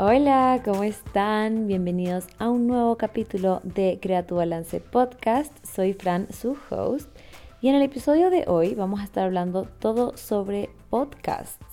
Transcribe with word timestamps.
Hola, 0.00 0.62
¿cómo 0.64 0.84
están? 0.84 1.66
Bienvenidos 1.66 2.28
a 2.38 2.48
un 2.50 2.68
nuevo 2.68 2.96
capítulo 2.96 3.60
de 3.64 3.98
Crea 4.00 4.24
tu 4.24 4.36
Balance 4.36 4.78
Podcast. 4.78 5.52
Soy 5.66 5.92
Fran, 5.92 6.32
su 6.32 6.56
host, 6.70 7.10
y 7.60 7.66
en 7.66 7.74
el 7.74 7.82
episodio 7.82 8.30
de 8.30 8.44
hoy 8.46 8.76
vamos 8.76 9.00
a 9.00 9.02
estar 9.02 9.24
hablando 9.24 9.64
todo 9.64 10.16
sobre 10.16 10.70
podcasts. 10.88 11.66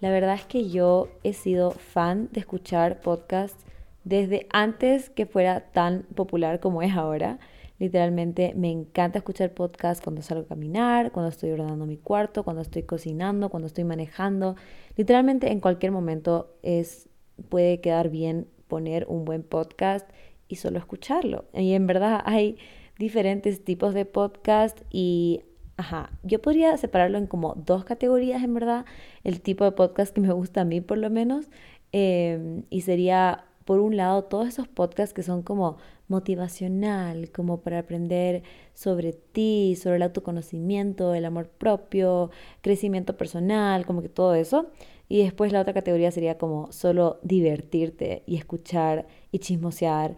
La 0.00 0.08
verdad 0.08 0.36
es 0.36 0.46
que 0.46 0.70
yo 0.70 1.08
he 1.22 1.34
sido 1.34 1.70
fan 1.70 2.30
de 2.32 2.40
escuchar 2.40 3.02
podcasts 3.02 3.62
desde 4.04 4.46
antes 4.54 5.10
que 5.10 5.26
fuera 5.26 5.60
tan 5.72 6.04
popular 6.14 6.60
como 6.60 6.80
es 6.80 6.94
ahora. 6.94 7.38
Literalmente 7.78 8.54
me 8.56 8.70
encanta 8.70 9.18
escuchar 9.18 9.52
podcasts 9.52 10.02
cuando 10.02 10.22
salgo 10.22 10.44
a 10.44 10.48
caminar, 10.48 11.12
cuando 11.12 11.28
estoy 11.28 11.50
ordenando 11.50 11.84
mi 11.84 11.98
cuarto, 11.98 12.42
cuando 12.42 12.62
estoy 12.62 12.84
cocinando, 12.84 13.50
cuando 13.50 13.66
estoy 13.66 13.84
manejando. 13.84 14.56
Literalmente 14.96 15.52
en 15.52 15.60
cualquier 15.60 15.92
momento 15.92 16.56
es 16.62 17.10
puede 17.48 17.80
quedar 17.80 18.10
bien 18.10 18.46
poner 18.68 19.06
un 19.08 19.24
buen 19.24 19.42
podcast 19.42 20.08
y 20.48 20.56
solo 20.56 20.78
escucharlo. 20.78 21.44
Y 21.54 21.72
en 21.72 21.86
verdad 21.86 22.22
hay 22.24 22.56
diferentes 22.98 23.64
tipos 23.64 23.94
de 23.94 24.04
podcast 24.04 24.80
y, 24.90 25.42
ajá, 25.76 26.10
yo 26.22 26.40
podría 26.40 26.76
separarlo 26.76 27.18
en 27.18 27.26
como 27.26 27.54
dos 27.54 27.84
categorías 27.84 28.42
en 28.42 28.54
verdad, 28.54 28.86
el 29.24 29.40
tipo 29.40 29.64
de 29.64 29.72
podcast 29.72 30.14
que 30.14 30.20
me 30.20 30.32
gusta 30.32 30.62
a 30.62 30.64
mí 30.64 30.80
por 30.80 30.98
lo 30.98 31.10
menos, 31.10 31.46
em, 31.92 32.62
y 32.70 32.82
sería 32.82 33.44
por 33.64 33.80
un 33.80 33.96
lado 33.96 34.24
todos 34.24 34.48
esos 34.48 34.68
podcasts 34.68 35.12
que 35.12 35.22
son 35.22 35.42
como 35.42 35.76
motivacional, 36.08 37.32
como 37.32 37.60
para 37.60 37.80
aprender 37.80 38.44
sobre 38.74 39.12
ti, 39.12 39.76
sobre 39.76 39.96
el 39.96 40.02
autoconocimiento, 40.02 41.14
el 41.14 41.24
amor 41.24 41.48
propio, 41.48 42.30
crecimiento 42.62 43.16
personal, 43.16 43.84
como 43.84 44.02
que 44.02 44.08
todo 44.08 44.34
eso. 44.36 44.66
Y 45.08 45.22
después 45.22 45.52
la 45.52 45.60
otra 45.60 45.74
categoría 45.74 46.10
sería 46.10 46.38
como 46.38 46.72
solo 46.72 47.20
divertirte 47.22 48.22
y 48.26 48.36
escuchar 48.36 49.06
y 49.30 49.38
chismosear 49.38 50.16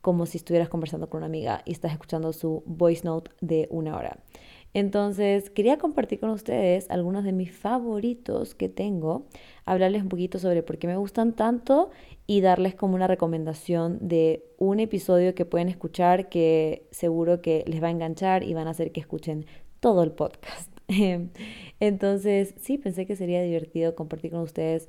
como 0.00 0.26
si 0.26 0.38
estuvieras 0.38 0.68
conversando 0.68 1.08
con 1.08 1.18
una 1.18 1.26
amiga 1.26 1.62
y 1.64 1.72
estás 1.72 1.92
escuchando 1.92 2.32
su 2.32 2.62
voice 2.66 3.04
note 3.04 3.30
de 3.40 3.66
una 3.70 3.96
hora. 3.96 4.18
Entonces, 4.74 5.50
quería 5.50 5.78
compartir 5.78 6.20
con 6.20 6.30
ustedes 6.30 6.88
algunos 6.90 7.24
de 7.24 7.32
mis 7.32 7.50
favoritos 7.50 8.54
que 8.54 8.68
tengo, 8.68 9.26
hablarles 9.64 10.02
un 10.02 10.08
poquito 10.08 10.38
sobre 10.38 10.62
por 10.62 10.78
qué 10.78 10.86
me 10.86 10.96
gustan 10.96 11.34
tanto 11.34 11.90
y 12.26 12.42
darles 12.42 12.74
como 12.74 12.94
una 12.94 13.06
recomendación 13.06 13.98
de 14.00 14.44
un 14.58 14.78
episodio 14.78 15.34
que 15.34 15.46
pueden 15.46 15.68
escuchar 15.68 16.28
que 16.28 16.86
seguro 16.90 17.40
que 17.40 17.64
les 17.66 17.82
va 17.82 17.88
a 17.88 17.90
enganchar 17.90 18.44
y 18.44 18.54
van 18.54 18.68
a 18.68 18.70
hacer 18.70 18.92
que 18.92 19.00
escuchen 19.00 19.46
todo 19.80 20.02
el 20.02 20.12
podcast. 20.12 20.77
Entonces, 21.80 22.54
sí, 22.60 22.78
pensé 22.78 23.06
que 23.06 23.16
sería 23.16 23.42
divertido 23.42 23.94
compartir 23.94 24.30
con 24.30 24.40
ustedes 24.40 24.88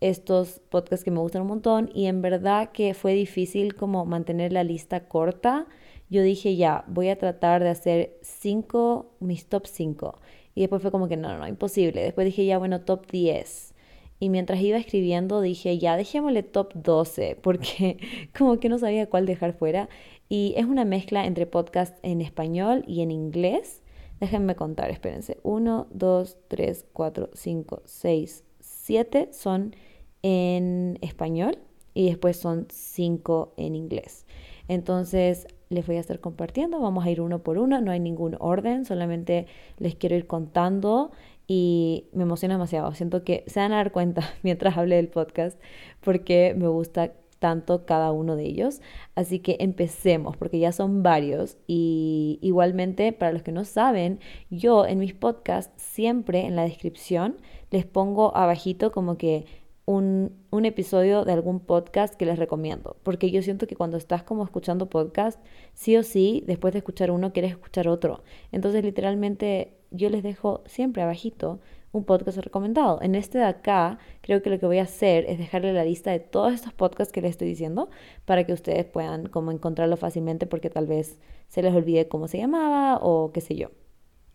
estos 0.00 0.60
podcasts 0.70 1.04
que 1.04 1.10
me 1.10 1.20
gustan 1.20 1.42
un 1.42 1.48
montón 1.48 1.90
y 1.94 2.06
en 2.06 2.22
verdad 2.22 2.70
que 2.72 2.94
fue 2.94 3.12
difícil 3.14 3.74
como 3.74 4.06
mantener 4.06 4.52
la 4.52 4.64
lista 4.64 5.08
corta. 5.08 5.66
Yo 6.08 6.22
dije, 6.22 6.56
ya, 6.56 6.84
voy 6.88 7.08
a 7.08 7.18
tratar 7.18 7.62
de 7.62 7.70
hacer 7.70 8.18
cinco, 8.22 9.14
mis 9.20 9.46
top 9.46 9.66
5. 9.66 10.18
Y 10.54 10.62
después 10.62 10.82
fue 10.82 10.90
como 10.90 11.08
que 11.08 11.16
no, 11.16 11.28
no, 11.28 11.38
no, 11.38 11.46
imposible. 11.48 12.02
Después 12.02 12.24
dije, 12.24 12.44
ya, 12.46 12.58
bueno, 12.58 12.80
top 12.82 13.10
10. 13.10 13.74
Y 14.18 14.28
mientras 14.28 14.60
iba 14.60 14.78
escribiendo 14.78 15.40
dije, 15.40 15.78
ya, 15.78 15.96
dejémosle 15.96 16.42
top 16.42 16.72
12, 16.74 17.36
porque 17.42 17.98
como 18.36 18.58
que 18.60 18.68
no 18.68 18.78
sabía 18.78 19.08
cuál 19.08 19.26
dejar 19.26 19.52
fuera. 19.54 19.88
Y 20.28 20.54
es 20.56 20.64
una 20.66 20.84
mezcla 20.84 21.26
entre 21.26 21.46
podcasts 21.46 21.98
en 22.02 22.20
español 22.20 22.84
y 22.86 23.02
en 23.02 23.10
inglés. 23.10 23.79
Déjenme 24.20 24.54
contar, 24.54 24.90
espérense. 24.90 25.38
1, 25.42 25.88
2, 25.90 26.38
3, 26.48 26.86
4, 26.92 27.30
5, 27.32 27.82
6, 27.84 28.44
7 28.60 29.28
son 29.32 29.74
en 30.22 30.98
español 31.00 31.58
y 31.94 32.06
después 32.06 32.36
son 32.36 32.66
5 32.70 33.54
en 33.56 33.74
inglés. 33.74 34.26
Entonces 34.68 35.48
les 35.70 35.86
voy 35.86 35.96
a 35.96 36.00
estar 36.00 36.20
compartiendo, 36.20 36.80
vamos 36.80 37.04
a 37.04 37.10
ir 37.10 37.20
uno 37.20 37.42
por 37.42 37.56
uno, 37.56 37.80
no 37.80 37.92
hay 37.92 38.00
ningún 38.00 38.36
orden, 38.40 38.84
solamente 38.84 39.46
les 39.78 39.94
quiero 39.94 40.16
ir 40.16 40.26
contando 40.26 41.12
y 41.46 42.06
me 42.12 42.24
emociona 42.24 42.54
demasiado. 42.54 42.92
Siento 42.94 43.24
que 43.24 43.44
se 43.46 43.60
van 43.60 43.72
a 43.72 43.76
dar 43.76 43.90
cuenta 43.90 44.22
mientras 44.42 44.76
hable 44.76 44.96
del 44.96 45.08
podcast 45.08 45.58
porque 46.00 46.54
me 46.56 46.68
gusta 46.68 47.12
tanto 47.40 47.84
cada 47.86 48.12
uno 48.12 48.36
de 48.36 48.44
ellos. 48.44 48.80
Así 49.16 49.40
que 49.40 49.56
empecemos, 49.58 50.36
porque 50.36 50.60
ya 50.60 50.70
son 50.70 51.02
varios. 51.02 51.58
Y 51.66 52.38
igualmente, 52.42 53.12
para 53.12 53.32
los 53.32 53.42
que 53.42 53.50
no 53.50 53.64
saben, 53.64 54.20
yo 54.50 54.86
en 54.86 55.00
mis 55.00 55.14
podcasts 55.14 55.82
siempre 55.82 56.46
en 56.46 56.54
la 56.54 56.62
descripción 56.62 57.38
les 57.70 57.84
pongo 57.86 58.36
abajito 58.36 58.92
como 58.92 59.16
que 59.18 59.46
un, 59.86 60.36
un, 60.50 60.66
episodio 60.66 61.24
de 61.24 61.32
algún 61.32 61.58
podcast 61.58 62.14
que 62.14 62.26
les 62.26 62.38
recomiendo. 62.38 62.96
Porque 63.02 63.30
yo 63.32 63.42
siento 63.42 63.66
que 63.66 63.74
cuando 63.74 63.96
estás 63.96 64.22
como 64.22 64.44
escuchando 64.44 64.88
podcast, 64.88 65.42
sí 65.74 65.96
o 65.96 66.04
sí, 66.04 66.44
después 66.46 66.72
de 66.72 66.78
escuchar 66.78 67.10
uno, 67.10 67.32
quieres 67.32 67.52
escuchar 67.52 67.88
otro. 67.88 68.22
Entonces, 68.52 68.84
literalmente, 68.84 69.78
yo 69.90 70.10
les 70.10 70.22
dejo 70.22 70.62
siempre 70.66 71.02
abajito 71.02 71.58
un 71.92 72.04
podcast 72.04 72.38
recomendado. 72.38 73.00
En 73.02 73.14
este 73.14 73.38
de 73.38 73.44
acá, 73.44 73.98
creo 74.20 74.42
que 74.42 74.50
lo 74.50 74.58
que 74.58 74.66
voy 74.66 74.78
a 74.78 74.84
hacer 74.84 75.24
es 75.28 75.38
dejarle 75.38 75.72
la 75.72 75.84
lista 75.84 76.10
de 76.10 76.20
todos 76.20 76.52
estos 76.52 76.72
podcasts 76.72 77.12
que 77.12 77.20
les 77.20 77.32
estoy 77.32 77.48
diciendo 77.48 77.90
para 78.24 78.44
que 78.44 78.52
ustedes 78.52 78.84
puedan 78.84 79.28
como 79.28 79.50
encontrarlo 79.50 79.96
fácilmente 79.96 80.46
porque 80.46 80.70
tal 80.70 80.86
vez 80.86 81.18
se 81.48 81.62
les 81.62 81.74
olvide 81.74 82.08
cómo 82.08 82.28
se 82.28 82.38
llamaba 82.38 82.98
o 83.02 83.32
qué 83.32 83.40
sé 83.40 83.56
yo. 83.56 83.70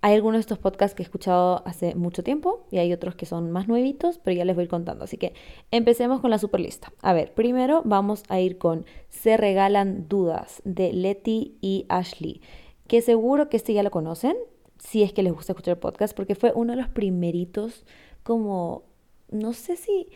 Hay 0.02 0.14
algunos 0.14 0.38
de 0.38 0.42
estos 0.42 0.60
podcasts 0.60 0.94
que 0.94 1.02
he 1.02 1.06
escuchado 1.06 1.64
hace 1.66 1.96
mucho 1.96 2.24
tiempo 2.24 2.68
y 2.70 2.78
hay 2.78 2.94
otros 2.94 3.16
que 3.16 3.26
son 3.26 3.50
más 3.50 3.68
nuevitos, 3.68 4.20
pero 4.20 4.38
ya 4.38 4.46
les 4.46 4.56
voy 4.56 4.68
contando. 4.68 5.06
Así 5.06 5.18
que 5.18 5.34
empecemos 5.72 6.22
con 6.22 6.30
la 6.30 6.38
super 6.38 6.60
lista. 6.60 6.94
A 7.02 7.14
ver, 7.14 7.34
primero 7.34 7.82
vamos 7.86 8.24
a 8.30 8.40
ir 8.40 8.60
con 8.60 8.86
Se 9.10 9.36
Regalan 9.36 10.08
Dudas 10.08 10.62
de 10.64 10.94
Letty 10.94 11.58
y 11.60 11.88
Ashley, 11.90 12.42
que 12.88 13.02
seguro 13.02 13.50
que 13.50 13.58
este 13.58 13.74
ya 13.74 13.82
lo 13.82 13.90
conocen 13.90 14.36
si 14.86 15.02
es 15.02 15.14
que 15.14 15.24
les 15.24 15.34
gusta 15.34 15.54
escuchar 15.54 15.80
podcast, 15.80 16.16
porque 16.16 16.36
fue 16.36 16.52
uno 16.56 16.74
de 16.74 16.82
los 16.82 16.90
primeritos 16.90 17.86
como, 18.24 18.84
no 19.32 19.54
sé 19.54 19.78
si, 19.78 20.10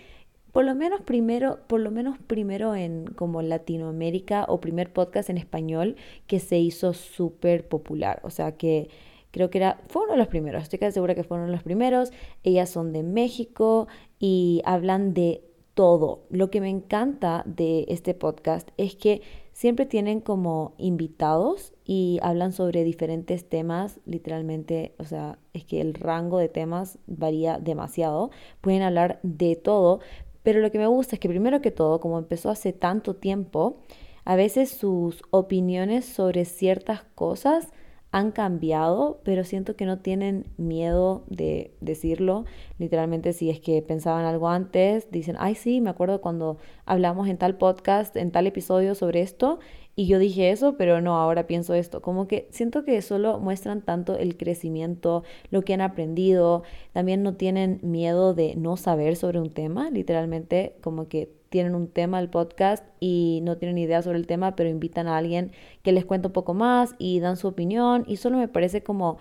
por 0.51 0.63
lo 0.63 0.75
menos 0.75 1.01
primero, 1.01 1.59
por 1.67 1.79
lo 1.79 1.89
menos 1.89 2.19
primero 2.19 2.75
en 2.75 3.05
como 3.05 3.41
Latinoamérica 3.41 4.45
o 4.47 4.61
primer 4.61 4.93
podcast 4.93 5.29
en 5.29 5.37
español 5.37 5.95
que 6.27 6.39
se 6.39 6.59
hizo 6.59 6.93
súper 6.93 7.67
popular. 7.67 8.19
O 8.23 8.29
sea 8.29 8.57
que 8.57 8.89
creo 9.31 9.49
que 9.49 9.57
era, 9.57 9.81
fue 9.87 10.03
uno 10.03 10.13
de 10.13 10.19
los 10.19 10.27
primeros, 10.27 10.63
estoy 10.63 10.79
casi 10.79 10.93
segura 10.93 11.15
que 11.15 11.23
fue 11.23 11.37
uno 11.37 11.47
de 11.47 11.51
los 11.51 11.63
primeros. 11.63 12.11
Ellas 12.43 12.69
son 12.69 12.93
de 12.93 13.01
México 13.01 13.87
y 14.19 14.61
hablan 14.65 15.15
de 15.15 15.43
todo. 15.73 16.25
Lo 16.29 16.51
que 16.51 16.61
me 16.61 16.69
encanta 16.69 17.43
de 17.47 17.85
este 17.87 18.13
podcast 18.13 18.69
es 18.77 18.95
que 18.95 19.21
siempre 19.51 19.87
tienen 19.87 20.19
como 20.21 20.75
invitados 20.77 21.73
y 21.91 22.19
hablan 22.21 22.53
sobre 22.53 22.83
diferentes 22.83 23.49
temas, 23.49 23.99
literalmente, 24.05 24.93
o 24.99 25.05
sea, 25.05 25.39
es 25.53 25.65
que 25.65 25.81
el 25.81 25.95
rango 25.95 26.37
de 26.37 26.47
temas 26.47 26.99
varía 27.07 27.57
demasiado. 27.57 28.29
Pueden 28.61 28.83
hablar 28.83 29.19
de 29.23 29.55
todo, 29.55 29.99
pero 30.43 30.59
lo 30.59 30.69
que 30.69 30.77
me 30.77 30.85
gusta 30.85 31.15
es 31.15 31.19
que 31.19 31.29
primero 31.29 31.61
que 31.61 31.71
todo, 31.71 31.99
como 31.99 32.19
empezó 32.19 32.51
hace 32.51 32.73
tanto 32.73 33.15
tiempo, 33.15 33.79
a 34.23 34.35
veces 34.35 34.69
sus 34.69 35.23
opiniones 35.31 36.05
sobre 36.05 36.45
ciertas 36.45 37.05
cosas 37.15 37.69
han 38.11 38.31
cambiado, 38.31 39.21
pero 39.23 39.43
siento 39.43 39.75
que 39.75 39.85
no 39.85 39.99
tienen 39.99 40.45
miedo 40.57 41.23
de 41.27 41.75
decirlo. 41.79 42.45
Literalmente, 42.79 43.33
si 43.33 43.49
es 43.49 43.59
que 43.59 43.81
pensaban 43.81 44.25
algo 44.25 44.49
antes, 44.49 45.09
dicen, 45.11 45.35
ay, 45.39 45.55
sí, 45.55 45.79
me 45.81 45.91
acuerdo 45.91 46.21
cuando 46.21 46.57
hablamos 46.85 47.27
en 47.27 47.37
tal 47.37 47.57
podcast, 47.57 48.15
en 48.15 48.31
tal 48.31 48.47
episodio 48.47 48.95
sobre 48.95 49.21
esto, 49.21 49.59
y 49.99 50.05
yo 50.05 50.17
dije 50.17 50.49
eso, 50.51 50.77
pero 50.77 51.01
no, 51.01 51.17
ahora 51.17 51.45
pienso 51.45 51.73
esto. 51.73 52.01
Como 52.01 52.25
que 52.25 52.47
siento 52.51 52.85
que 52.85 53.01
solo 53.01 53.37
muestran 53.37 53.81
tanto 53.81 54.17
el 54.17 54.37
crecimiento, 54.37 55.25
lo 55.51 55.63
que 55.63 55.73
han 55.73 55.81
aprendido, 55.81 56.63
también 56.93 57.21
no 57.21 57.35
tienen 57.35 57.81
miedo 57.81 58.33
de 58.33 58.55
no 58.55 58.77
saber 58.77 59.17
sobre 59.17 59.41
un 59.41 59.49
tema, 59.49 59.89
literalmente 59.89 60.77
como 60.79 61.09
que 61.09 61.33
tienen 61.49 61.75
un 61.75 61.89
tema 61.89 62.19
del 62.19 62.29
podcast 62.29 62.85
y 63.01 63.41
no 63.43 63.57
tienen 63.57 63.77
idea 63.77 64.01
sobre 64.01 64.19
el 64.19 64.25
tema, 64.25 64.55
pero 64.55 64.69
invitan 64.69 65.09
a 65.09 65.17
alguien 65.17 65.51
que 65.83 65.91
les 65.91 66.05
cuente 66.05 66.27
un 66.27 66.33
poco 66.33 66.53
más 66.53 66.95
y 66.97 67.19
dan 67.19 67.35
su 67.35 67.49
opinión 67.49 68.05
y 68.07 68.15
solo 68.15 68.37
me 68.37 68.47
parece 68.47 68.81
como 68.81 69.17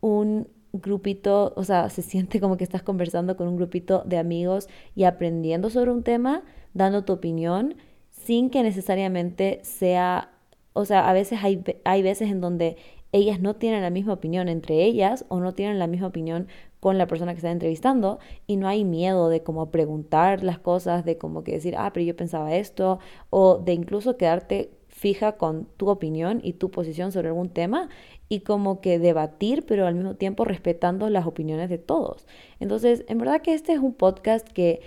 un 0.00 0.48
grupito, 0.72 1.52
o 1.54 1.62
sea, 1.62 1.88
se 1.88 2.02
siente 2.02 2.40
como 2.40 2.56
que 2.56 2.64
estás 2.64 2.82
conversando 2.82 3.36
con 3.36 3.46
un 3.46 3.54
grupito 3.54 4.02
de 4.04 4.18
amigos 4.18 4.68
y 4.96 5.04
aprendiendo 5.04 5.70
sobre 5.70 5.92
un 5.92 6.02
tema, 6.02 6.42
dando 6.74 7.04
tu 7.04 7.12
opinión 7.12 7.76
sin 8.26 8.50
que 8.50 8.64
necesariamente 8.64 9.60
sea, 9.62 10.32
o 10.72 10.84
sea, 10.84 11.08
a 11.08 11.12
veces 11.12 11.38
hay, 11.44 11.62
hay 11.84 12.02
veces 12.02 12.28
en 12.28 12.40
donde 12.40 12.76
ellas 13.12 13.40
no 13.40 13.54
tienen 13.54 13.82
la 13.82 13.90
misma 13.90 14.14
opinión 14.14 14.48
entre 14.48 14.82
ellas 14.82 15.24
o 15.28 15.38
no 15.38 15.54
tienen 15.54 15.78
la 15.78 15.86
misma 15.86 16.08
opinión 16.08 16.48
con 16.80 16.98
la 16.98 17.06
persona 17.06 17.32
que 17.32 17.38
está 17.38 17.52
entrevistando 17.52 18.18
y 18.48 18.56
no 18.56 18.66
hay 18.66 18.84
miedo 18.84 19.28
de 19.28 19.44
como 19.44 19.70
preguntar 19.70 20.42
las 20.42 20.58
cosas, 20.58 21.04
de 21.04 21.16
como 21.18 21.44
que 21.44 21.52
decir, 21.52 21.76
ah, 21.78 21.92
pero 21.92 22.04
yo 22.04 22.16
pensaba 22.16 22.56
esto, 22.56 22.98
o 23.30 23.58
de 23.58 23.74
incluso 23.74 24.16
quedarte 24.16 24.72
fija 24.88 25.36
con 25.36 25.68
tu 25.76 25.88
opinión 25.88 26.40
y 26.42 26.54
tu 26.54 26.72
posición 26.72 27.12
sobre 27.12 27.28
algún 27.28 27.50
tema 27.50 27.88
y 28.28 28.40
como 28.40 28.80
que 28.80 28.98
debatir, 28.98 29.64
pero 29.66 29.86
al 29.86 29.94
mismo 29.94 30.16
tiempo 30.16 30.44
respetando 30.44 31.08
las 31.10 31.26
opiniones 31.26 31.70
de 31.70 31.78
todos. 31.78 32.26
Entonces, 32.58 33.04
en 33.06 33.18
verdad 33.18 33.40
que 33.40 33.54
este 33.54 33.72
es 33.72 33.78
un 33.78 33.94
podcast 33.94 34.48
que 34.48 34.80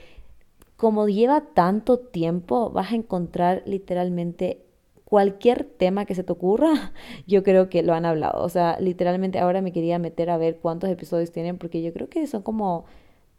como 0.79 1.09
lleva 1.09 1.41
tanto 1.41 1.99
tiempo, 1.99 2.69
vas 2.69 2.93
a 2.93 2.95
encontrar 2.95 3.63
literalmente 3.65 4.63
cualquier 5.03 5.65
tema 5.65 6.05
que 6.05 6.15
se 6.15 6.23
te 6.23 6.31
ocurra, 6.31 6.93
yo 7.27 7.43
creo 7.43 7.69
que 7.69 7.83
lo 7.83 7.93
han 7.93 8.05
hablado. 8.05 8.41
O 8.41 8.47
sea, 8.47 8.79
literalmente 8.79 9.39
ahora 9.39 9.61
me 9.61 9.73
quería 9.73 9.99
meter 9.99 10.29
a 10.29 10.37
ver 10.37 10.59
cuántos 10.61 10.89
episodios 10.89 11.33
tienen, 11.33 11.57
porque 11.57 11.81
yo 11.81 11.91
creo 11.91 12.07
que 12.07 12.25
son 12.27 12.43
como 12.43 12.85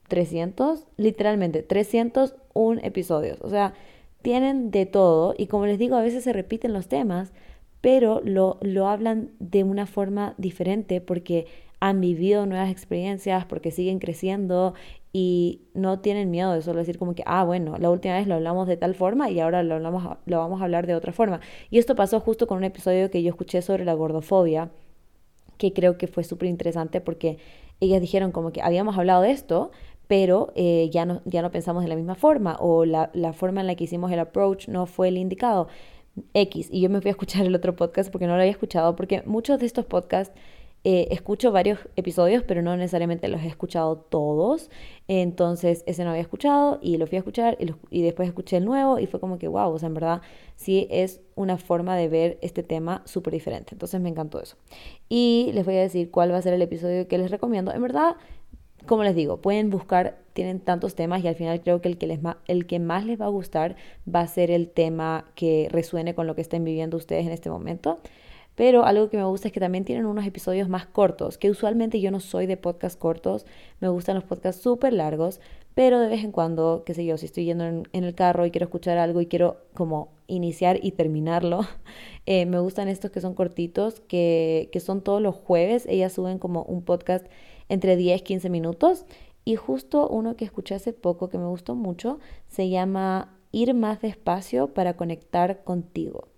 300, 0.08 0.86
literalmente 0.98 1.62
301 1.62 2.82
episodios. 2.84 3.40
O 3.40 3.48
sea, 3.48 3.72
tienen 4.20 4.70
de 4.70 4.84
todo 4.84 5.34
y 5.38 5.46
como 5.46 5.64
les 5.64 5.78
digo, 5.78 5.96
a 5.96 6.02
veces 6.02 6.22
se 6.24 6.34
repiten 6.34 6.74
los 6.74 6.88
temas, 6.88 7.32
pero 7.80 8.20
lo, 8.22 8.58
lo 8.60 8.86
hablan 8.86 9.30
de 9.38 9.64
una 9.64 9.86
forma 9.86 10.34
diferente 10.36 11.00
porque 11.00 11.46
han 11.80 12.00
vivido 12.00 12.46
nuevas 12.46 12.70
experiencias, 12.70 13.46
porque 13.46 13.70
siguen 13.70 13.98
creciendo 13.98 14.74
y 15.12 15.62
no 15.74 16.00
tienen 16.00 16.30
miedo 16.30 16.52
de 16.52 16.62
solo 16.62 16.78
decir 16.78 16.98
como 16.98 17.14
que, 17.14 17.22
ah, 17.26 17.42
bueno, 17.42 17.76
la 17.78 17.90
última 17.90 18.14
vez 18.14 18.26
lo 18.28 18.34
hablamos 18.34 18.68
de 18.68 18.76
tal 18.76 18.94
forma 18.94 19.30
y 19.30 19.40
ahora 19.40 19.62
lo, 19.62 19.80
vamos 19.80 20.60
a 20.60 20.64
hablar 20.64 20.86
de 20.86 20.94
otra 20.94 21.12
forma. 21.12 21.40
Y 21.70 21.78
esto 21.78 21.96
pasó 21.96 22.20
justo 22.20 22.46
con 22.46 22.58
un 22.58 22.64
episodio 22.64 23.10
que 23.10 23.22
yo 23.22 23.30
escuché 23.30 23.62
sobre 23.62 23.84
la 23.84 23.94
gordofobia, 23.94 24.70
que 25.56 25.72
creo 25.72 25.98
que 25.98 26.06
fue 26.06 26.22
súper 26.22 26.48
interesante 26.48 27.00
porque 27.00 27.38
ellas 27.80 28.00
dijeron 28.00 28.30
como 28.30 28.52
que 28.52 28.62
habíamos 28.62 28.96
hablado 28.98 29.22
de 29.22 29.30
esto, 29.30 29.70
pero 30.06 30.52
eh, 30.54 30.90
ya, 30.92 31.06
no, 31.06 31.22
ya 31.24 31.40
no 31.42 31.50
pensamos 31.50 31.82
de 31.82 31.88
la 31.88 31.96
misma 31.96 32.14
forma 32.14 32.56
o 32.60 32.84
la, 32.84 33.10
la 33.14 33.32
forma 33.32 33.62
en 33.62 33.66
la 33.68 33.74
que 33.74 33.84
hicimos 33.84 34.12
el 34.12 34.18
approach 34.18 34.68
no 34.68 34.86
fue 34.86 35.08
el 35.08 35.16
indicado. 35.16 35.68
X. 36.34 36.68
Y 36.70 36.80
yo 36.80 36.90
me 36.90 37.00
fui 37.00 37.08
a 37.08 37.12
escuchar 37.12 37.46
el 37.46 37.54
otro 37.54 37.76
podcast 37.76 38.10
porque 38.10 38.26
no 38.26 38.34
lo 38.34 38.40
había 38.40 38.50
escuchado, 38.50 38.96
porque 38.96 39.22
muchos 39.26 39.60
de 39.60 39.66
estos 39.66 39.86
podcasts 39.86 40.34
eh, 40.82 41.08
escucho 41.10 41.52
varios 41.52 41.78
episodios, 41.96 42.42
pero 42.42 42.62
no 42.62 42.74
necesariamente 42.74 43.28
los 43.28 43.42
he 43.42 43.46
escuchado 43.46 43.96
todos. 43.98 44.70
Entonces, 45.08 45.84
ese 45.86 46.04
no 46.04 46.10
había 46.10 46.22
escuchado 46.22 46.78
y 46.80 46.96
lo 46.96 47.06
fui 47.06 47.16
a 47.16 47.18
escuchar 47.18 47.58
y, 47.90 48.02
después 48.02 48.28
escuché 48.28 48.56
el 48.56 48.64
nuevo 48.64 48.98
y 48.98 49.06
fue 49.06 49.20
como 49.20 49.38
que, 49.38 49.46
wow, 49.46 49.70
o 49.70 49.78
sea, 49.78 49.88
en 49.88 49.94
verdad 49.94 50.22
sí 50.56 50.86
es 50.90 51.20
una 51.34 51.58
forma 51.58 51.96
de 51.96 52.08
ver 52.08 52.38
este 52.40 52.62
tema 52.62 53.02
súper 53.04 53.34
diferente. 53.34 53.74
Entonces, 53.74 54.00
me 54.00 54.08
encantó 54.08 54.40
eso. 54.40 54.56
Y 55.08 55.50
les 55.52 55.66
voy 55.66 55.76
a 55.76 55.80
decir 55.80 56.10
cuál 56.10 56.32
va 56.32 56.38
a 56.38 56.42
ser 56.42 56.54
el 56.54 56.62
episodio 56.62 57.06
que 57.08 57.18
les 57.18 57.30
recomiendo. 57.30 57.72
En 57.74 57.82
verdad, 57.82 58.16
como 58.86 59.04
les 59.04 59.14
digo, 59.14 59.42
pueden 59.42 59.68
buscar, 59.68 60.18
tienen 60.32 60.60
tantos 60.60 60.94
temas 60.94 61.22
y 61.22 61.28
al 61.28 61.34
final 61.34 61.60
creo 61.60 61.82
que 61.82 61.88
el 61.88 61.98
que, 61.98 62.06
les 62.06 62.20
el 62.46 62.66
que 62.66 62.78
más 62.78 63.04
les 63.04 63.20
va 63.20 63.26
a 63.26 63.28
gustar 63.28 63.76
va 64.12 64.20
a 64.20 64.26
ser 64.26 64.50
el 64.50 64.70
tema 64.70 65.26
que 65.34 65.68
resuene 65.70 66.14
con 66.14 66.26
lo 66.26 66.34
que 66.34 66.40
estén 66.40 66.64
viviendo 66.64 66.96
ustedes 66.96 67.26
en 67.26 67.32
este 67.32 67.50
momento. 67.50 68.00
Pero 68.54 68.84
algo 68.84 69.08
que 69.08 69.16
me 69.16 69.24
gusta 69.24 69.48
es 69.48 69.54
que 69.54 69.60
también 69.60 69.84
tienen 69.84 70.06
unos 70.06 70.26
episodios 70.26 70.68
más 70.68 70.86
cortos, 70.86 71.38
que 71.38 71.50
usualmente 71.50 72.00
yo 72.00 72.10
no 72.10 72.20
soy 72.20 72.46
de 72.46 72.56
podcast 72.56 72.98
cortos, 72.98 73.46
me 73.80 73.88
gustan 73.88 74.16
los 74.16 74.24
podcasts 74.24 74.62
súper 74.62 74.92
largos, 74.92 75.40
pero 75.74 76.00
de 76.00 76.08
vez 76.08 76.24
en 76.24 76.32
cuando, 76.32 76.82
qué 76.84 76.94
sé 76.94 77.04
yo, 77.04 77.16
si 77.16 77.26
estoy 77.26 77.44
yendo 77.44 77.64
en, 77.64 77.86
el 77.92 78.14
carro 78.14 78.44
y 78.44 78.50
quiero 78.50 78.66
escuchar 78.66 78.98
algo 78.98 79.20
y 79.20 79.26
quiero 79.26 79.58
como 79.72 80.08
iniciar 80.26 80.78
y 80.82 80.92
terminarlo, 80.92 81.60
eh, 82.26 82.44
me 82.46 82.58
gustan 82.58 82.88
estos 82.88 83.10
que 83.10 83.20
son 83.20 83.34
cortitos, 83.34 84.00
que, 84.00 84.68
que 84.72 84.80
son 84.80 85.00
todos 85.00 85.22
los 85.22 85.36
jueves, 85.36 85.86
ellas 85.88 86.12
suben 86.12 86.38
como 86.38 86.64
un 86.64 86.82
podcast 86.82 87.26
entre 87.68 87.96
10 87.96 88.20
y 88.20 88.24
15 88.24 88.50
minutos. 88.50 89.06
Y 89.44 89.56
justo 89.56 90.06
uno 90.06 90.36
que 90.36 90.44
escuché 90.44 90.74
hace 90.74 90.92
poco 90.92 91.30
que 91.30 91.38
me 91.38 91.46
gustó 91.46 91.74
mucho 91.74 92.18
se 92.48 92.68
llama 92.68 93.38
Ir 93.52 93.72
más 93.72 94.02
despacio 94.02 94.74
para 94.74 94.96
conectar 94.96 95.64
contigo 95.64 96.28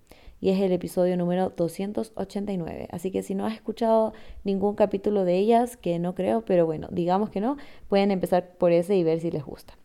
y 0.42 0.50
es 0.50 0.60
el 0.60 0.72
episodio 0.72 1.16
número 1.16 1.50
289. 1.56 2.88
Así 2.90 3.12
que 3.12 3.22
si 3.22 3.36
no 3.36 3.46
has 3.46 3.54
escuchado 3.54 4.12
ningún 4.42 4.74
capítulo 4.74 5.24
de 5.24 5.38
ellas, 5.38 5.76
que 5.76 6.00
no 6.00 6.16
creo, 6.16 6.44
pero 6.44 6.66
bueno, 6.66 6.88
digamos 6.90 7.30
que 7.30 7.40
no, 7.40 7.56
pueden 7.88 8.10
empezar 8.10 8.56
por 8.58 8.72
ese 8.72 8.96
y 8.96 9.04
ver 9.04 9.20
si 9.20 9.30
les 9.30 9.44
gusta. 9.44 9.78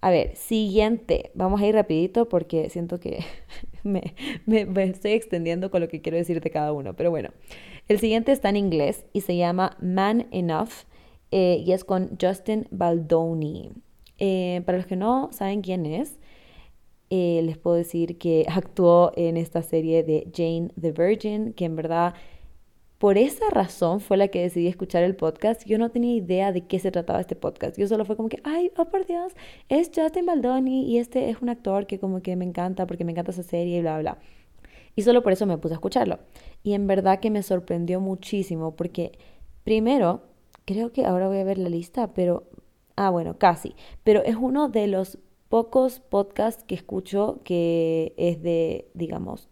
A 0.00 0.10
ver, 0.10 0.36
siguiente. 0.36 1.32
Vamos 1.34 1.60
a 1.60 1.66
ir 1.66 1.74
rapidito 1.74 2.28
porque 2.28 2.70
siento 2.70 3.00
que 3.00 3.24
me, 3.82 4.14
estoy 4.76 5.10
extendiendo 5.10 5.72
con 5.72 5.80
lo 5.80 5.88
que 5.88 6.00
quiero 6.00 6.16
decir 6.16 6.40
de 6.40 6.50
cada 6.50 6.72
uno. 6.72 6.94
Pero 6.94 7.10
bueno, 7.10 7.30
el 7.88 7.98
siguiente 7.98 8.30
está 8.30 8.48
en 8.50 8.56
inglés 8.58 9.04
y 9.12 9.22
se 9.22 9.36
llama 9.36 9.76
Man 9.80 10.28
Enough 10.30 10.70
eh, 11.32 11.64
y 11.66 11.72
es 11.72 11.82
con 11.82 12.16
Justin 12.20 12.68
Baldoni. 12.70 13.72
Eh, 14.18 14.62
para 14.64 14.78
los 14.78 14.86
que 14.86 14.94
no 14.94 15.30
saben 15.32 15.62
quién 15.62 15.84
es, 15.84 16.16
eh, 17.10 17.40
les 17.44 17.58
puedo 17.58 17.76
decir 17.76 18.18
que 18.18 18.46
actuó 18.50 19.12
en 19.16 19.36
esta 19.36 19.62
serie 19.62 20.02
de 20.02 20.30
Jane 20.34 20.70
the 20.80 20.92
Virgin, 20.92 21.52
que 21.52 21.64
en 21.64 21.76
verdad 21.76 22.14
por 22.98 23.18
esa 23.18 23.50
razón 23.50 24.00
fue 24.00 24.16
la 24.16 24.28
que 24.28 24.40
decidí 24.40 24.68
escuchar 24.68 25.02
el 25.02 25.16
podcast. 25.16 25.66
Yo 25.66 25.76
no 25.76 25.90
tenía 25.90 26.14
idea 26.14 26.52
de 26.52 26.66
qué 26.66 26.78
se 26.78 26.90
trataba 26.90 27.20
este 27.20 27.36
podcast. 27.36 27.78
Yo 27.78 27.86
solo 27.88 28.06
fue 28.06 28.16
como 28.16 28.30
que, 28.30 28.40
ay, 28.42 28.72
oh 28.78 28.86
por 28.86 29.06
Dios, 29.06 29.34
es 29.68 29.90
Justin 29.94 30.24
Baldoni 30.24 30.90
y 30.90 30.98
este 30.98 31.28
es 31.28 31.42
un 31.42 31.50
actor 31.50 31.86
que 31.86 31.98
como 31.98 32.22
que 32.22 32.36
me 32.36 32.46
encanta 32.46 32.86
porque 32.86 33.04
me 33.04 33.12
encanta 33.12 33.32
esa 33.32 33.42
serie 33.42 33.78
y 33.78 33.80
bla, 33.82 33.98
bla. 33.98 34.18
Y 34.94 35.02
solo 35.02 35.22
por 35.22 35.32
eso 35.32 35.44
me 35.44 35.58
puse 35.58 35.74
a 35.74 35.76
escucharlo. 35.76 36.18
Y 36.62 36.72
en 36.72 36.86
verdad 36.86 37.20
que 37.20 37.30
me 37.30 37.42
sorprendió 37.42 38.00
muchísimo 38.00 38.74
porque 38.74 39.18
primero, 39.62 40.22
creo 40.64 40.90
que 40.92 41.04
ahora 41.04 41.28
voy 41.28 41.38
a 41.38 41.44
ver 41.44 41.58
la 41.58 41.68
lista, 41.68 42.14
pero, 42.14 42.44
ah, 42.96 43.10
bueno, 43.10 43.36
casi. 43.36 43.76
Pero 44.04 44.24
es 44.24 44.36
uno 44.36 44.70
de 44.70 44.86
los 44.86 45.18
pocos 45.48 46.00
podcasts 46.00 46.64
que 46.64 46.74
escucho 46.74 47.40
que 47.44 48.14
es 48.16 48.42
de, 48.42 48.88
digamos, 48.94 49.48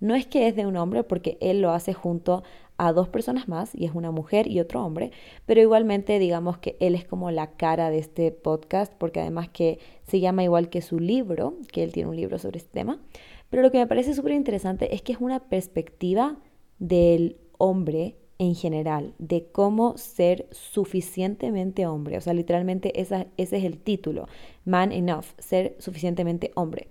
no 0.00 0.14
es 0.14 0.26
que 0.26 0.48
es 0.48 0.56
de 0.56 0.66
un 0.66 0.76
hombre 0.76 1.04
porque 1.04 1.38
él 1.40 1.60
lo 1.60 1.70
hace 1.70 1.94
junto 1.94 2.42
a 2.76 2.92
dos 2.92 3.08
personas 3.08 3.48
más 3.48 3.74
y 3.74 3.84
es 3.84 3.94
una 3.94 4.10
mujer 4.10 4.48
y 4.48 4.60
otro 4.60 4.84
hombre, 4.84 5.12
pero 5.46 5.60
igualmente 5.60 6.18
digamos 6.18 6.58
que 6.58 6.76
él 6.80 6.94
es 6.94 7.04
como 7.04 7.30
la 7.30 7.52
cara 7.52 7.90
de 7.90 7.98
este 7.98 8.32
podcast 8.32 8.92
porque 8.98 9.20
además 9.20 9.48
que 9.48 9.78
se 10.02 10.20
llama 10.20 10.42
igual 10.42 10.68
que 10.68 10.82
su 10.82 10.98
libro, 10.98 11.54
que 11.70 11.84
él 11.84 11.92
tiene 11.92 12.10
un 12.10 12.16
libro 12.16 12.38
sobre 12.38 12.58
este 12.58 12.70
tema, 12.72 13.00
pero 13.48 13.62
lo 13.62 13.70
que 13.70 13.78
me 13.78 13.86
parece 13.86 14.14
súper 14.14 14.32
interesante 14.32 14.94
es 14.94 15.02
que 15.02 15.12
es 15.12 15.20
una 15.20 15.40
perspectiva 15.40 16.36
del 16.78 17.36
hombre 17.58 18.16
en 18.38 18.54
general, 18.54 19.14
de 19.18 19.46
cómo 19.52 19.96
ser 19.96 20.46
suficientemente 20.50 21.86
hombre. 21.86 22.18
O 22.18 22.20
sea, 22.20 22.34
literalmente 22.34 23.00
ese 23.00 23.28
es 23.36 23.52
el 23.52 23.78
título, 23.78 24.28
Man 24.64 24.92
Enough, 24.92 25.26
ser 25.38 25.76
suficientemente 25.78 26.50
hombre. 26.54 26.88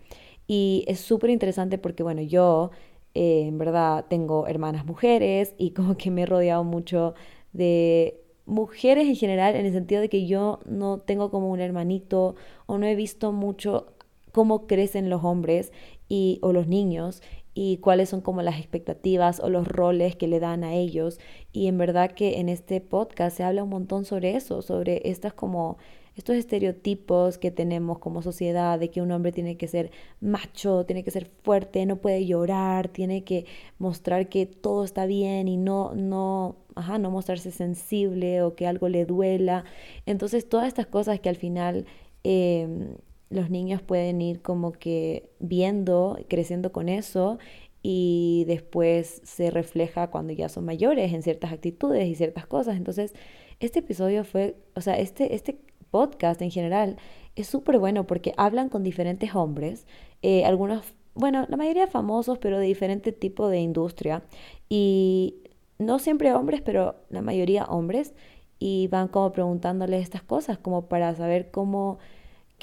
Y 0.47 0.83
es 0.87 0.99
súper 0.99 1.29
interesante 1.29 1.77
porque, 1.77 2.03
bueno, 2.03 2.21
yo 2.21 2.71
eh, 3.15 3.45
en 3.47 3.57
verdad 3.57 4.05
tengo 4.09 4.47
hermanas 4.47 4.85
mujeres 4.85 5.53
y 5.57 5.71
como 5.75 5.97
que 5.97 6.11
me 6.11 6.23
he 6.23 6.25
rodeado 6.25 6.63
mucho 6.63 7.13
de 7.53 8.19
mujeres 8.45 9.07
en 9.07 9.15
general 9.15 9.55
en 9.55 9.65
el 9.65 9.73
sentido 9.73 10.01
de 10.01 10.09
que 10.09 10.25
yo 10.25 10.59
no 10.65 10.99
tengo 10.99 11.31
como 11.31 11.49
un 11.49 11.61
hermanito 11.61 12.35
o 12.65 12.77
no 12.77 12.85
he 12.85 12.95
visto 12.95 13.31
mucho 13.31 13.93
cómo 14.33 14.67
crecen 14.67 15.09
los 15.09 15.23
hombres 15.23 15.71
y, 16.09 16.39
o 16.41 16.51
los 16.51 16.67
niños 16.67 17.21
y 17.53 17.77
cuáles 17.77 18.09
son 18.09 18.21
como 18.21 18.41
las 18.41 18.57
expectativas 18.57 19.39
o 19.39 19.49
los 19.49 19.67
roles 19.67 20.15
que 20.15 20.27
le 20.27 20.39
dan 20.39 20.63
a 20.63 20.73
ellos. 20.73 21.19
Y 21.51 21.67
en 21.67 21.77
verdad 21.77 22.11
que 22.11 22.39
en 22.39 22.49
este 22.49 22.81
podcast 22.81 23.37
se 23.37 23.43
habla 23.43 23.63
un 23.63 23.69
montón 23.69 24.05
sobre 24.05 24.35
eso, 24.35 24.61
sobre 24.61 25.01
estas 25.09 25.33
como 25.33 25.77
estos 26.15 26.35
estereotipos 26.35 27.37
que 27.39 27.49
tenemos 27.49 27.97
como 27.97 28.21
sociedad 28.21 28.79
de 28.79 28.91
que 28.91 29.01
un 29.01 29.11
hombre 29.11 29.31
tiene 29.31 29.57
que 29.57 29.67
ser 29.67 29.91
macho, 30.21 30.85
tiene 30.85 31.03
que 31.03 31.11
ser 31.11 31.25
fuerte, 31.43 31.85
no 31.85 31.97
puede 31.97 32.25
llorar, 32.25 32.89
tiene 32.89 33.23
que 33.23 33.45
mostrar 33.79 34.29
que 34.29 34.45
todo 34.45 34.83
está 34.83 35.05
bien 35.07 35.47
y 35.47 35.57
no 35.57 35.93
no 35.95 36.57
ajá, 36.75 36.97
no 36.99 37.11
mostrarse 37.11 37.51
sensible 37.51 38.41
o 38.43 38.55
que 38.55 38.67
algo 38.67 38.89
le 38.89 39.05
duela. 39.05 39.65
Entonces, 40.05 40.47
todas 40.47 40.67
estas 40.67 40.87
cosas 40.87 41.19
que 41.19 41.29
al 41.29 41.35
final 41.35 41.85
em, 42.23 42.95
los 43.29 43.49
niños 43.49 43.81
pueden 43.81 44.21
ir 44.21 44.41
como 44.41 44.71
que 44.71 45.29
viendo, 45.39 46.17
creciendo 46.27 46.71
con 46.71 46.89
eso 46.89 47.39
y 47.81 48.45
después 48.47 49.21
se 49.25 49.51
refleja 49.51 50.09
cuando 50.09 50.33
ya 50.33 50.49
son 50.49 50.65
mayores 50.65 51.13
en 51.13 51.21
ciertas 51.21 51.51
actitudes 51.51 52.07
y 52.07 52.15
ciertas 52.15 52.45
cosas. 52.47 52.77
Entonces, 52.77 53.13
este 53.59 53.79
episodio 53.79 54.23
fue, 54.23 54.55
o 54.75 54.81
sea, 54.81 54.97
este, 54.97 55.35
este 55.35 55.59
podcast 55.91 56.41
en 56.41 56.51
general 56.51 56.97
es 57.35 57.47
súper 57.47 57.79
bueno 57.79 58.07
porque 58.07 58.33
hablan 58.37 58.69
con 58.69 58.83
diferentes 58.83 59.35
hombres, 59.35 59.85
eh, 60.21 60.45
algunos, 60.45 60.93
bueno, 61.13 61.45
la 61.49 61.57
mayoría 61.57 61.87
famosos, 61.87 62.37
pero 62.39 62.57
de 62.57 62.65
diferente 62.65 63.11
tipo 63.11 63.49
de 63.49 63.59
industria. 63.59 64.23
Y 64.69 65.43
no 65.77 65.99
siempre 65.99 66.33
hombres, 66.33 66.61
pero 66.61 66.95
la 67.09 67.21
mayoría 67.21 67.65
hombres. 67.65 68.13
Y 68.59 68.87
van 68.87 69.09
como 69.09 69.31
preguntándoles 69.33 70.01
estas 70.01 70.23
cosas, 70.23 70.57
como 70.57 70.87
para 70.87 71.13
saber 71.15 71.51
cómo 71.51 71.99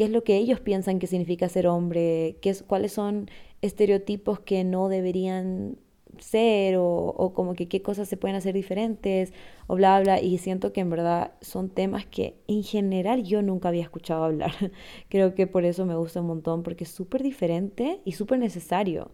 qué 0.01 0.05
es 0.05 0.11
lo 0.11 0.25
que 0.25 0.39
ellos 0.39 0.61
piensan 0.61 0.99
que 0.99 1.07
significa 1.07 1.47
ser 1.51 1.67
hombre, 1.67 2.39
qué 2.41 2.49
es, 2.49 2.63
cuáles 2.63 2.91
son 2.91 3.31
estereotipos 3.61 4.41
que 4.41 4.65
no 4.65 4.89
deberían 4.89 5.77
ser 6.19 6.79
o, 6.79 6.87
o, 6.87 7.35
como 7.35 7.53
que 7.53 7.69
qué 7.69 7.83
cosas 7.83 8.09
se 8.09 8.17
pueden 8.17 8.35
hacer 8.35 8.55
diferentes 8.55 9.35
o 9.67 9.77
bla 9.77 10.01
bla 10.01 10.19
y 10.19 10.39
siento 10.39 10.73
que 10.73 10.81
en 10.81 10.89
verdad 10.89 11.35
son 11.43 11.69
temas 11.69 12.07
que 12.07 12.35
en 12.49 12.63
general 12.63 13.25
yo 13.25 13.43
nunca 13.43 13.69
había 13.69 13.83
escuchado 13.83 14.25
hablar. 14.25 14.53
Creo 15.11 15.35
que 15.35 15.47
por 15.47 15.67
eso 15.67 15.85
me 15.85 15.97
gusta 15.97 16.23
un 16.23 16.29
montón 16.29 16.63
porque 16.63 16.85
es 16.85 16.91
súper 16.91 17.23
diferente 17.23 18.01
y 18.07 18.13
súper 18.13 18.39
necesario. 18.39 19.11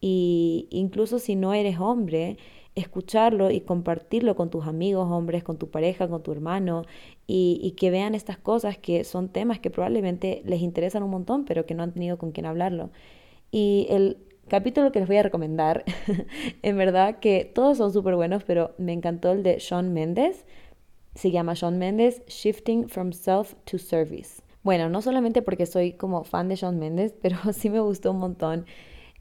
Y 0.00 0.68
incluso 0.70 1.18
si 1.18 1.36
no 1.36 1.52
eres 1.52 1.78
hombre 1.78 2.38
escucharlo 2.74 3.50
y 3.50 3.60
compartirlo 3.60 4.36
con 4.36 4.50
tus 4.50 4.66
amigos 4.66 5.10
hombres, 5.10 5.42
con 5.44 5.58
tu 5.58 5.70
pareja, 5.70 6.08
con 6.08 6.22
tu 6.22 6.32
hermano 6.32 6.84
y, 7.32 7.72
que 7.76 7.90
vean 7.90 8.16
estas 8.16 8.38
cosas 8.38 8.76
que 8.76 9.04
son 9.04 9.28
temas 9.28 9.60
que 9.60 9.70
probablemente 9.70 10.42
les 10.44 10.62
interesan 10.62 11.04
un 11.04 11.10
montón, 11.10 11.44
pero 11.44 11.64
que 11.64 11.74
no 11.74 11.84
han 11.84 11.92
tenido 11.92 12.18
con 12.18 12.32
quién 12.32 12.44
hablarlo. 12.44 12.90
Y 13.52 13.86
el 13.88 14.18
capítulo 14.48 14.90
que 14.90 14.98
les 14.98 15.06
voy 15.06 15.18
a 15.18 15.22
recomendar, 15.22 15.84
en 16.62 16.76
verdad 16.76 17.20
que 17.20 17.44
todos 17.44 17.78
son 17.78 17.92
súper 17.92 18.16
buenos, 18.16 18.42
pero 18.42 18.74
me 18.78 18.92
encantó 18.92 19.30
el 19.30 19.44
de 19.44 19.60
Sean 19.60 19.92
Mendes. 19.92 20.44
Se 21.14 21.30
llama 21.30 21.54
Sean 21.54 21.78
Mendes, 21.78 22.22
Shifting 22.26 22.88
from 22.88 23.12
Self 23.12 23.54
to 23.64 23.78
Service. 23.78 24.42
Bueno, 24.64 24.88
no 24.88 25.00
solamente 25.00 25.40
porque 25.40 25.66
soy 25.66 25.92
como 25.92 26.24
fan 26.24 26.48
de 26.48 26.56
Sean 26.56 26.80
Mendes, 26.80 27.14
pero 27.22 27.36
sí 27.52 27.70
me 27.70 27.78
gustó 27.78 28.10
un 28.10 28.18
montón. 28.18 28.66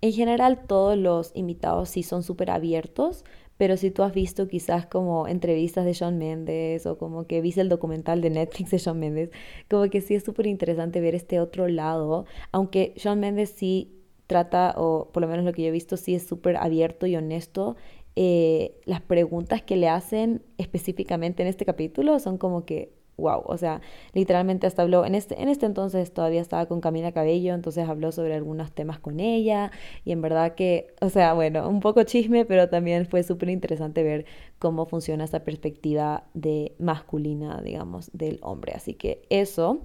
En 0.01 0.13
general 0.13 0.65
todos 0.65 0.97
los 0.97 1.31
invitados 1.35 1.89
sí 1.89 2.01
son 2.01 2.23
súper 2.23 2.49
abiertos, 2.49 3.23
pero 3.59 3.75
si 3.75 3.91
tú 3.91 4.03
has 4.03 4.13
visto 4.13 4.47
quizás 4.47 4.85
como 4.85 5.27
entrevistas 5.27 5.83
de 5.83 5.91
Shawn 5.91 6.17
Mendes 6.17 6.85
o 6.85 6.97
como 6.97 7.27
que 7.27 7.41
viste 7.41 7.59
el 7.59 7.67
documental 7.67 8.21
de 8.21 8.29
Netflix 8.29 8.71
de 8.71 8.77
Shawn 8.77 8.97
Mendes, 8.97 9.31
como 9.69 9.89
que 9.89 9.99
sí 9.99 10.15
es 10.15 10.23
súper 10.23 10.47
interesante 10.47 11.01
ver 11.01 11.13
este 11.13 11.41
otro 11.41 11.67
lado, 11.67 12.25
aunque 12.53 12.93
Shawn 12.95 13.19
Mendes 13.19 13.49
sí 13.49 13.91
trata, 14.27 14.75
o 14.77 15.09
por 15.11 15.19
lo 15.19 15.27
menos 15.27 15.43
lo 15.43 15.51
que 15.51 15.63
yo 15.63 15.67
he 15.67 15.71
visto, 15.71 15.97
sí 15.97 16.15
es 16.15 16.25
súper 16.25 16.55
abierto 16.55 17.05
y 17.05 17.17
honesto. 17.17 17.75
Eh, 18.15 18.79
las 18.85 19.01
preguntas 19.01 19.61
que 19.61 19.75
le 19.75 19.89
hacen 19.89 20.41
específicamente 20.57 21.43
en 21.43 21.49
este 21.49 21.65
capítulo 21.65 22.17
son 22.19 22.37
como 22.37 22.63
que 22.63 22.93
wow, 23.19 23.43
o 23.45 23.57
sea, 23.57 23.81
literalmente 24.13 24.67
hasta 24.67 24.81
habló, 24.81 25.05
en 25.05 25.15
este, 25.15 25.41
en 25.41 25.49
este 25.49 25.65
entonces 25.65 26.13
todavía 26.13 26.41
estaba 26.41 26.65
con 26.65 26.81
Camila 26.81 27.11
Cabello, 27.11 27.53
entonces 27.53 27.87
habló 27.87 28.11
sobre 28.11 28.35
algunos 28.35 28.71
temas 28.71 28.99
con 28.99 29.19
ella 29.19 29.71
y 30.05 30.11
en 30.11 30.21
verdad 30.21 30.55
que, 30.55 30.93
o 31.01 31.09
sea, 31.09 31.33
bueno, 31.33 31.67
un 31.69 31.79
poco 31.79 32.03
chisme, 32.03 32.45
pero 32.45 32.69
también 32.69 33.05
fue 33.05 33.23
súper 33.23 33.49
interesante 33.49 34.03
ver 34.03 34.25
cómo 34.59 34.85
funciona 34.85 35.23
esa 35.23 35.39
perspectiva 35.43 36.23
de 36.33 36.75
masculina, 36.79 37.61
digamos, 37.61 38.11
del 38.13 38.39
hombre. 38.41 38.73
Así 38.75 38.93
que 38.93 39.21
eso. 39.29 39.79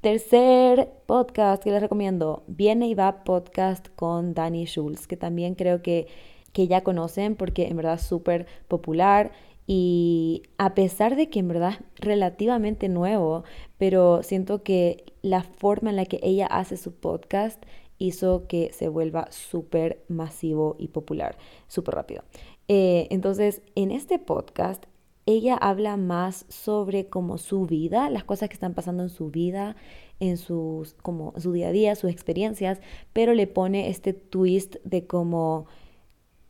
Tercer 0.00 0.90
podcast 1.06 1.62
que 1.62 1.70
les 1.70 1.80
recomiendo, 1.80 2.44
Viene 2.46 2.86
y 2.88 2.94
va 2.94 3.24
podcast 3.24 3.88
con 3.96 4.34
Danny 4.34 4.66
Schulz, 4.66 5.06
que 5.06 5.16
también 5.16 5.54
creo 5.54 5.82
que, 5.82 6.06
que 6.52 6.68
ya 6.68 6.82
conocen 6.82 7.34
porque 7.34 7.66
en 7.66 7.76
verdad 7.76 7.94
es 7.94 8.02
súper 8.02 8.46
popular 8.68 9.32
y 9.66 10.44
a 10.58 10.74
pesar 10.74 11.16
de 11.16 11.28
que 11.28 11.40
en 11.40 11.48
verdad 11.48 11.72
es 11.72 12.00
relativamente 12.00 12.88
nuevo, 12.88 13.44
pero 13.78 14.22
siento 14.22 14.62
que 14.62 15.04
la 15.22 15.42
forma 15.42 15.90
en 15.90 15.96
la 15.96 16.06
que 16.06 16.20
ella 16.22 16.46
hace 16.46 16.76
su 16.76 16.92
podcast 16.92 17.62
hizo 17.98 18.46
que 18.46 18.72
se 18.72 18.88
vuelva 18.88 19.28
súper 19.30 20.04
masivo 20.08 20.76
y 20.78 20.88
popular, 20.88 21.36
súper 21.66 21.94
rápido. 21.94 22.22
Eh, 22.68 23.08
entonces, 23.10 23.62
en 23.74 23.90
este 23.90 24.18
podcast, 24.18 24.84
ella 25.24 25.56
habla 25.56 25.96
más 25.96 26.46
sobre 26.48 27.08
como 27.08 27.36
su 27.38 27.66
vida, 27.66 28.10
las 28.10 28.22
cosas 28.22 28.48
que 28.48 28.54
están 28.54 28.74
pasando 28.74 29.02
en 29.02 29.08
su 29.08 29.30
vida, 29.30 29.74
en 30.20 30.36
sus, 30.36 30.94
como 30.94 31.32
su 31.38 31.52
día 31.52 31.68
a 31.68 31.72
día, 31.72 31.96
sus 31.96 32.10
experiencias, 32.10 32.80
pero 33.12 33.34
le 33.34 33.48
pone 33.48 33.88
este 33.88 34.12
twist 34.12 34.76
de 34.84 35.06
como 35.06 35.66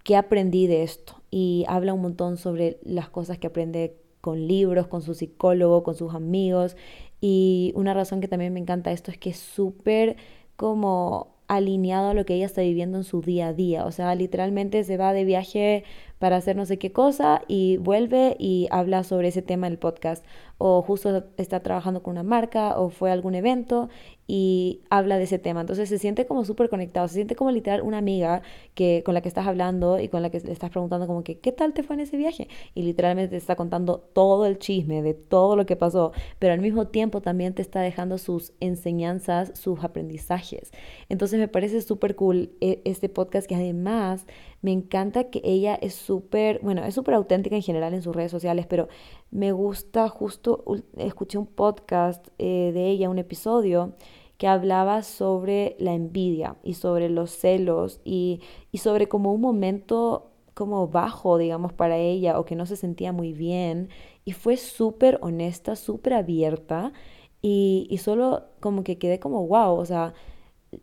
qué 0.06 0.14
aprendí 0.14 0.68
de 0.68 0.84
esto 0.84 1.20
y 1.32 1.64
habla 1.66 1.92
un 1.92 2.00
montón 2.00 2.36
sobre 2.36 2.78
las 2.84 3.08
cosas 3.08 3.38
que 3.38 3.48
aprende 3.48 3.96
con 4.20 4.46
libros, 4.46 4.86
con 4.86 5.02
su 5.02 5.14
psicólogo, 5.14 5.82
con 5.82 5.96
sus 5.96 6.14
amigos. 6.14 6.76
Y 7.20 7.72
una 7.74 7.92
razón 7.92 8.20
que 8.20 8.28
también 8.28 8.52
me 8.52 8.60
encanta 8.60 8.92
esto 8.92 9.10
es 9.10 9.18
que 9.18 9.30
es 9.30 9.36
súper 9.36 10.16
como 10.54 11.34
alineado 11.48 12.10
a 12.10 12.14
lo 12.14 12.24
que 12.24 12.34
ella 12.34 12.46
está 12.46 12.62
viviendo 12.62 12.98
en 12.98 13.04
su 13.04 13.20
día 13.20 13.48
a 13.48 13.52
día. 13.52 13.84
O 13.84 13.90
sea, 13.90 14.14
literalmente 14.14 14.84
se 14.84 14.96
va 14.96 15.12
de 15.12 15.24
viaje 15.24 15.82
para 16.18 16.36
hacer 16.36 16.56
no 16.56 16.66
sé 16.66 16.78
qué 16.78 16.92
cosa 16.92 17.42
y 17.48 17.76
vuelve 17.78 18.36
y 18.38 18.68
habla 18.70 19.04
sobre 19.04 19.28
ese 19.28 19.42
tema 19.42 19.66
en 19.66 19.74
el 19.74 19.78
podcast. 19.78 20.24
O 20.58 20.80
justo 20.80 21.24
está 21.36 21.60
trabajando 21.60 22.02
con 22.02 22.12
una 22.12 22.22
marca 22.22 22.78
o 22.78 22.88
fue 22.88 23.10
a 23.10 23.12
algún 23.12 23.34
evento 23.34 23.90
y 24.26 24.80
habla 24.90 25.18
de 25.18 25.24
ese 25.24 25.38
tema. 25.38 25.60
Entonces 25.60 25.88
se 25.88 25.98
siente 25.98 26.26
como 26.26 26.44
súper 26.44 26.68
conectado, 26.68 27.06
se 27.08 27.14
siente 27.14 27.36
como 27.36 27.50
literal 27.50 27.82
una 27.82 27.98
amiga 27.98 28.42
que, 28.74 29.02
con 29.04 29.14
la 29.14 29.20
que 29.20 29.28
estás 29.28 29.46
hablando 29.46 30.00
y 30.00 30.08
con 30.08 30.22
la 30.22 30.30
que 30.30 30.40
le 30.40 30.52
estás 30.52 30.70
preguntando 30.70 31.06
como 31.06 31.22
que, 31.22 31.38
¿qué 31.38 31.52
tal 31.52 31.74
te 31.74 31.82
fue 31.82 31.94
en 31.94 32.00
ese 32.00 32.16
viaje? 32.16 32.48
Y 32.74 32.82
literalmente 32.82 33.30
te 33.30 33.36
está 33.36 33.54
contando 33.56 33.98
todo 33.98 34.46
el 34.46 34.58
chisme 34.58 35.02
de 35.02 35.14
todo 35.14 35.56
lo 35.56 35.66
que 35.66 35.76
pasó, 35.76 36.12
pero 36.38 36.54
al 36.54 36.60
mismo 36.60 36.88
tiempo 36.88 37.20
también 37.20 37.54
te 37.54 37.62
está 37.62 37.80
dejando 37.80 38.18
sus 38.18 38.52
enseñanzas, 38.60 39.52
sus 39.58 39.84
aprendizajes. 39.84 40.72
Entonces 41.08 41.38
me 41.38 41.48
parece 41.48 41.80
súper 41.82 42.16
cool 42.16 42.52
eh, 42.60 42.80
este 42.84 43.08
podcast 43.08 43.46
que 43.46 43.54
además 43.54 44.26
me 44.66 44.72
encanta 44.72 45.30
que 45.30 45.40
ella 45.44 45.76
es 45.76 45.94
súper, 45.94 46.58
bueno, 46.60 46.84
es 46.84 46.92
súper 46.92 47.14
auténtica 47.14 47.54
en 47.54 47.62
general 47.62 47.94
en 47.94 48.02
sus 48.02 48.16
redes 48.16 48.32
sociales, 48.32 48.66
pero 48.66 48.88
me 49.30 49.52
gusta 49.52 50.08
justo, 50.08 50.64
escuché 50.96 51.38
un 51.38 51.46
podcast 51.46 52.26
eh, 52.38 52.72
de 52.74 52.88
ella, 52.88 53.08
un 53.08 53.20
episodio 53.20 53.94
que 54.38 54.48
hablaba 54.48 55.04
sobre 55.04 55.76
la 55.78 55.94
envidia 55.94 56.56
y 56.64 56.74
sobre 56.74 57.08
los 57.08 57.30
celos 57.30 58.00
y, 58.04 58.40
y 58.72 58.78
sobre 58.78 59.06
como 59.06 59.32
un 59.32 59.40
momento 59.40 60.32
como 60.52 60.88
bajo, 60.88 61.38
digamos, 61.38 61.72
para 61.72 61.98
ella 61.98 62.36
o 62.40 62.44
que 62.44 62.56
no 62.56 62.66
se 62.66 62.74
sentía 62.74 63.12
muy 63.12 63.32
bien. 63.32 63.88
Y 64.24 64.32
fue 64.32 64.56
súper 64.56 65.20
honesta, 65.22 65.76
súper 65.76 66.14
abierta 66.14 66.92
y, 67.40 67.86
y 67.88 67.98
solo 67.98 68.46
como 68.58 68.82
que 68.82 68.98
quedé 68.98 69.20
como, 69.20 69.46
wow, 69.46 69.76
o 69.76 69.84
sea, 69.84 70.12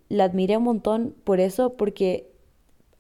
la 0.08 0.24
admiré 0.24 0.56
un 0.56 0.64
montón 0.64 1.16
por 1.26 1.42
eso, 1.42 1.76
porque 1.76 2.33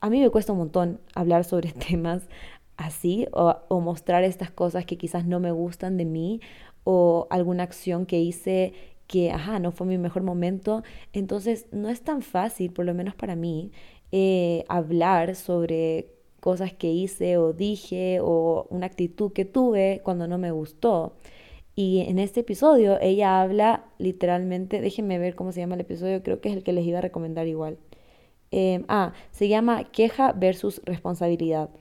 a 0.03 0.09
mí 0.09 0.19
me 0.19 0.29
cuesta 0.29 0.51
un 0.51 0.59
montón 0.59 0.99
hablar 1.15 1.45
sobre 1.45 1.71
temas 1.87 2.27
así 2.75 3.25
o, 3.31 3.79
mostrar 3.79 4.25
estas 4.25 4.51
cosas 4.51 4.85
que 4.85 4.97
quizás 4.97 5.25
no 5.25 5.39
me 5.39 5.51
gustan 5.51 5.95
de 5.97 6.03
mí 6.03 6.41
o 6.83 7.27
alguna 7.29 7.63
acción 7.63 8.05
que 8.05 8.19
hice 8.19 8.73
que, 9.07 9.31
ajá, 9.31 9.59
no 9.59 9.71
fue 9.71 9.87
mi 9.87 9.97
mejor 9.97 10.23
momento. 10.23 10.83
Entonces, 11.13 11.67
no 11.71 11.87
es 11.89 12.01
tan 12.01 12.21
fácil, 12.21 12.71
por 12.73 12.85
lo 12.85 12.93
menos 12.93 13.15
para 13.15 13.35
mí, 13.37 13.71
eh, 14.11 14.65
hablar 14.67 15.35
sobre 15.35 16.09
cosas 16.41 16.73
que 16.73 16.91
hice 16.91 17.37
o 17.37 17.53
dije 17.53 18.19
o 18.21 18.67
una 18.69 18.87
actitud 18.87 19.31
que 19.31 19.45
tuve 19.45 20.01
cuando 20.03 20.27
no 20.27 20.37
me 20.37 20.51
gustó. 20.51 21.13
Y 21.75 22.01
en 22.01 22.19
este 22.19 22.41
episodio 22.41 22.99
ella 23.01 23.41
habla 23.41 23.85
literalmente, 23.99 24.81
déjenme 24.81 25.17
ver 25.19 25.35
cómo 25.35 25.53
se 25.53 25.61
llama 25.61 25.75
el 25.75 25.81
episodio, 25.81 26.23
creo 26.23 26.41
que 26.41 26.49
es 26.49 26.55
el 26.57 26.63
que 26.63 26.73
les 26.73 26.85
iba 26.85 26.99
a 26.99 27.01
recomendar 27.01 27.47
igual. 27.47 27.77
Em, 28.55 28.85
ah, 28.87 29.13
se 29.31 29.47
llama 29.47 29.85
queja 29.85 30.31
versus 30.33 30.79
responsabilidad. 30.85 31.71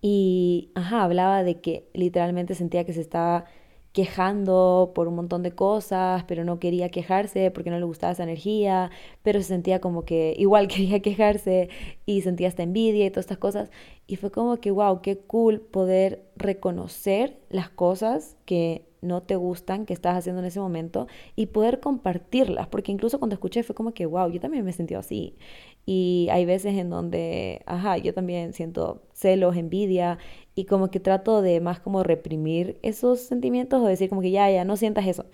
Y, 0.00 0.70
ajá, 0.74 1.04
hablaba 1.04 1.42
de 1.44 1.60
que 1.60 1.90
literalmente 1.94 2.54
sentía 2.54 2.84
que 2.84 2.94
se 2.94 3.02
estaba 3.02 3.44
quejando 3.92 4.92
por 4.94 5.06
un 5.06 5.16
montón 5.16 5.42
de 5.42 5.54
cosas, 5.54 6.24
pero 6.24 6.44
no 6.44 6.58
quería 6.58 6.88
quejarse 6.88 7.50
porque 7.50 7.70
no 7.70 7.78
le 7.78 7.84
gustaba 7.84 8.12
esa 8.14 8.22
energía, 8.22 8.90
pero 9.22 9.40
se 9.40 9.48
sentía 9.48 9.80
como 9.80 10.04
que 10.06 10.34
igual 10.38 10.66
quería 10.68 11.00
quejarse 11.00 11.68
y 12.06 12.22
sentía 12.22 12.48
esta 12.48 12.62
envidia 12.62 13.04
y 13.06 13.10
todas 13.10 13.24
estas 13.26 13.38
cosas. 13.38 13.70
Y 14.06 14.16
fue 14.16 14.30
como 14.30 14.56
que, 14.60 14.70
wow, 14.70 15.02
qué 15.02 15.18
cool 15.18 15.60
poder 15.60 16.24
reconocer 16.36 17.38
las 17.50 17.68
cosas 17.70 18.36
que 18.46 18.86
no 19.02 19.22
te 19.22 19.36
gustan, 19.36 19.84
que 19.84 19.92
estás 19.92 20.16
haciendo 20.16 20.40
en 20.40 20.46
ese 20.46 20.60
momento 20.60 21.08
y 21.36 21.46
poder 21.46 21.80
compartirlas, 21.80 22.68
porque 22.68 22.92
incluso 22.92 23.18
cuando 23.18 23.34
escuché 23.34 23.62
fue 23.62 23.74
como 23.74 23.92
que, 23.92 24.06
wow, 24.06 24.30
yo 24.30 24.40
también 24.40 24.64
me 24.64 24.70
he 24.70 24.74
sentido 24.74 25.00
así. 25.00 25.36
Y 25.84 26.28
hay 26.30 26.44
veces 26.46 26.76
en 26.78 26.88
donde, 26.90 27.62
ajá, 27.66 27.98
yo 27.98 28.14
también 28.14 28.52
siento 28.52 29.02
celos, 29.12 29.56
envidia 29.56 30.18
y 30.54 30.64
como 30.66 30.90
que 30.90 31.00
trato 31.00 31.42
de 31.42 31.60
más 31.60 31.80
como 31.80 32.02
reprimir 32.04 32.78
esos 32.82 33.20
sentimientos 33.20 33.82
o 33.82 33.86
decir 33.86 34.08
como 34.08 34.22
que 34.22 34.30
ya, 34.30 34.50
ya, 34.50 34.64
no 34.64 34.76
sientas 34.76 35.06
eso. 35.06 35.26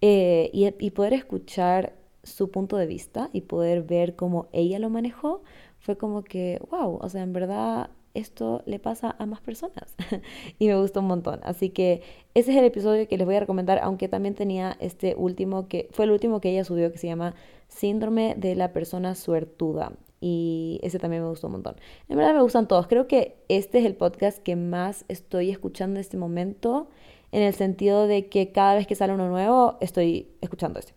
Eh, 0.00 0.50
y, 0.52 0.68
y 0.78 0.90
poder 0.90 1.14
escuchar 1.14 1.94
su 2.22 2.50
punto 2.50 2.76
de 2.76 2.86
vista 2.86 3.30
y 3.32 3.42
poder 3.42 3.82
ver 3.82 4.16
cómo 4.16 4.48
ella 4.52 4.78
lo 4.78 4.90
manejó, 4.90 5.42
fue 5.78 5.96
como 5.96 6.22
que, 6.24 6.60
wow, 6.70 6.98
o 7.00 7.08
sea, 7.08 7.22
en 7.22 7.32
verdad 7.32 7.90
esto 8.14 8.62
le 8.64 8.78
pasa 8.78 9.14
a 9.18 9.26
más 9.26 9.40
personas 9.40 9.94
y 10.58 10.68
me 10.68 10.80
gustó 10.80 11.00
un 11.00 11.06
montón. 11.06 11.40
Así 11.42 11.70
que 11.70 12.02
ese 12.34 12.52
es 12.52 12.56
el 12.56 12.64
episodio 12.64 13.06
que 13.08 13.18
les 13.18 13.26
voy 13.26 13.36
a 13.36 13.40
recomendar, 13.40 13.80
aunque 13.82 14.08
también 14.08 14.34
tenía 14.34 14.76
este 14.80 15.14
último 15.16 15.68
que 15.68 15.88
fue 15.92 16.06
el 16.06 16.12
último 16.12 16.40
que 16.40 16.50
ella 16.50 16.64
subió 16.64 16.90
que 16.90 16.98
se 16.98 17.08
llama 17.08 17.34
Síndrome 17.68 18.34
de 18.36 18.54
la 18.54 18.72
persona 18.72 19.14
suertuda. 19.14 19.92
Y 20.20 20.80
ese 20.82 20.98
también 20.98 21.22
me 21.22 21.28
gustó 21.28 21.48
un 21.48 21.54
montón. 21.54 21.76
En 22.08 22.16
verdad 22.16 22.34
me 22.34 22.40
gustan 22.40 22.66
todos. 22.66 22.86
Creo 22.86 23.06
que 23.06 23.36
este 23.48 23.80
es 23.80 23.84
el 23.84 23.94
podcast 23.94 24.38
que 24.38 24.56
más 24.56 25.04
estoy 25.08 25.50
escuchando 25.50 25.96
en 25.96 26.00
este 26.00 26.16
momento, 26.16 26.88
en 27.30 27.42
el 27.42 27.52
sentido 27.52 28.06
de 28.06 28.28
que 28.28 28.50
cada 28.50 28.74
vez 28.74 28.86
que 28.86 28.94
sale 28.94 29.12
uno 29.12 29.28
nuevo, 29.28 29.76
estoy 29.80 30.28
escuchando 30.40 30.78
este. 30.78 30.94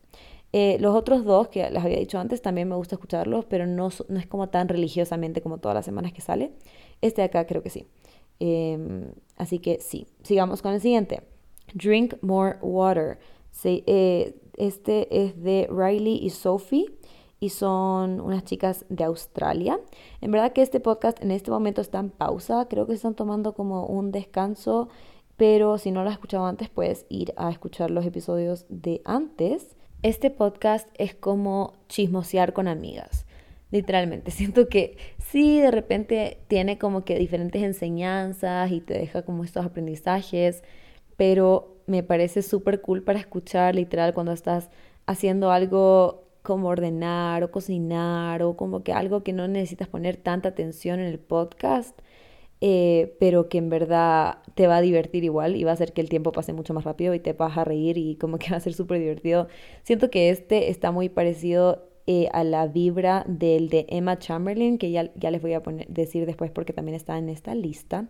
Eh, 0.53 0.77
los 0.79 0.95
otros 0.95 1.25
dos, 1.25 1.49
que 1.49 1.69
les 1.69 1.83
había 1.83 1.99
dicho 1.99 2.19
antes, 2.19 2.41
también 2.41 2.69
me 2.69 2.75
gusta 2.75 2.95
escucharlos, 2.95 3.45
pero 3.45 3.67
no, 3.67 3.89
no 4.07 4.19
es 4.19 4.27
como 4.27 4.49
tan 4.49 4.67
religiosamente 4.67 5.41
como 5.41 5.57
todas 5.57 5.75
las 5.75 5.85
semanas 5.85 6.13
que 6.13 6.21
sale. 6.21 6.51
Este 7.01 7.21
de 7.21 7.25
acá 7.25 7.45
creo 7.45 7.61
que 7.61 7.69
sí. 7.69 7.87
Em, 8.39 9.11
así 9.35 9.59
que 9.59 9.79
sí, 9.79 10.07
sigamos 10.23 10.61
con 10.61 10.73
el 10.73 10.81
siguiente. 10.81 11.21
Drink 11.73 12.15
More 12.21 12.57
Water. 12.61 13.19
Eh, 13.63 14.35
este 14.55 15.25
es 15.25 15.41
de 15.43 15.67
Riley 15.69 16.19
y 16.23 16.29
Sophie 16.29 16.85
y 17.39 17.49
son 17.49 18.21
unas 18.21 18.43
chicas 18.45 18.85
de 18.89 19.03
Australia. 19.03 19.79
En 20.21 20.31
verdad 20.31 20.53
que 20.53 20.61
este 20.61 20.79
podcast 20.79 21.21
en 21.21 21.31
este 21.31 21.51
momento 21.51 21.81
está 21.81 21.99
en 21.99 22.09
pausa, 22.09 22.67
creo 22.69 22.87
que 22.87 22.93
están 22.93 23.15
tomando 23.15 23.53
como 23.53 23.85
un 23.85 24.11
descanso 24.11 24.89
pero 25.37 25.77
si 25.77 25.91
no 25.91 26.03
lo 26.03 26.09
has 26.09 26.15
escuchado 26.15 26.47
antes, 26.47 26.67
puedes 26.67 27.05
ir 27.09 27.33
a 27.37 27.51
escuchar 27.51 27.91
los 27.91 28.05
episodios 28.05 28.65
de 28.69 29.01
antes. 29.05 29.76
Este 30.07 30.29
podcast 30.29 30.87
es 30.97 31.13
como 31.13 31.73
chismosear 31.89 32.53
con 32.53 32.69
amigas. 32.69 33.25
Literalmente, 33.71 34.31
siento 34.39 34.69
que 34.69 34.95
sí, 35.17 35.59
de 35.59 35.69
repente 35.69 36.37
tiene 36.47 36.77
como 36.77 37.03
que 37.03 37.19
diferentes 37.19 37.61
enseñanzas 37.61 38.71
y 38.71 38.79
te 38.79 38.93
deja 38.93 39.23
como 39.23 39.43
estos 39.43 39.65
aprendizajes, 39.65 40.63
pero 41.17 41.75
me 41.87 42.03
parece 42.03 42.41
súper 42.41 42.79
cool 42.79 43.03
para 43.03 43.19
escuchar 43.19 43.75
literal 43.75 44.13
cuando 44.13 44.31
estás 44.31 44.69
haciendo 45.07 45.51
algo 45.51 46.23
como 46.41 46.69
ordenar 46.69 47.43
o 47.43 47.51
cocinar 47.51 48.43
o 48.43 48.55
como 48.55 48.83
que 48.83 48.93
algo 48.93 49.23
que 49.23 49.33
no 49.33 49.49
necesitas 49.49 49.89
poner 49.89 50.15
tanta 50.15 50.47
atención 50.47 51.01
en 51.01 51.07
el 51.07 51.19
podcast, 51.19 51.99
eh, 52.61 53.15
pero 53.19 53.49
que 53.49 53.59
en 53.59 53.69
verdad 53.69 54.39
te 54.55 54.67
va 54.67 54.77
a 54.77 54.81
divertir 54.81 55.23
igual 55.23 55.55
y 55.55 55.63
va 55.63 55.71
a 55.71 55.73
hacer 55.75 55.93
que 55.93 56.01
el 56.01 56.09
tiempo 56.09 56.31
pase 56.31 56.53
mucho 56.53 56.73
más 56.73 56.83
rápido 56.83 57.13
y 57.13 57.19
te 57.19 57.33
vas 57.33 57.57
a 57.57 57.63
reír 57.63 57.97
y 57.97 58.15
como 58.15 58.39
que 58.39 58.49
va 58.51 58.57
a 58.57 58.59
ser 58.61 58.73
súper 58.73 58.99
divertido. 58.99 59.47
Siento 59.83 60.09
que 60.09 60.29
este 60.29 60.69
está 60.69 60.91
muy 60.91 61.09
parecido 61.09 61.87
eh, 62.07 62.29
a 62.31 62.43
la 62.43 62.67
vibra 62.67 63.25
del 63.27 63.69
de 63.69 63.85
Emma 63.89 64.17
Chamberlain, 64.17 64.77
que 64.77 64.91
ya, 64.91 65.11
ya 65.15 65.29
les 65.29 65.41
voy 65.41 65.53
a 65.53 65.61
poner, 65.61 65.87
decir 65.87 66.25
después 66.25 66.51
porque 66.51 66.73
también 66.73 66.95
está 66.95 67.17
en 67.17 67.29
esta 67.29 67.53
lista. 67.53 68.07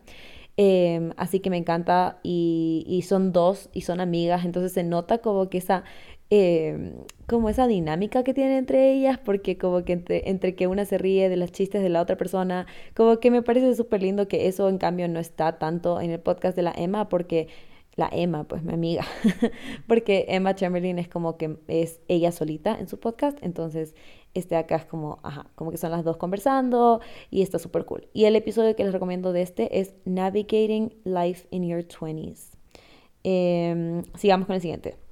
Em, 0.55 1.13
así 1.17 1.39
que 1.39 1.49
me 1.51 1.57
encanta 1.57 2.19
y, 2.23 2.83
y, 2.87 3.03
son 3.03 3.31
dos 3.31 3.69
y 3.73 3.81
son 3.81 3.99
amigas, 3.99 4.43
entonces 4.43 4.71
se 4.71 4.83
nota 4.83 5.19
como 5.19 5.49
que 5.49 5.59
esa, 5.59 5.83
em, 6.29 6.93
como 7.27 7.49
esa 7.49 7.67
dinámica 7.67 8.23
que 8.23 8.33
tienen 8.33 8.57
entre 8.57 8.93
ellas, 8.93 9.17
porque 9.17 9.57
como 9.57 9.83
que 9.83 9.93
entre, 9.93 10.55
que 10.55 10.67
una 10.67 10.85
se 10.85 10.97
ríe 10.97 11.29
de 11.29 11.37
los 11.37 11.51
chistes 11.51 11.81
de 11.81 11.89
la 11.89 12.01
otra 12.01 12.17
persona, 12.17 12.67
como 12.95 13.19
que 13.19 13.31
me 13.31 13.41
parece 13.41 13.75
súper 13.75 14.01
lindo 14.01 14.27
que 14.27 14.47
eso 14.47 14.69
en 14.69 14.77
cambio 14.77 15.07
no 15.07 15.19
está 15.19 15.57
tanto 15.59 16.01
en 16.01 16.11
el 16.11 16.19
podcast 16.19 16.55
de 16.55 16.63
la 16.63 16.73
Emma, 16.75 17.09
porque 17.09 17.47
la 17.95 18.09
Emma, 18.11 18.43
pues 18.43 18.63
mi 18.63 18.73
amiga, 18.73 19.05
porque 19.87 20.25
Emma 20.29 20.55
Chamberlain 20.55 20.99
es 20.99 21.07
como 21.09 21.37
que 21.37 21.57
es 21.67 21.99
ella 22.07 22.31
solita 22.31 22.77
en 22.79 22.87
su 22.87 22.99
podcast, 22.99 23.39
entonces 23.41 23.95
este 24.35 24.55
acá 24.55 24.75
es 24.75 24.85
como, 24.85 25.19
ajá, 25.23 25.47
como 25.55 25.71
que 25.71 25.77
son 25.77 25.91
las 25.91 26.03
dos 26.03 26.17
conversando 26.17 27.01
y 27.31 27.41
está 27.41 27.57
súper 27.59 27.85
cool. 27.85 28.07
Y 28.13 28.25
el 28.25 28.35
episodio 28.35 28.75
que 28.75 28.83
les 28.83 28.93
recomiendo 28.93 29.33
de 29.33 29.41
este 29.41 29.79
es 29.79 29.95
Navigating 30.05 30.93
Life 31.03 31.47
in 31.49 31.67
Your 31.67 31.83
20s. 31.87 32.51
Em, 33.23 34.03
sigamos 34.15 34.45
con 34.45 34.55
el 34.55 34.61
siguiente. 34.61 35.06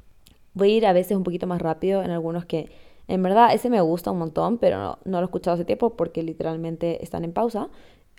Voy 0.56 0.72
a 0.72 0.78
ir 0.78 0.86
a 0.88 0.94
veces 0.94 1.16
un 1.16 1.24
poquito 1.24 1.46
más 1.46 1.62
rápido 1.62 2.02
en 2.02 2.10
algunos 2.10 2.46
que, 2.46 2.72
en 3.08 3.22
verdad, 3.22 3.54
ese 3.54 3.70
me 3.70 3.82
gusta 3.82 4.10
un 4.10 4.18
montón, 4.18 4.58
pero 4.58 4.80
no, 4.80 5.00
no 5.06 5.20
lo 5.20 5.26
he 5.26 5.26
escuchado 5.26 5.54
hace 5.54 5.66
tiempo 5.66 5.96
porque 5.96 6.24
literalmente 6.24 7.04
están 7.04 7.24
en 7.24 7.34
pausa. 7.34 7.70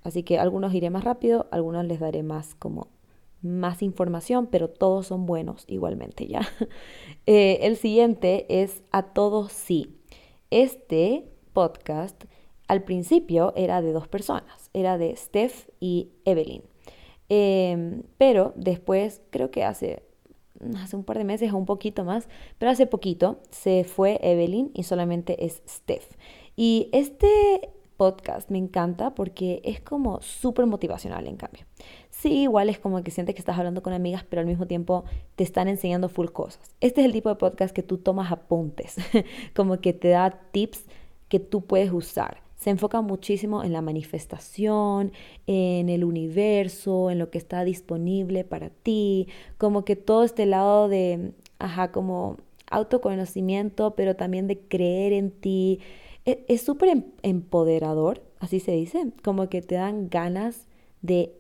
Así 0.04 0.22
que 0.22 0.38
algunos 0.38 0.72
iré 0.72 0.90
más 0.90 1.02
rápido, 1.02 1.48
algunos 1.50 1.84
les 1.84 1.98
daré 1.98 2.22
más 2.22 2.54
como 2.54 2.88
más 3.42 3.82
información, 3.82 4.46
pero 4.46 4.68
todos 4.68 5.08
son 5.08 5.26
buenos 5.26 5.64
igualmente, 5.66 6.26
¿ya? 6.26 6.40
Eh, 7.28 7.58
el 7.62 7.76
siguiente 7.76 8.46
es 8.48 8.84
A 8.92 9.02
Todos 9.02 9.50
Sí. 9.50 9.96
Este 10.50 11.24
podcast 11.52 12.24
al 12.68 12.84
principio 12.84 13.52
era 13.56 13.82
de 13.82 13.92
dos 13.92 14.06
personas, 14.06 14.70
era 14.72 14.96
de 14.96 15.16
Steph 15.16 15.68
y 15.80 16.10
Evelyn. 16.24 16.62
Em, 17.28 18.02
pero 18.18 18.52
después, 18.56 19.22
creo 19.30 19.50
que 19.50 19.64
hace, 19.64 20.04
hace 20.76 20.96
un 20.96 21.04
par 21.04 21.18
de 21.18 21.24
meses 21.24 21.52
o 21.52 21.56
un 21.56 21.66
poquito 21.66 22.04
más, 22.04 22.28
pero 22.58 22.70
hace 22.70 22.86
poquito 22.86 23.40
se 23.50 23.84
fue 23.84 24.18
Evelyn 24.22 24.70
y 24.74 24.82
solamente 24.82 25.44
es 25.44 25.62
Steph. 25.68 26.16
Y 26.56 26.88
este 26.92 27.70
podcast 27.96 28.50
me 28.50 28.58
encanta 28.58 29.14
porque 29.14 29.60
es 29.64 29.80
como 29.80 30.20
súper 30.20 30.66
motivacional 30.66 31.26
en 31.26 31.36
cambio. 31.36 31.64
Sí, 32.10 32.42
igual 32.42 32.68
es 32.68 32.78
como 32.78 33.02
que 33.02 33.10
sientes 33.10 33.34
que 33.34 33.40
estás 33.40 33.58
hablando 33.58 33.82
con 33.82 33.92
amigas, 33.92 34.24
pero 34.28 34.40
al 34.40 34.46
mismo 34.46 34.66
tiempo 34.66 35.04
te 35.34 35.44
están 35.44 35.68
enseñando 35.68 36.08
full 36.08 36.28
cosas. 36.28 36.74
Este 36.80 37.00
es 37.00 37.06
el 37.06 37.12
tipo 37.12 37.28
de 37.28 37.36
podcast 37.36 37.74
que 37.74 37.82
tú 37.82 37.98
tomas 37.98 38.32
apuntes, 38.32 38.96
como 39.54 39.80
que 39.80 39.92
te 39.92 40.08
da 40.08 40.30
tips 40.52 40.84
que 41.28 41.40
tú 41.40 41.62
puedes 41.62 41.92
usar. 41.92 42.45
Se 42.66 42.70
enfoca 42.70 43.00
muchísimo 43.00 43.62
en 43.62 43.72
la 43.72 43.80
manifestación, 43.80 45.12
en 45.46 45.88
el 45.88 46.02
universo, 46.02 47.12
en 47.12 47.20
lo 47.20 47.30
que 47.30 47.38
está 47.38 47.62
disponible 47.62 48.42
para 48.42 48.70
ti, 48.70 49.28
como 49.56 49.84
que 49.84 49.94
todo 49.94 50.24
este 50.24 50.46
lado 50.46 50.88
de, 50.88 51.30
ajá, 51.60 51.92
como 51.92 52.38
autoconocimiento, 52.68 53.94
pero 53.94 54.16
también 54.16 54.48
de 54.48 54.58
creer 54.58 55.12
en 55.12 55.30
ti, 55.30 55.78
e, 56.24 56.44
es 56.48 56.62
súper 56.62 56.88
em, 56.88 57.04
empoderador, 57.22 58.24
así 58.40 58.58
se 58.58 58.72
dice, 58.72 59.12
como 59.22 59.48
que 59.48 59.62
te 59.62 59.76
dan 59.76 60.08
ganas 60.08 60.66
de 61.02 61.36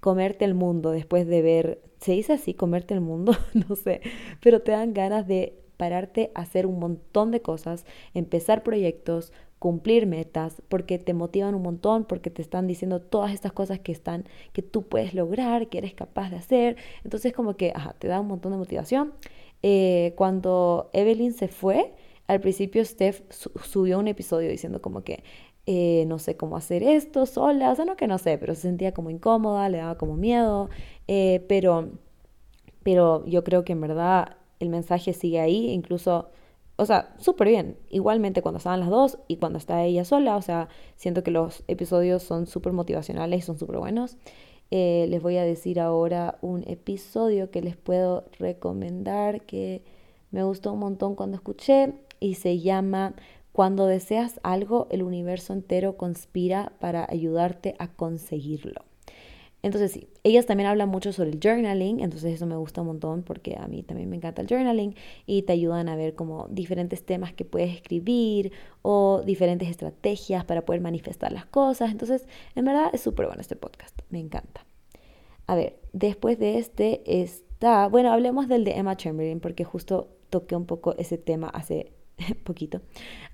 comerte 0.00 0.44
el 0.44 0.52
mundo 0.52 0.90
después 0.90 1.26
de 1.26 1.40
ver, 1.40 1.82
se 1.98 2.12
dice 2.12 2.34
así, 2.34 2.52
comerte 2.52 2.92
el 2.92 3.00
mundo, 3.00 3.32
no 3.68 3.74
sé, 3.74 4.02
pero 4.42 4.60
te 4.60 4.72
dan 4.72 4.92
ganas 4.92 5.26
de 5.26 5.58
pararte 5.78 6.30
a 6.34 6.42
hacer 6.42 6.66
un 6.66 6.78
montón 6.78 7.30
de 7.30 7.40
cosas, 7.40 7.86
empezar 8.12 8.62
proyectos, 8.62 9.32
cumplir 9.58 10.06
metas, 10.06 10.62
porque 10.68 10.98
te 10.98 11.14
motivan 11.14 11.54
un 11.54 11.62
montón, 11.62 12.04
porque 12.04 12.30
te 12.30 12.42
están 12.42 12.66
diciendo 12.66 13.00
todas 13.00 13.32
estas 13.32 13.52
cosas 13.52 13.78
que 13.80 13.92
están, 13.92 14.24
que 14.52 14.62
tú 14.62 14.82
puedes 14.82 15.14
lograr, 15.14 15.68
que 15.68 15.78
eres 15.78 15.94
capaz 15.94 16.30
de 16.30 16.36
hacer. 16.36 16.76
Entonces 17.04 17.32
como 17.32 17.56
que, 17.56 17.72
ajá, 17.74 17.94
te 17.98 18.08
da 18.08 18.20
un 18.20 18.28
montón 18.28 18.52
de 18.52 18.58
motivación. 18.58 19.14
Eh, 19.62 20.12
cuando 20.16 20.90
Evelyn 20.92 21.32
se 21.32 21.48
fue, 21.48 21.94
al 22.26 22.40
principio 22.40 22.84
Steph 22.84 23.22
subió 23.30 23.98
un 23.98 24.06
episodio 24.08 24.50
diciendo 24.50 24.82
como 24.82 25.02
que 25.02 25.24
eh, 25.66 26.04
no 26.06 26.18
sé 26.18 26.36
cómo 26.36 26.56
hacer 26.56 26.82
esto 26.82 27.26
sola, 27.26 27.72
o 27.72 27.74
sea, 27.76 27.84
no 27.84 27.96
que 27.96 28.06
no 28.06 28.16
sé, 28.18 28.38
pero 28.38 28.54
se 28.54 28.62
sentía 28.62 28.92
como 28.94 29.10
incómoda, 29.10 29.68
le 29.68 29.78
daba 29.78 29.98
como 29.98 30.16
miedo, 30.16 30.70
eh, 31.08 31.44
pero, 31.48 31.90
pero 32.82 33.24
yo 33.26 33.44
creo 33.44 33.64
que 33.64 33.72
en 33.72 33.82
verdad 33.82 34.37
el 34.60 34.68
mensaje 34.68 35.12
sigue 35.12 35.40
ahí, 35.40 35.70
incluso, 35.70 36.30
o 36.76 36.86
sea, 36.86 37.14
súper 37.18 37.48
bien, 37.48 37.76
igualmente 37.90 38.42
cuando 38.42 38.58
estaban 38.58 38.80
las 38.80 38.90
dos 38.90 39.18
y 39.28 39.36
cuando 39.36 39.58
está 39.58 39.84
ella 39.84 40.04
sola, 40.04 40.36
o 40.36 40.42
sea, 40.42 40.68
siento 40.96 41.22
que 41.22 41.30
los 41.30 41.64
episodios 41.68 42.22
son 42.22 42.46
súper 42.46 42.72
motivacionales 42.72 43.40
y 43.40 43.46
son 43.46 43.58
súper 43.58 43.78
buenos. 43.78 44.16
Eh, 44.70 45.06
les 45.08 45.22
voy 45.22 45.38
a 45.38 45.44
decir 45.44 45.80
ahora 45.80 46.38
un 46.42 46.62
episodio 46.66 47.50
que 47.50 47.62
les 47.62 47.76
puedo 47.76 48.26
recomendar 48.38 49.42
que 49.42 49.82
me 50.30 50.44
gustó 50.44 50.74
un 50.74 50.80
montón 50.80 51.14
cuando 51.14 51.36
escuché 51.36 51.94
y 52.20 52.34
se 52.34 52.58
llama 52.58 53.14
Cuando 53.52 53.86
deseas 53.86 54.40
algo, 54.42 54.86
el 54.90 55.02
universo 55.02 55.52
entero 55.52 55.96
conspira 55.96 56.72
para 56.80 57.06
ayudarte 57.08 57.76
a 57.78 57.88
conseguirlo. 57.88 58.87
Entonces 59.62 59.90
sí, 59.92 60.08
ellas 60.22 60.46
también 60.46 60.68
hablan 60.68 60.88
mucho 60.88 61.12
sobre 61.12 61.30
el 61.30 61.40
journaling, 61.42 62.00
entonces 62.00 62.34
eso 62.34 62.46
me 62.46 62.56
gusta 62.56 62.80
un 62.82 62.88
montón 62.88 63.22
porque 63.22 63.56
a 63.58 63.66
mí 63.66 63.82
también 63.82 64.08
me 64.08 64.16
encanta 64.16 64.40
el 64.42 64.48
journaling 64.48 64.94
y 65.26 65.42
te 65.42 65.52
ayudan 65.52 65.88
a 65.88 65.96
ver 65.96 66.14
como 66.14 66.46
diferentes 66.48 67.04
temas 67.04 67.32
que 67.32 67.44
puedes 67.44 67.74
escribir 67.74 68.52
o 68.82 69.22
diferentes 69.24 69.68
estrategias 69.68 70.44
para 70.44 70.64
poder 70.64 70.80
manifestar 70.80 71.32
las 71.32 71.44
cosas. 71.46 71.90
Entonces, 71.90 72.28
en 72.54 72.64
verdad 72.64 72.90
es 72.92 73.00
súper 73.00 73.26
bueno 73.26 73.40
este 73.40 73.56
podcast, 73.56 73.98
me 74.10 74.20
encanta. 74.20 74.64
A 75.48 75.56
ver, 75.56 75.80
después 75.92 76.38
de 76.38 76.58
este 76.58 77.20
está, 77.22 77.88
bueno, 77.88 78.12
hablemos 78.12 78.48
del 78.48 78.64
de 78.64 78.72
Emma 78.72 78.96
Chamberlain 78.96 79.40
porque 79.40 79.64
justo 79.64 80.08
toqué 80.30 80.54
un 80.54 80.66
poco 80.66 80.94
ese 80.98 81.18
tema 81.18 81.48
hace 81.48 81.92
poquito. 82.44 82.80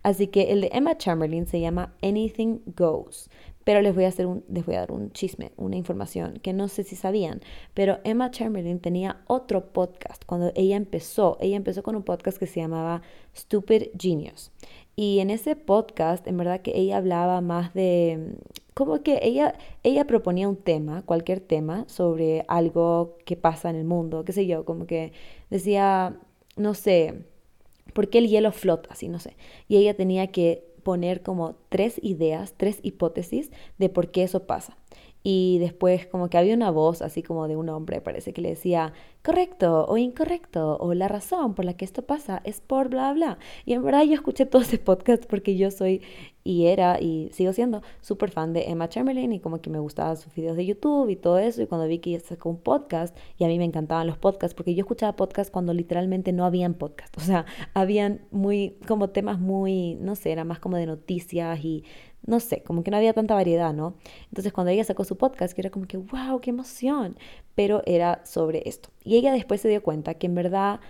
Así 0.03 0.27
que 0.29 0.53
el 0.53 0.63
de 0.63 0.71
Emma 0.73 0.97
Chamberlain 0.97 1.47
se 1.47 1.61
llama 1.61 1.95
Anything 2.03 2.61
Goes. 2.77 3.31
Pero 3.65 3.81
les 3.81 3.95
voy 3.95 4.05
a 4.05 4.09
hacer 4.09 4.27
un, 4.27 4.45
les 4.49 4.67
voy 4.67 4.75
a 4.75 4.81
dar 4.81 4.93
un 4.93 5.11
chisme, 5.13 5.53
una 5.57 5.77
información 5.77 6.39
que 6.43 6.53
no 6.53 6.69
sé 6.69 6.85
si 6.85 6.97
sabían, 6.97 7.41
pero 7.73 7.99
Emma 8.05 8.31
Chamberlain 8.31 8.79
tenía 8.79 9.23
otro 9.27 9.73
podcast 9.73 10.23
cuando 10.27 10.53
ella 10.55 10.77
empezó. 10.77 11.39
Ella 11.41 11.57
empezó 11.57 11.83
con 11.83 11.97
un 11.97 12.03
podcast 12.03 12.37
que 12.37 12.47
se 12.47 12.61
llamaba 12.61 13.01
Stupid 13.35 13.85
Genius. 13.99 14.53
Y 14.97 15.21
en 15.21 15.31
ese 15.31 15.57
podcast, 15.57 16.27
en 16.27 16.37
verdad 16.37 16.61
que 16.61 16.77
ella 16.77 16.99
hablaba 16.99 17.41
más 17.41 17.73
de 17.73 18.37
como 18.75 19.03
que 19.03 19.21
ella 19.23 19.55
ella 19.83 20.07
proponía 20.07 20.49
un 20.49 20.57
tema, 20.57 21.03
cualquier 21.03 21.41
tema 21.41 21.85
sobre 21.89 22.45
algo 22.49 23.17
que 23.25 23.37
pasa 23.37 23.71
en 23.71 23.77
el 23.77 23.85
mundo, 23.85 24.25
qué 24.25 24.33
sé 24.33 24.47
yo, 24.47 24.65
como 24.65 24.87
que 24.87 25.13
decía, 25.49 26.19
no 26.57 26.75
sé, 26.75 27.25
¿Por 27.93 28.09
qué 28.09 28.19
el 28.19 28.29
hielo 28.29 28.53
flota? 28.53 28.89
Así, 28.93 29.09
no 29.09 29.19
sé. 29.19 29.37
Y 29.69 29.77
ella 29.77 29.95
tenía 29.95 30.29
que 30.29 30.65
poner 30.83 31.23
como 31.23 31.57
tres 31.69 31.99
ideas, 32.03 32.55
tres 32.57 32.79
hipótesis 32.83 33.51
de 33.79 33.89
por 33.89 34.11
qué 34.11 34.23
eso 34.23 34.47
pasa. 34.47 34.77
Y 35.27 35.59
después 35.59 36.07
como 36.07 36.29
que 36.29 36.37
había 36.37 36.55
una 36.55 36.71
voz 36.71 37.01
así 37.01 37.23
como 37.23 37.49
de 37.49 37.57
un 37.57 37.71
hombre, 37.71 38.03
parece 38.03 38.35
que 38.35 38.43
le 38.43 38.51
decía, 38.51 38.93
correcto 39.23 39.87
o 39.89 39.97
incorrecto, 39.97 40.77
o 40.79 40.93
la 40.93 41.09
razón 41.09 41.55
por 41.55 41.65
la 41.65 41.75
que 41.79 41.87
esto 41.87 42.03
pasa 42.03 42.43
es 42.45 42.61
por 42.61 42.91
bla, 42.91 43.11
bla. 43.15 43.39
Y 43.65 43.73
en 43.73 43.83
verdad 43.83 44.03
yo 44.05 44.13
escuché 44.13 44.45
todo 44.45 44.61
ese 44.61 44.79
podcast 44.79 45.25
porque 45.25 45.57
yo 45.57 45.71
soy 45.71 46.03
y 46.45 46.67
era 46.67 47.01
y 47.01 47.31
sigo 47.33 47.55
siendo 47.55 47.81
súper 48.03 48.31
fan 48.31 48.53
de 48.53 48.65
Emma 48.71 48.91
Chamberlain 48.91 49.33
y 49.33 49.41
como 49.41 49.63
que 49.63 49.71
me 49.71 49.79
gustaban 49.79 50.19
sus 50.19 50.35
videos 50.35 50.59
de 50.59 50.67
YouTube 50.67 51.09
y 51.09 51.17
todo 51.17 51.39
eso. 51.39 51.63
Y 51.63 51.67
cuando 51.67 51.89
vi 51.89 52.01
que 52.01 52.11
ella 52.11 52.21
sacó 52.21 52.51
un 52.51 52.59
podcast, 52.59 53.17
y 53.39 53.45
a 53.45 53.49
mí 53.49 53.57
me 53.59 53.65
encantaban 53.65 54.07
los 54.07 54.19
podcasts 54.19 54.55
porque 54.55 54.75
yo 54.75 54.83
escuchaba 54.83 55.17
podcasts 55.17 55.51
cuando 55.51 55.73
literalmente 55.73 56.33
no 56.33 56.45
habían 56.45 56.75
podcast. 56.75 57.17
O 57.25 57.27
sea, 57.27 57.47
habían 57.73 58.21
muy, 58.31 58.77
como 58.87 59.09
temas 59.09 59.41
muy, 59.41 59.95
no 59.95 60.15
sé, 60.15 60.33
era 60.33 60.45
más 60.45 60.59
como 60.59 60.77
de 60.77 60.85
noticias 60.85 61.65
y 61.65 61.85
no 62.27 62.41
sé, 62.41 62.63
como 62.63 62.83
que 62.83 62.91
no 62.91 62.97
había 62.97 63.13
tanta 63.13 63.35
variedad, 63.35 63.73
¿no? 63.73 63.95
Entonces 64.29 64.53
cuando 64.53 64.71
ella 64.71 64.85
sacó 64.85 65.05
su 65.05 65.17
podcast, 65.17 65.55
que 65.55 65.61
era 65.61 65.71
como 65.71 65.87
que, 65.87 65.97
wow, 65.97 66.41
qué 66.41 66.51
emoción, 66.51 67.17
pero 67.55 67.83
era 67.87 68.25
sobre 68.25 68.63
esto. 68.69 68.91
Y 69.05 69.17
ella 69.17 69.33
después 69.33 69.61
se 69.61 69.69
dio 69.69 69.83
cuenta 69.83 70.15
que 70.15 70.27
en 70.27 70.35
verdad 70.35 70.81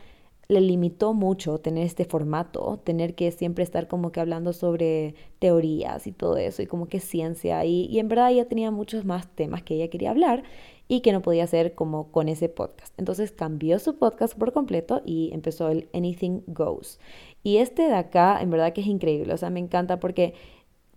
le 0.48 0.60
limitó 0.60 1.14
mucho 1.14 1.58
tener 1.58 1.86
este 1.86 2.04
formato, 2.04 2.78
tener 2.84 3.14
que 3.14 3.30
siempre 3.32 3.64
estar 3.64 3.88
como 3.88 4.12
que 4.12 4.20
hablando 4.20 4.52
sobre 4.52 5.14
teorías 5.38 6.06
y 6.06 6.12
todo 6.12 6.36
eso, 6.36 6.62
y 6.62 6.66
como 6.66 6.86
que 6.86 7.00
ciencia, 7.00 7.64
y, 7.64 7.86
y 7.86 7.98
en 7.98 8.08
verdad 8.08 8.30
ella 8.30 8.46
tenía 8.46 8.70
muchos 8.70 9.04
más 9.04 9.26
temas 9.34 9.62
que 9.62 9.74
ella 9.74 9.88
quería 9.88 10.10
hablar 10.10 10.42
y 10.86 11.00
que 11.00 11.12
no 11.12 11.22
podía 11.22 11.44
hacer 11.44 11.74
como 11.74 12.10
con 12.10 12.28
ese 12.28 12.48
podcast. 12.48 12.92
Entonces 12.98 13.32
cambió 13.32 13.78
su 13.78 13.96
podcast 13.96 14.36
por 14.36 14.52
completo 14.52 15.00
y 15.04 15.30
empezó 15.32 15.70
el 15.70 15.88
Anything 15.94 16.42
Goes. 16.46 17.00
Y 17.42 17.56
este 17.58 17.82
de 17.82 17.94
acá, 17.94 18.38
en 18.40 18.50
verdad 18.50 18.72
que 18.72 18.82
es 18.82 18.86
increíble, 18.86 19.32
o 19.32 19.36
sea, 19.38 19.50
me 19.50 19.60
encanta 19.60 19.98
porque 19.98 20.34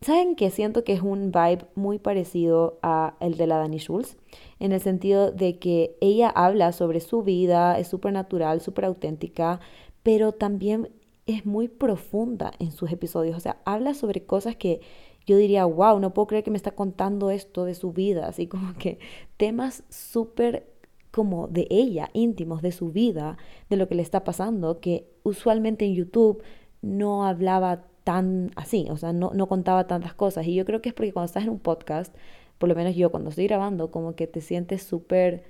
¿Saben 0.02 0.36
que 0.36 0.52
siento 0.52 0.84
que 0.84 0.94
es 0.94 1.02
un 1.02 1.32
vibe 1.32 1.66
muy 1.76 1.98
parecido 1.98 2.78
a 2.84 3.16
el 3.20 3.36
de 3.36 3.48
la 3.48 3.58
Dani 3.58 3.80
Schulz? 3.80 4.18
En 4.60 4.72
el 4.72 4.80
sentido 4.80 5.32
de 5.32 5.58
que 5.58 5.98
ella 6.02 6.30
habla 6.30 6.72
sobre 6.72 7.00
su 7.00 7.24
vida, 7.24 7.80
es 7.80 7.88
súper 7.88 8.14
natural, 8.14 8.62
súper 8.62 8.86
auténtica, 8.86 9.60
pero 10.04 10.34
también 10.34 10.90
es 11.26 11.46
muy 11.46 11.68
profunda 11.68 12.52
en 12.60 12.72
sus 12.72 12.92
episodios. 12.92 13.36
O 13.36 13.40
sea, 13.40 13.62
habla 13.66 13.94
sobre 13.94 14.26
cosas 14.26 14.56
que 14.56 14.82
yo 15.26 15.36
diría, 15.36 15.66
wow, 15.66 16.00
no 16.00 16.14
puedo 16.14 16.28
creer 16.28 16.44
que 16.44 16.52
me 16.52 16.58
está 16.58 16.72
contando 16.72 17.32
esto 17.32 17.66
de 17.66 17.76
su 17.76 17.92
vida. 17.92 18.28
Así 18.28 18.48
como 18.48 18.74
que 18.76 19.00
temas 19.36 19.84
súper 19.90 20.68
como 21.12 21.48
de 21.48 21.68
ella, 21.70 22.10
íntimos 22.14 22.62
de 22.62 22.72
su 22.72 22.92
vida, 22.92 23.38
de 23.70 23.78
lo 23.78 23.88
que 23.88 23.96
le 23.96 24.04
está 24.04 24.24
pasando, 24.24 24.80
que 24.80 25.10
usualmente 25.24 25.86
en 25.86 25.96
YouTube 25.96 26.44
no 26.82 27.26
hablaba 27.26 27.88
tan 28.08 28.52
así, 28.56 28.88
o 28.89 28.96
sea, 28.96 29.12
no, 29.12 29.32
no 29.34 29.48
contaba 29.50 29.86
tantas 29.86 30.13
cosas. 30.13 30.48
Y 30.48 30.56
yo 30.56 30.63
creo 30.63 30.82
que 30.82 30.88
es 30.88 30.96
porque 30.96 31.12
cuando 31.12 31.26
estás 31.26 31.43
en 31.43 31.50
un 31.50 31.60
podcast, 31.60 32.15
por 32.58 32.70
lo 32.70 32.76
menos 32.76 32.96
yo 32.96 33.12
cuando 33.12 33.32
estoy 33.32 33.48
grabando, 33.48 33.91
como 33.91 34.15
que 34.15 34.28
te 34.28 34.39
sientes 34.39 34.82
súper, 34.82 35.43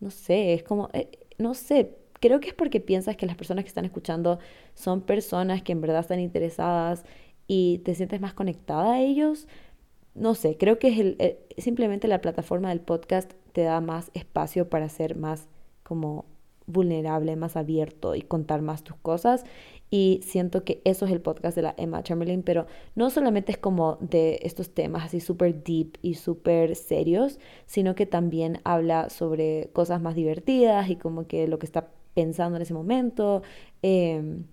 no 0.00 0.10
sé, 0.10 0.52
es 0.52 0.64
como, 0.64 0.90
eh, 0.94 1.10
no 1.38 1.54
sé, 1.54 1.96
creo 2.18 2.40
que 2.40 2.48
es 2.48 2.54
porque 2.54 2.80
piensas 2.80 3.16
que 3.16 3.24
las 3.24 3.36
personas 3.36 3.62
que 3.64 3.68
están 3.68 3.84
escuchando 3.84 4.40
son 4.74 5.02
personas 5.02 5.62
que 5.62 5.70
en 5.70 5.80
verdad 5.80 6.00
están 6.00 6.18
interesadas 6.18 7.04
y 7.46 7.78
te 7.84 7.94
sientes 7.94 8.20
más 8.20 8.34
conectada 8.34 8.94
a 8.94 9.00
ellos. 9.00 9.46
No 10.14 10.34
sé, 10.34 10.56
creo 10.58 10.80
que 10.80 10.88
es 10.88 10.98
el, 10.98 11.16
eh, 11.20 11.46
simplemente 11.56 12.08
la 12.08 12.20
plataforma 12.20 12.70
del 12.70 12.80
podcast 12.80 13.32
te 13.52 13.62
da 13.62 13.80
más 13.80 14.10
espacio 14.14 14.68
para 14.68 14.88
ser 14.88 15.14
más 15.16 15.46
como 15.84 16.24
vulnerable, 16.72 17.36
más 17.36 17.56
abierto 17.56 18.14
y 18.14 18.22
contar 18.22 18.62
más 18.62 18.82
tus 18.82 18.96
cosas 18.96 19.44
y 19.92 20.20
siento 20.22 20.64
que 20.64 20.80
eso 20.86 21.04
es 21.04 21.12
el 21.12 21.20
podcast 21.20 21.54
de 21.54 21.60
la 21.60 21.74
Emma 21.76 22.02
Chamberlain, 22.02 22.42
pero 22.42 22.66
no 22.94 23.10
solamente 23.10 23.52
es 23.52 23.58
como 23.58 23.98
de 24.00 24.40
estos 24.42 24.70
temas 24.70 25.04
así 25.04 25.20
súper 25.20 25.62
deep 25.62 25.98
y 26.00 26.14
súper 26.14 26.76
serios, 26.76 27.38
sino 27.66 27.94
que 27.94 28.06
también 28.06 28.62
habla 28.64 29.10
sobre 29.10 29.68
cosas 29.74 30.00
más 30.00 30.14
divertidas 30.14 30.88
y 30.88 30.96
como 30.96 31.26
que 31.26 31.46
lo 31.46 31.58
que 31.58 31.66
está 31.66 31.90
pensando 32.14 32.56
en 32.56 32.62
ese 32.62 32.72
momento. 32.72 33.42
Em, 33.82 34.44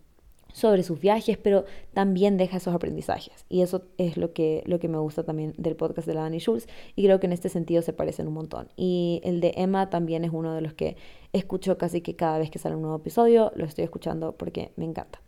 sobre 0.54 0.84
sus 0.84 1.00
viajes, 1.00 1.38
pero 1.38 1.66
también 1.94 2.38
deja 2.38 2.58
esos 2.58 2.74
aprendizajes. 2.74 3.46
Y 3.50 3.62
eso 3.62 3.84
es 3.98 4.18
lo 4.18 4.34
que, 4.34 4.64
lo 4.66 4.80
que 4.80 4.88
me 4.88 4.98
gusta 4.98 5.24
también 5.24 5.54
del 5.58 5.76
podcast 5.76 6.08
de 6.08 6.14
la 6.14 6.22
Dani 6.22 6.40
Schulz. 6.40 6.68
Y 6.96 7.04
creo 7.04 7.20
que 7.20 7.28
en 7.28 7.34
este 7.34 7.50
sentido 7.50 7.82
se 7.82 7.94
parecen 7.94 8.28
un 8.28 8.34
montón. 8.34 8.70
Y 8.76 9.22
el 9.24 9.42
de 9.42 9.54
Emma 9.56 9.90
también 9.90 10.24
es 10.24 10.32
uno 10.34 10.54
de 10.54 10.62
los 10.62 10.74
que 10.74 10.98
escucho 11.34 11.78
casi 11.78 12.02
que 12.02 12.16
cada 12.16 12.40
vez 12.40 12.50
que 12.50 12.60
sale 12.60 12.76
un 12.76 12.82
nuevo 12.82 12.98
episodio, 12.98 13.52
lo 13.56 13.66
estoy 13.66 13.84
escuchando 13.84 14.34
porque 14.34 14.72
me 14.76 14.86
encanta. 14.86 15.22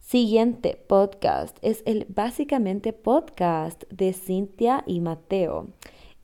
Siguiente 0.00 0.82
podcast 0.86 1.58
es 1.60 1.82
el 1.84 2.06
básicamente 2.08 2.94
podcast 2.94 3.84
de 3.90 4.14
Cintia 4.14 4.82
y 4.86 5.00
Mateo. 5.00 5.68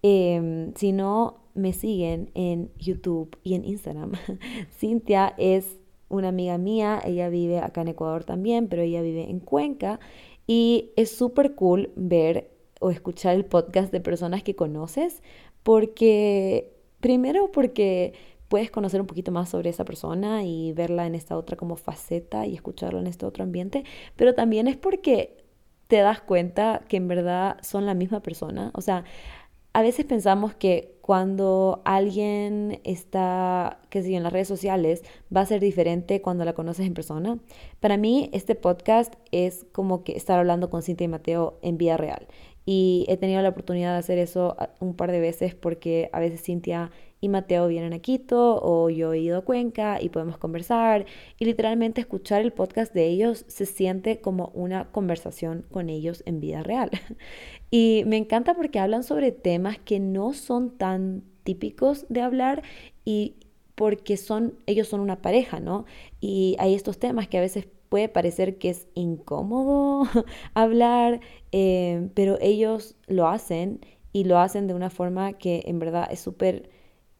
Em, 0.00 0.72
si 0.74 0.92
no 0.92 1.40
me 1.54 1.72
siguen 1.74 2.30
en 2.34 2.70
YouTube 2.78 3.36
y 3.42 3.54
en 3.54 3.64
Instagram, 3.64 4.12
Cintia 4.78 5.34
es 5.36 5.78
una 6.14 6.28
amiga 6.28 6.58
mía, 6.58 7.00
ella 7.04 7.28
vive 7.28 7.58
acá 7.58 7.82
en 7.82 7.88
Ecuador 7.88 8.24
también, 8.24 8.68
pero 8.68 8.82
ella 8.82 9.02
vive 9.02 9.30
en 9.30 9.40
Cuenca 9.40 10.00
y 10.46 10.92
es 10.96 11.10
súper 11.10 11.54
cool 11.54 11.92
ver 11.96 12.50
o 12.80 12.90
escuchar 12.90 13.34
el 13.34 13.44
podcast 13.44 13.92
de 13.92 14.00
personas 14.00 14.42
que 14.42 14.54
conoces 14.56 15.22
porque, 15.62 16.72
primero 17.00 17.50
porque 17.52 18.12
puedes 18.48 18.70
conocer 18.70 19.00
un 19.00 19.06
poquito 19.06 19.32
más 19.32 19.48
sobre 19.48 19.70
esa 19.70 19.84
persona 19.84 20.44
y 20.44 20.72
verla 20.72 21.06
en 21.06 21.14
esta 21.14 21.36
otra 21.36 21.56
como 21.56 21.76
faceta 21.76 22.46
y 22.46 22.54
escucharlo 22.54 23.00
en 23.00 23.06
este 23.06 23.26
otro 23.26 23.42
ambiente, 23.42 23.84
pero 24.16 24.34
también 24.34 24.68
es 24.68 24.76
porque 24.76 25.44
te 25.88 25.96
das 25.96 26.20
cuenta 26.20 26.82
que 26.88 26.96
en 26.96 27.08
verdad 27.08 27.56
son 27.62 27.86
la 27.86 27.94
misma 27.94 28.20
persona. 28.20 28.70
O 28.74 28.80
sea, 28.80 29.04
a 29.72 29.82
veces 29.82 30.04
pensamos 30.04 30.54
que 30.54 30.93
cuando 31.04 31.82
alguien 31.84 32.80
está, 32.82 33.78
qué 33.90 34.02
sé 34.02 34.12
yo, 34.12 34.16
en 34.16 34.22
las 34.22 34.32
redes 34.32 34.48
sociales, 34.48 35.02
va 35.36 35.42
a 35.42 35.46
ser 35.46 35.60
diferente 35.60 36.22
cuando 36.22 36.46
la 36.46 36.54
conoces 36.54 36.86
en 36.86 36.94
persona. 36.94 37.38
Para 37.78 37.98
mí, 37.98 38.30
este 38.32 38.54
podcast 38.54 39.12
es 39.30 39.66
como 39.72 40.02
que 40.02 40.16
estar 40.16 40.38
hablando 40.38 40.70
con 40.70 40.80
Cintia 40.80 41.04
y 41.04 41.08
Mateo 41.08 41.58
en 41.60 41.76
vida 41.76 41.98
real. 41.98 42.26
Y 42.64 43.04
he 43.08 43.18
tenido 43.18 43.42
la 43.42 43.50
oportunidad 43.50 43.92
de 43.92 43.98
hacer 43.98 44.16
eso 44.16 44.56
un 44.80 44.94
par 44.94 45.12
de 45.12 45.20
veces 45.20 45.54
porque 45.54 46.08
a 46.14 46.20
veces 46.20 46.42
Cintia 46.42 46.90
y 47.24 47.28
Mateo 47.30 47.68
vienen 47.68 47.94
a 47.94 48.00
Quito 48.00 48.60
o 48.62 48.90
yo 48.90 49.14
he 49.14 49.20
ido 49.20 49.38
a 49.38 49.40
Cuenca 49.40 49.98
y 49.98 50.10
podemos 50.10 50.36
conversar 50.36 51.06
y 51.38 51.46
literalmente 51.46 52.02
escuchar 52.02 52.42
el 52.42 52.52
podcast 52.52 52.92
de 52.92 53.06
ellos 53.06 53.46
se 53.48 53.64
siente 53.64 54.20
como 54.20 54.50
una 54.52 54.92
conversación 54.92 55.64
con 55.72 55.88
ellos 55.88 56.22
en 56.26 56.40
vida 56.40 56.62
real. 56.62 56.90
Y 57.70 58.04
me 58.06 58.18
encanta 58.18 58.54
porque 58.54 58.78
hablan 58.78 59.02
sobre 59.02 59.32
temas 59.32 59.78
que 59.78 59.98
no 59.98 60.32
son 60.32 60.76
tan 60.78 61.24
típicos 61.42 62.06
de 62.08 62.20
hablar 62.20 62.62
y 63.04 63.34
porque 63.74 64.16
son 64.16 64.58
ellos 64.66 64.86
son 64.86 65.00
una 65.00 65.20
pareja, 65.20 65.58
¿no? 65.58 65.84
Y 66.20 66.54
hay 66.60 66.74
estos 66.74 66.98
temas 66.98 67.26
que 67.26 67.38
a 67.38 67.40
veces 67.40 67.66
puede 67.88 68.08
parecer 68.08 68.58
que 68.58 68.68
es 68.70 68.86
incómodo 68.94 70.06
hablar, 70.54 71.20
eh, 71.50 72.10
pero 72.14 72.38
ellos 72.40 72.94
lo 73.08 73.26
hacen 73.26 73.80
y 74.12 74.22
lo 74.22 74.38
hacen 74.38 74.68
de 74.68 74.74
una 74.74 74.90
forma 74.90 75.32
que 75.32 75.64
en 75.66 75.80
verdad 75.80 76.06
es 76.12 76.20
súper 76.20 76.70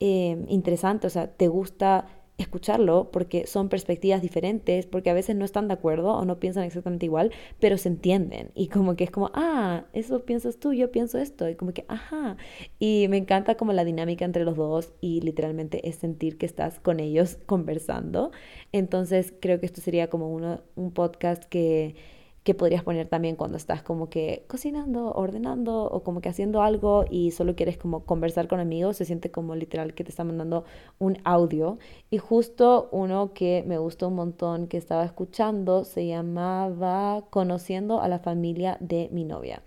Em, 0.07 0.45
interesante, 0.51 1.07
o 1.07 1.11
sea, 1.11 1.29
te 1.29 1.49
gusta 1.49 2.07
escucharlo 2.37 3.11
porque 3.11 3.47
son 3.47 3.71
perspectivas 3.71 4.21
diferentes, 4.21 4.85
porque 4.85 5.09
a 5.09 5.15
veces 5.15 5.35
no 5.35 5.47
están 5.47 5.67
de 5.67 5.73
acuerdo 5.73 6.13
o 6.13 6.27
no 6.27 6.39
piensan 6.39 6.65
exactamente 6.65 7.07
igual, 7.07 7.31
pero 7.59 7.79
se 7.79 7.89
entienden 7.89 8.51
y 8.55 8.69
como 8.69 8.97
que 8.97 9.05
es 9.05 9.11
como, 9.11 9.31
ah, 9.33 9.87
eso 9.95 10.27
piensas 10.27 10.59
tú, 10.59 10.75
yo 10.75 10.91
pienso 10.91 11.17
esto, 11.17 11.49
y 11.49 11.55
como 11.55 11.73
que, 11.73 11.87
ajá, 11.89 12.37
y 12.79 13.07
me 13.09 13.17
encanta 13.17 13.55
como 13.55 13.73
la 13.73 13.83
dinámica 13.83 14.27
entre 14.27 14.45
los 14.45 14.57
dos 14.57 14.93
y 15.01 15.23
literalmente 15.23 15.89
es 15.89 15.97
sentir 15.97 16.37
que 16.37 16.45
estás 16.45 16.81
con 16.81 17.01
ellos 17.01 17.39
conversando, 17.47 18.31
entonces 18.73 19.33
creo 19.41 19.59
que 19.59 19.65
esto 19.65 19.81
sería 19.81 20.11
como 20.11 20.29
uno, 20.29 20.61
un 20.75 20.93
podcast 20.93 21.45
que 21.45 21.95
que 22.45 22.55
podrías 22.55 22.83
poner 22.85 23.09
también 23.09 23.37
cuando 23.37 23.57
estás 23.57 23.83
como 23.83 24.11
que 24.11 24.45
cocinando, 24.49 25.11
ordenando 25.13 25.85
o 25.85 26.05
como 26.05 26.21
que 26.21 26.29
haciendo 26.29 26.61
algo 26.63 27.07
y 27.11 27.31
solo 27.31 27.57
quieres 27.57 27.79
como 27.79 28.05
conversar 28.05 28.49
con 28.49 28.61
amigos, 28.61 28.99
se 28.99 29.07
siente 29.07 29.31
como 29.31 29.57
literal 29.57 29.95
que 29.95 30.05
te 30.05 30.11
está 30.11 30.25
mandando 30.25 30.65
un 30.99 31.17
audio. 31.25 31.79
Y 32.11 32.19
justo 32.19 32.91
uno 32.93 33.33
que 33.33 33.65
me 33.67 33.79
gustó 33.79 34.09
un 34.09 34.17
montón 34.17 34.67
que 34.69 34.77
estaba 34.77 35.07
escuchando 35.07 35.85
se 35.85 36.07
llamaba 36.07 37.25
Conociendo 37.31 38.03
a 38.03 38.09
la 38.09 38.19
familia 38.19 38.77
de 38.79 39.09
mi 39.11 39.25
novia. 39.25 39.63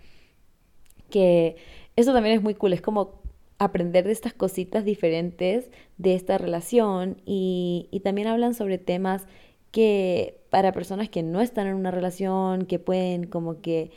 Que 1.10 1.56
eso 1.96 2.12
también 2.12 2.36
es 2.36 2.42
muy 2.44 2.54
cool, 2.54 2.74
es 2.74 2.80
como 2.80 3.20
aprender 3.58 4.04
de 4.04 4.12
estas 4.12 4.34
cositas 4.34 4.84
diferentes 4.84 5.68
de 5.96 6.14
esta 6.14 6.38
relación 6.38 7.20
y, 7.26 7.88
y 7.90 8.00
también 8.00 8.28
hablan 8.28 8.54
sobre 8.54 8.78
temas 8.78 9.26
que 9.72 10.37
para 10.50 10.72
personas 10.72 11.08
que 11.08 11.22
no 11.22 11.40
están 11.40 11.66
en 11.66 11.74
una 11.74 11.90
relación, 11.90 12.66
que 12.66 12.78
pueden 12.78 13.26
como 13.26 13.60
que 13.60 13.90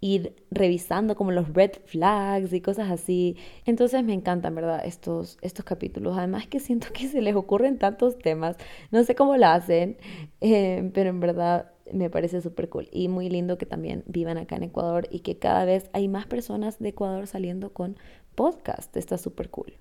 ir 0.00 0.34
revisando 0.50 1.16
como 1.16 1.32
los 1.32 1.52
red 1.52 1.72
flags 1.84 2.52
y 2.52 2.60
cosas 2.60 2.90
así. 2.90 3.36
Entonces 3.64 4.04
me 4.04 4.12
encantan, 4.12 4.54
¿verdad? 4.54 4.82
Estos, 4.84 5.38
estos 5.40 5.64
capítulos. 5.64 6.16
Además 6.16 6.46
que 6.46 6.60
siento 6.60 6.88
que 6.92 7.08
se 7.08 7.22
les 7.22 7.34
ocurren 7.34 7.78
tantos 7.78 8.18
temas. 8.18 8.56
No 8.90 9.02
sé 9.04 9.14
cómo 9.14 9.36
lo 9.36 9.46
hacen, 9.46 9.96
eh, 10.40 10.90
pero 10.94 11.10
en 11.10 11.20
verdad 11.20 11.72
me 11.92 12.10
parece 12.10 12.40
súper 12.40 12.68
cool. 12.68 12.88
Y 12.92 13.08
muy 13.08 13.28
lindo 13.28 13.58
que 13.58 13.66
también 13.66 14.04
vivan 14.06 14.38
acá 14.38 14.56
en 14.56 14.64
Ecuador 14.64 15.08
y 15.10 15.20
que 15.20 15.38
cada 15.38 15.64
vez 15.64 15.88
hay 15.92 16.08
más 16.08 16.26
personas 16.26 16.78
de 16.78 16.90
Ecuador 16.90 17.26
saliendo 17.26 17.72
con 17.72 17.96
podcast. 18.34 18.96
Está 18.96 19.18
súper 19.18 19.50
cool. 19.50 19.74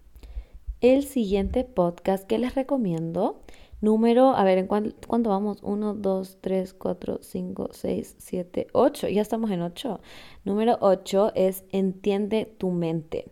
El 0.82 1.04
siguiente 1.04 1.64
podcast 1.64 2.26
que 2.26 2.38
les 2.38 2.54
recomiendo 2.54 3.42
Número, 3.86 4.36
a 4.36 4.44
ver, 4.44 4.58
¿en 4.58 4.66
cuánto, 4.66 5.30
vamos? 5.30 5.60
1, 5.62 5.94
2, 5.94 6.38
3, 6.42 6.74
4, 6.74 7.20
5, 7.22 7.70
6, 7.72 8.16
7, 8.18 8.68
8. 8.74 9.10
Ya 9.10 9.22
estamos 9.22 9.52
en 9.52 9.62
8. 9.62 10.02
Número 10.44 10.80
8 10.82 11.34
es 11.36 11.66
Entiende 11.72 12.52
tu 12.58 12.72
mente. 12.72 13.26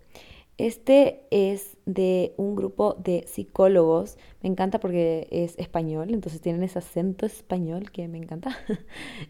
Este 0.59 1.25
es 1.31 1.77
de 1.87 2.35
un 2.37 2.55
grupo 2.55 2.93
de 3.03 3.25
psicólogos. 3.25 4.19
Me 4.43 4.49
encanta 4.49 4.79
porque 4.79 5.27
es 5.31 5.57
español, 5.57 6.13
entonces 6.13 6.39
tienen 6.39 6.61
ese 6.61 6.77
acento 6.77 7.25
español 7.25 7.89
que 7.89 8.07
me 8.07 8.19
encanta. 8.19 8.55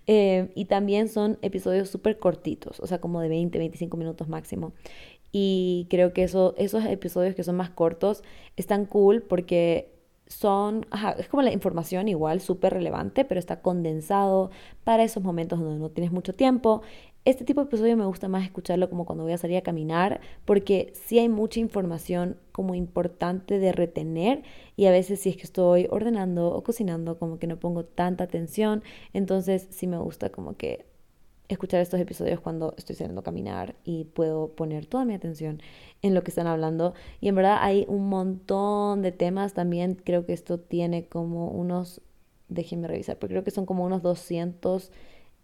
Eh, 0.08 0.52
y 0.56 0.66
también 0.66 1.08
son 1.08 1.38
episodios 1.42 1.88
súper 1.90 2.20
cortitos, 2.20 2.82
o 2.82 2.88
sea, 2.88 3.00
como 3.00 3.22
de 3.22 3.30
20, 3.30 3.58
25 3.58 3.96
minutos 3.96 4.28
máximo. 4.28 4.74
Y 5.32 5.88
creo 5.90 6.12
que 6.12 6.24
eso, 6.24 6.54
esos 6.58 6.84
episodios 6.84 7.34
que 7.34 7.44
son 7.46 7.56
más 7.56 7.70
cortos 7.70 8.24
están 8.58 8.86
cool 8.86 9.22
porque 9.24 9.93
son, 10.28 10.86
es 11.18 11.28
como 11.28 11.44
la 11.44 11.52
información 11.52 12.08
igual 12.08 12.42
súper 12.42 12.74
relevante, 12.74 13.26
pero 13.26 13.40
está 13.40 13.62
condensado 13.62 14.52
para 14.84 15.04
esos 15.04 15.24
momentos 15.24 15.60
donde 15.60 15.80
no 15.80 15.90
tienes 15.90 16.12
mucho 16.12 16.34
tiempo. 16.34 16.82
Este 17.26 17.46
tipo 17.46 17.62
de 17.62 17.68
episodio 17.68 17.96
me 17.96 18.06
gusta 18.06 18.28
más 18.28 18.44
escucharlo 18.44 18.90
como 18.90 19.06
cuando 19.06 19.24
voy 19.24 19.34
a 19.34 19.38
salir 19.38 19.58
a 19.58 19.62
caminar, 19.62 20.20
porque 20.44 20.92
sí 20.94 21.20
hay 21.20 21.30
mucha 21.30 21.60
información 21.62 22.38
como 22.52 22.76
importante 22.76 23.60
de 23.60 23.72
retener 23.72 24.44
y 24.76 24.88
a 24.88 24.92
veces 24.92 25.22
si 25.22 25.30
es 25.30 25.38
que 25.38 25.44
estoy 25.44 25.88
ordenando 25.90 26.48
o 26.54 26.64
cocinando 26.64 27.18
como 27.18 27.40
que 27.40 27.48
no 27.48 27.58
pongo 27.58 27.86
tanta 27.86 28.26
atención, 28.26 28.84
entonces 29.14 29.68
sí 29.70 29.88
me 29.88 29.98
gusta 29.98 30.30
como 30.30 30.58
que 30.58 30.86
escuchar 31.54 31.82
estos 31.82 32.00
episodios 32.00 32.40
cuando 32.40 32.74
estoy 32.78 32.96
saliendo 32.96 33.22
a 33.22 33.24
caminar 33.24 33.76
y 33.84 34.06
puedo 34.06 34.50
poner 34.50 34.86
toda 34.86 35.06
mi 35.06 35.14
atención 35.14 35.62
en 36.02 36.14
lo 36.14 36.24
que 36.24 36.32
están 36.32 36.48
hablando. 36.48 36.94
Y 37.22 37.30
en 37.30 37.36
verdad 37.36 37.58
hay 37.62 37.86
un 37.88 38.10
montón 38.10 39.02
de 39.02 39.12
temas 39.12 39.54
también, 39.54 39.96
creo 39.96 40.26
que 40.26 40.34
esto 40.34 40.60
tiene 40.60 41.08
como 41.08 41.50
unos, 41.50 42.02
déjenme 42.50 42.88
revisar, 42.88 43.18
pero 43.18 43.32
creo 43.32 43.44
que 43.44 43.52
son 43.52 43.66
como 43.66 43.86
unos 43.86 44.02
200 44.02 44.92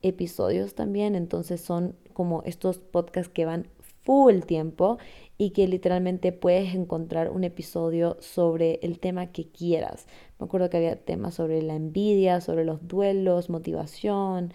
episodios 0.02 0.76
también, 0.76 1.15
entonces 1.15 1.62
son 1.62 1.95
como 2.13 2.43
estos 2.45 2.80
podcasts 2.80 3.32
que 3.34 3.45
van 3.45 3.67
full 4.04 4.41
tiempo 4.41 4.98
y 5.38 5.52
que 5.52 5.67
literalmente 5.67 6.32
puedes 6.32 6.74
encontrar 6.74 7.30
un 7.30 7.43
episodio 7.43 8.17
sobre 8.19 8.80
el 8.82 9.00
tema 9.00 9.28
que 9.32 9.48
quieras. 9.48 10.08
Me 10.39 10.45
acuerdo 10.45 10.69
que 10.69 10.78
había 10.78 10.95
temas 10.95 11.36
sobre 11.36 11.62
la 11.62 11.76
envidia, 11.76 12.41
sobre 12.41 12.65
los 12.65 12.88
duelos, 12.88 13.50
motivación. 13.50 14.54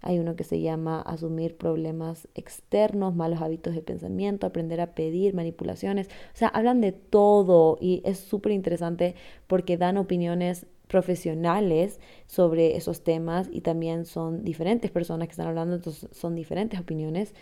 Hay 0.00 0.18
uno 0.18 0.36
que 0.36 0.44
se 0.44 0.60
llama 0.60 1.00
asumir 1.00 1.56
problemas 1.56 2.28
externos, 2.34 3.14
malos 3.14 3.40
hábitos 3.40 3.74
de 3.74 3.82
pensamiento, 3.82 4.46
aprender 4.46 4.80
a 4.80 4.94
pedir, 4.94 5.34
manipulaciones. 5.34 6.08
O 6.08 6.36
sea, 6.36 6.48
hablan 6.48 6.80
de 6.80 6.92
todo 6.92 7.78
y 7.80 8.02
es 8.04 8.18
súper 8.18 8.52
interesante 8.52 9.14
porque 9.46 9.78
dan 9.78 9.96
opiniones 9.96 10.66
profesionales 10.88 12.00
sobre 12.26 12.76
esos 12.76 13.02
temas 13.02 13.48
y 13.50 13.62
también 13.62 14.04
son 14.04 14.44
diferentes 14.44 14.90
personas 14.90 15.28
que 15.28 15.32
están 15.32 15.48
hablando, 15.48 15.76
entonces 15.76 16.08
son 16.12 16.34
diferentes 16.34 16.78
opiniones. 16.78 17.34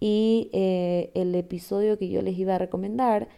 Y 0.00 0.50
eh, 0.52 1.10
el 1.14 1.34
episodio 1.34 1.98
que 1.98 2.08
yo 2.08 2.22
les 2.22 2.38
iba 2.38 2.54
a 2.54 2.58
recomendar, 2.58 3.28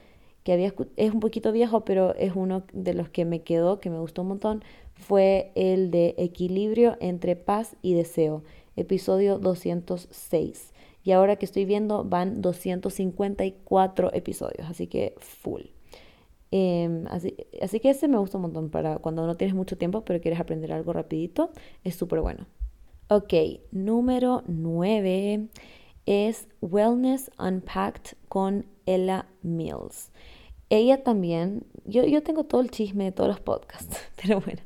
que 0.43 0.53
había, 0.53 0.75
es 0.97 1.13
un 1.13 1.21
poquito 1.21 1.53
viejo, 1.53 1.85
pero 1.85 2.15
es 2.17 2.33
uno 2.35 2.65
de 2.73 2.95
los 2.95 3.11
que 3.11 3.25
me 3.25 3.43
quedó, 3.43 3.81
que 3.81 3.91
me 3.91 3.99
gustó 3.99 4.23
un 4.23 4.29
montón, 4.29 4.65
fue 5.01 5.53
el 5.55 5.91
de 5.91 6.15
Equilibrio 6.19 6.97
entre 7.01 7.37
paz 7.37 7.77
y 7.83 7.95
deseo, 7.95 8.45
episodio 8.77 9.39
206. 9.39 10.73
Y 11.03 11.13
ahora 11.13 11.37
que 11.37 11.47
estoy 11.47 11.65
viendo 11.65 12.05
van 12.05 12.43
254 12.43 14.13
episodios, 14.13 14.69
así 14.69 14.87
que 14.87 15.15
full. 15.19 15.63
Em, 16.53 17.07
así, 17.09 17.37
así 17.63 17.81
que 17.81 17.91
ese 17.91 18.09
me 18.09 18.19
gusta 18.19 18.37
un 18.39 18.43
montón 18.43 18.71
para 18.71 18.99
cuando 18.99 19.25
no 19.27 19.37
tienes 19.37 19.55
mucho 19.55 19.79
tiempo 19.79 20.05
pero 20.05 20.21
quieres 20.21 20.41
aprender 20.41 20.73
algo 20.73 20.93
rapidito. 20.93 21.51
Es 21.85 21.95
súper 21.95 22.21
bueno. 22.21 22.47
Ok, 23.09 23.33
número 23.73 24.43
9 24.47 25.49
es 26.07 26.49
Wellness 26.61 27.31
Unpacked 27.39 28.17
con 28.29 28.67
Ella 28.87 29.27
Mills. 29.43 30.11
Ella 30.71 31.03
también, 31.03 31.65
yo, 31.85 32.05
yo 32.05 32.23
tengo 32.23 32.45
todo 32.45 32.61
el 32.61 32.71
chisme 32.71 33.05
de 33.05 33.13
todos 33.13 33.29
los 33.29 33.41
podcasts, 33.41 33.97
pero 34.23 34.41
bueno, 34.41 34.61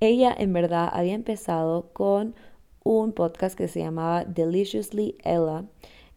ella 0.00 0.34
en 0.36 0.52
verdad 0.52 0.90
había 0.92 1.14
empezado 1.14 1.92
con 1.92 2.34
un 2.82 3.12
podcast 3.12 3.56
que 3.56 3.68
se 3.68 3.80
llamaba 3.80 4.24
Deliciously 4.24 5.16
Ella 5.24 5.64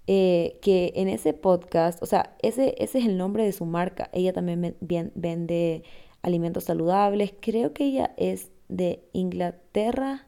eh, 0.09 0.57
que 0.61 0.93
en 0.95 1.09
ese 1.09 1.33
podcast, 1.33 2.01
o 2.01 2.05
sea, 2.05 2.35
ese, 2.41 2.75
ese 2.77 2.99
es 2.99 3.05
el 3.05 3.17
nombre 3.17 3.43
de 3.43 3.51
su 3.51 3.65
marca. 3.65 4.09
Ella 4.13 4.31
también 4.31 4.75
vende 4.79 5.83
alimentos 6.21 6.63
saludables. 6.63 7.33
Creo 7.41 7.73
que 7.73 7.83
ella 7.83 8.13
es 8.15 8.49
de 8.69 9.03
Inglaterra 9.11 10.26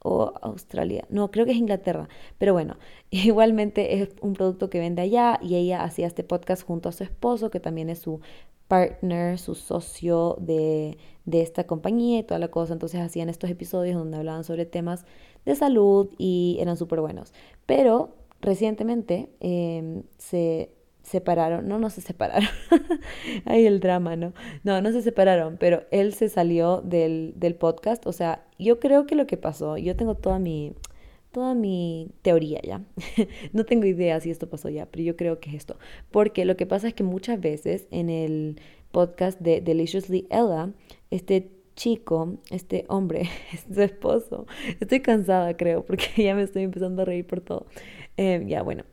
o 0.00 0.32
Australia. 0.42 1.04
No, 1.10 1.30
creo 1.30 1.44
que 1.46 1.52
es 1.52 1.58
Inglaterra. 1.58 2.08
Pero 2.38 2.52
bueno, 2.52 2.76
igualmente 3.10 4.00
es 4.00 4.10
un 4.20 4.34
producto 4.34 4.70
que 4.70 4.80
vende 4.80 5.02
allá 5.02 5.38
y 5.42 5.56
ella 5.56 5.82
hacía 5.84 6.06
este 6.06 6.24
podcast 6.24 6.64
junto 6.64 6.88
a 6.88 6.92
su 6.92 7.04
esposo, 7.04 7.50
que 7.50 7.60
también 7.60 7.90
es 7.90 7.98
su 8.00 8.20
partner, 8.68 9.38
su 9.38 9.54
socio 9.54 10.36
de, 10.40 10.98
de 11.24 11.40
esta 11.40 11.64
compañía 11.64 12.18
y 12.20 12.22
toda 12.22 12.38
la 12.38 12.48
cosa. 12.48 12.72
Entonces 12.72 13.00
hacían 13.00 13.28
estos 13.28 13.50
episodios 13.50 13.96
donde 13.96 14.18
hablaban 14.18 14.44
sobre 14.44 14.66
temas 14.66 15.04
de 15.44 15.54
salud 15.54 16.10
y 16.18 16.58
eran 16.60 16.76
súper 16.76 17.00
buenos. 17.00 17.32
Pero 17.66 18.14
Recientemente 18.40 19.30
em, 19.40 20.04
se 20.16 20.70
separaron, 21.08 21.66
no, 21.68 21.78
no 21.78 21.90
se 21.90 22.00
separaron, 22.00 22.48
ahí 23.44 23.66
el 23.66 23.80
drama, 23.80 24.16
¿no? 24.16 24.32
No, 24.64 24.80
no 24.80 24.92
se 24.92 25.02
separaron, 25.02 25.56
pero 25.58 25.84
él 25.90 26.14
se 26.14 26.28
salió 26.28 26.80
del, 26.82 27.34
del 27.36 27.54
podcast, 27.54 28.06
o 28.06 28.12
sea, 28.12 28.44
yo 28.58 28.78
creo 28.78 29.06
que 29.06 29.14
lo 29.14 29.26
que 29.26 29.36
pasó, 29.36 29.76
yo 29.76 29.96
tengo 29.96 30.14
toda 30.14 30.38
mi, 30.38 30.74
toda 31.32 31.54
mi 31.54 32.10
teoría 32.22 32.60
ya. 32.62 32.82
no 33.52 33.64
tengo 33.64 33.86
idea 33.86 34.20
si 34.20 34.30
esto 34.30 34.48
pasó 34.48 34.68
ya, 34.68 34.86
pero 34.86 35.02
yo 35.02 35.16
creo 35.16 35.40
que 35.40 35.50
es 35.50 35.56
esto. 35.56 35.78
Porque 36.10 36.44
lo 36.44 36.56
que 36.56 36.66
pasa 36.66 36.88
es 36.88 36.94
que 36.94 37.04
muchas 37.04 37.40
veces 37.40 37.86
en 37.90 38.10
el 38.10 38.60
podcast 38.90 39.40
de 39.40 39.60
Deliciously 39.60 40.26
Ella, 40.30 40.72
este 41.10 41.50
chico, 41.76 42.38
este 42.50 42.84
hombre, 42.88 43.28
su 43.72 43.80
esposo, 43.80 44.46
estoy 44.80 45.00
cansada 45.00 45.56
creo, 45.56 45.84
porque 45.84 46.06
ya 46.22 46.34
me 46.34 46.42
estoy 46.42 46.64
empezando 46.64 47.02
a 47.02 47.04
reír 47.04 47.26
por 47.26 47.40
todo. 47.40 47.66
Eh, 48.16 48.44
ya 48.48 48.62
bueno, 48.62 48.84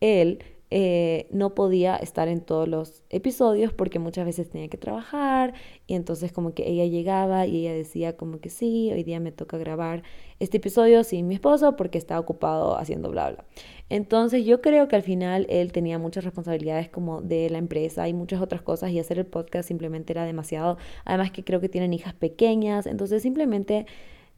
él 0.00 0.40
eh, 0.76 1.28
no 1.30 1.54
podía 1.54 1.94
estar 1.94 2.26
en 2.26 2.40
todos 2.40 2.66
los 2.66 3.04
episodios 3.08 3.72
porque 3.72 4.00
muchas 4.00 4.26
veces 4.26 4.50
tenía 4.50 4.66
que 4.66 4.76
trabajar 4.76 5.54
y 5.86 5.94
entonces 5.94 6.32
como 6.32 6.52
que 6.52 6.68
ella 6.68 6.84
llegaba 6.86 7.46
y 7.46 7.58
ella 7.60 7.72
decía 7.72 8.16
como 8.16 8.40
que 8.40 8.50
sí, 8.50 8.90
hoy 8.92 9.04
día 9.04 9.20
me 9.20 9.30
toca 9.30 9.56
grabar 9.56 10.02
este 10.40 10.56
episodio 10.56 11.04
sin 11.04 11.28
mi 11.28 11.36
esposo 11.36 11.76
porque 11.76 11.96
está 11.96 12.18
ocupado 12.18 12.76
haciendo 12.76 13.08
bla 13.12 13.30
bla. 13.30 13.44
Entonces 13.88 14.44
yo 14.44 14.60
creo 14.60 14.88
que 14.88 14.96
al 14.96 15.04
final 15.04 15.46
él 15.48 15.70
tenía 15.70 16.00
muchas 16.00 16.24
responsabilidades 16.24 16.88
como 16.88 17.22
de 17.22 17.50
la 17.50 17.58
empresa 17.58 18.08
y 18.08 18.12
muchas 18.12 18.42
otras 18.42 18.60
cosas 18.60 18.90
y 18.90 18.98
hacer 18.98 19.20
el 19.20 19.26
podcast 19.26 19.68
simplemente 19.68 20.12
era 20.12 20.24
demasiado. 20.24 20.76
Además 21.04 21.30
que 21.30 21.44
creo 21.44 21.60
que 21.60 21.68
tienen 21.68 21.94
hijas 21.94 22.14
pequeñas, 22.14 22.86
entonces 22.86 23.22
simplemente 23.22 23.86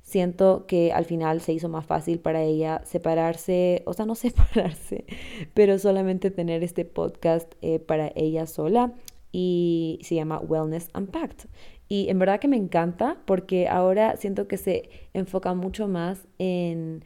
siento 0.06 0.66
que 0.66 0.92
al 0.92 1.04
final 1.04 1.40
se 1.40 1.52
hizo 1.52 1.68
más 1.68 1.84
fácil 1.84 2.20
para 2.20 2.42
ella 2.42 2.80
separarse, 2.84 3.82
o 3.86 3.92
sea, 3.92 4.06
no 4.06 4.14
separarse, 4.14 5.04
pero 5.52 5.78
solamente 5.78 6.30
tener 6.30 6.62
este 6.62 6.84
podcast 6.84 7.52
eh, 7.60 7.80
para 7.80 8.12
ella 8.14 8.46
sola 8.46 8.94
y 9.32 9.98
se 10.02 10.14
llama 10.14 10.38
Wellness 10.38 10.88
Unpacked. 10.94 11.48
Y 11.88 12.08
en 12.08 12.18
verdad 12.18 12.40
que 12.40 12.48
me 12.48 12.56
encanta 12.56 13.18
porque 13.26 13.68
ahora 13.68 14.16
siento 14.16 14.48
que 14.48 14.56
se 14.56 14.88
enfoca 15.12 15.54
mucho 15.54 15.88
más 15.88 16.26
en 16.38 17.04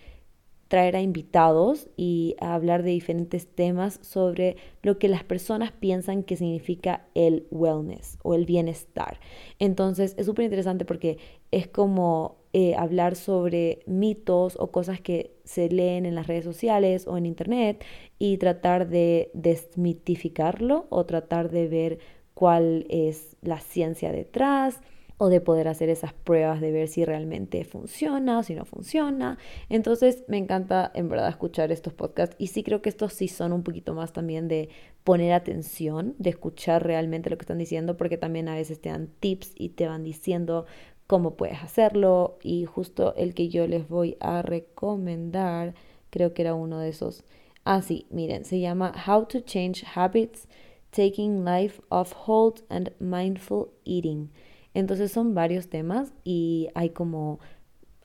traer 0.69 0.95
a 0.95 1.03
invitados 1.03 1.89
y 1.97 2.37
hablar 2.39 2.85
de 2.85 2.91
diferentes 2.91 3.49
temas 3.49 3.99
sobre 4.03 4.57
lo 4.83 5.01
que 5.01 5.09
las 5.09 5.25
personas 5.25 5.73
piensan 5.73 6.23
que 6.23 6.37
significa 6.37 7.09
el 7.15 7.49
wellness 7.51 8.19
o 8.23 8.35
el 8.35 8.47
bienestar. 8.47 9.19
Entonces 9.59 10.15
es 10.17 10.27
súper 10.27 10.45
interesante 10.45 10.85
porque 10.85 11.19
es 11.51 11.67
como 11.69 12.41
eh, 12.53 12.75
hablar 12.75 13.15
sobre 13.15 13.81
mitos 13.87 14.57
o 14.59 14.73
cosas 14.73 15.01
que 15.01 15.37
se 15.45 15.69
leen 15.69 16.05
en 16.05 16.15
las 16.15 16.27
redes 16.27 16.45
sociales 16.45 17.07
o 17.07 17.17
en 17.17 17.27
internet 17.27 17.85
y 18.19 18.39
tratar 18.39 18.89
de 18.89 19.31
desmitificarlo 19.35 20.87
o 20.91 21.07
tratar 21.07 21.51
de 21.51 21.69
ver 21.69 21.99
cuál 22.35 22.87
es 22.89 23.37
la 23.43 23.61
ciencia 23.61 24.11
detrás 24.11 24.81
o 25.23 25.29
de 25.29 25.43
poder 25.43 25.69
hacer 25.69 25.91
esas 25.91 26.15
pruebas 26.15 26.63
de 26.63 26.73
ver 26.73 26.89
si 26.89 27.05
realmente 27.05 27.63
funciona 27.65 28.39
o 28.39 28.43
si 28.43 28.55
no 28.55 28.65
funciona. 28.65 29.37
Entonces 29.69 30.25
me 30.29 30.39
encanta 30.39 30.91
en 30.95 31.11
verdad 31.11 31.29
escuchar 31.29 31.71
estos 31.71 31.93
podcasts 31.93 32.35
y 32.39 32.47
sí 32.47 32.63
creo 32.63 32.81
que 32.81 32.89
estos 32.89 33.13
sí 33.13 33.29
son 33.29 33.53
un 33.53 33.63
poquito 33.63 33.93
más 33.93 34.15
también 34.15 34.49
de 34.49 34.71
poner 35.05 35.35
atención, 35.35 36.15
de 36.19 36.31
escuchar 36.31 36.87
realmente 36.87 37.29
lo 37.29 37.37
que 37.37 37.43
están 37.43 37.59
diciendo 37.59 37.99
porque 37.99 38.17
también 38.17 38.49
a 38.49 38.55
veces 38.55 38.81
te 38.81 38.89
dan 38.89 39.09
tips 39.21 39.53
y 39.57 39.69
te 39.69 39.87
van 39.87 40.05
diciendo 40.05 40.65
cómo 41.11 41.35
puedes 41.35 41.61
hacerlo 41.61 42.39
y 42.41 42.67
justo 42.67 43.17
el 43.17 43.35
que 43.35 43.49
yo 43.49 43.67
les 43.67 43.89
voy 43.89 44.17
a 44.21 44.43
recomendar 44.43 45.75
creo 46.11 46.35
que 46.35 46.43
era 46.43 46.55
uno 46.55 46.79
de 46.79 46.91
esos. 46.91 47.25
Ah, 47.65 47.83
sí, 47.83 48.07
miren, 48.11 48.45
se 48.45 48.61
llama 48.61 48.93
How 49.09 49.27
to 49.27 49.41
Change 49.41 49.85
Habits, 49.93 50.47
Taking 50.91 51.45
Life 51.45 51.83
Off 51.89 52.15
Hold 52.27 52.63
and 52.69 52.93
Mindful 53.01 53.71
Eating. 53.85 54.31
Entonces 54.73 55.11
son 55.11 55.35
varios 55.35 55.69
temas 55.69 56.13
y 56.23 56.69
hay 56.77 56.91
como 56.91 57.41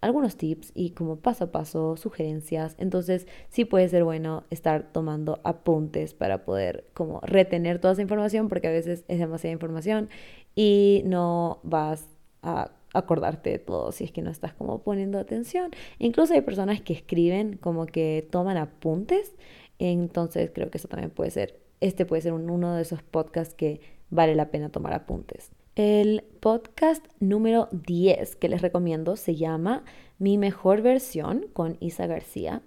algunos 0.01 0.35
tips 0.35 0.71
y 0.73 0.89
como 0.89 1.17
paso 1.17 1.43
a 1.43 1.51
paso 1.51 1.97
sugerencias. 1.97 2.73
Entonces 2.79 3.27
sí 3.49 3.65
puede 3.65 3.87
ser 3.87 4.03
bueno 4.03 4.45
estar 4.49 4.91
tomando 4.91 5.41
apuntes 5.43 6.15
para 6.15 6.43
poder 6.43 6.87
como 6.95 7.19
retener 7.21 7.77
toda 7.77 7.93
esa 7.93 8.01
información 8.01 8.49
porque 8.49 8.67
a 8.67 8.71
veces 8.71 9.05
es 9.07 9.19
demasiada 9.19 9.53
información 9.53 10.09
y 10.55 11.03
no 11.05 11.59
vas 11.61 12.09
a 12.41 12.71
acordarte 12.97 13.49
de 13.49 13.60
todo 13.60 13.91
si 13.91 14.03
es 14.03 14.12
que 14.12 14.21
no 14.21 14.29
estás 14.29 14.53
como 14.53 14.79
poniendo 14.79 15.19
atención. 15.19 15.71
Incluso 15.99 16.34
hay 16.34 16.41
personas 16.41 16.81
que 16.81 16.93
escriben 16.93 17.58
como 17.58 17.86
que 17.86 18.27
toman 18.31 18.58
apuntes. 18.58 19.36
Entonces 19.79 20.51
creo 20.53 20.69
que 20.69 20.77
eso 20.77 20.88
también 20.88 21.12
puede 21.12 21.31
ser, 21.31 21.60
este 21.81 22.05
puede 22.05 22.21
ser 22.21 22.34
uno 22.34 22.73
de 22.73 22.81
esos 22.81 23.03
podcasts 23.03 23.53
que 23.53 23.81
vale 24.10 24.36
la 24.36 24.49
pena 24.51 24.69
tomar 24.69 24.93
apuntes. 24.93 25.51
El 25.75 26.23
podcast 26.39 27.05
número 27.19 27.67
10 27.71 28.38
que 28.38 28.47
les 28.47 28.62
recomiendo 28.62 29.17
se 29.17 29.36
llama 29.36 29.84
Mi 30.17 30.38
mejor 30.38 30.81
versión 30.81 31.47
con 31.51 31.75
Isa 31.81 32.08
García. 32.08 32.62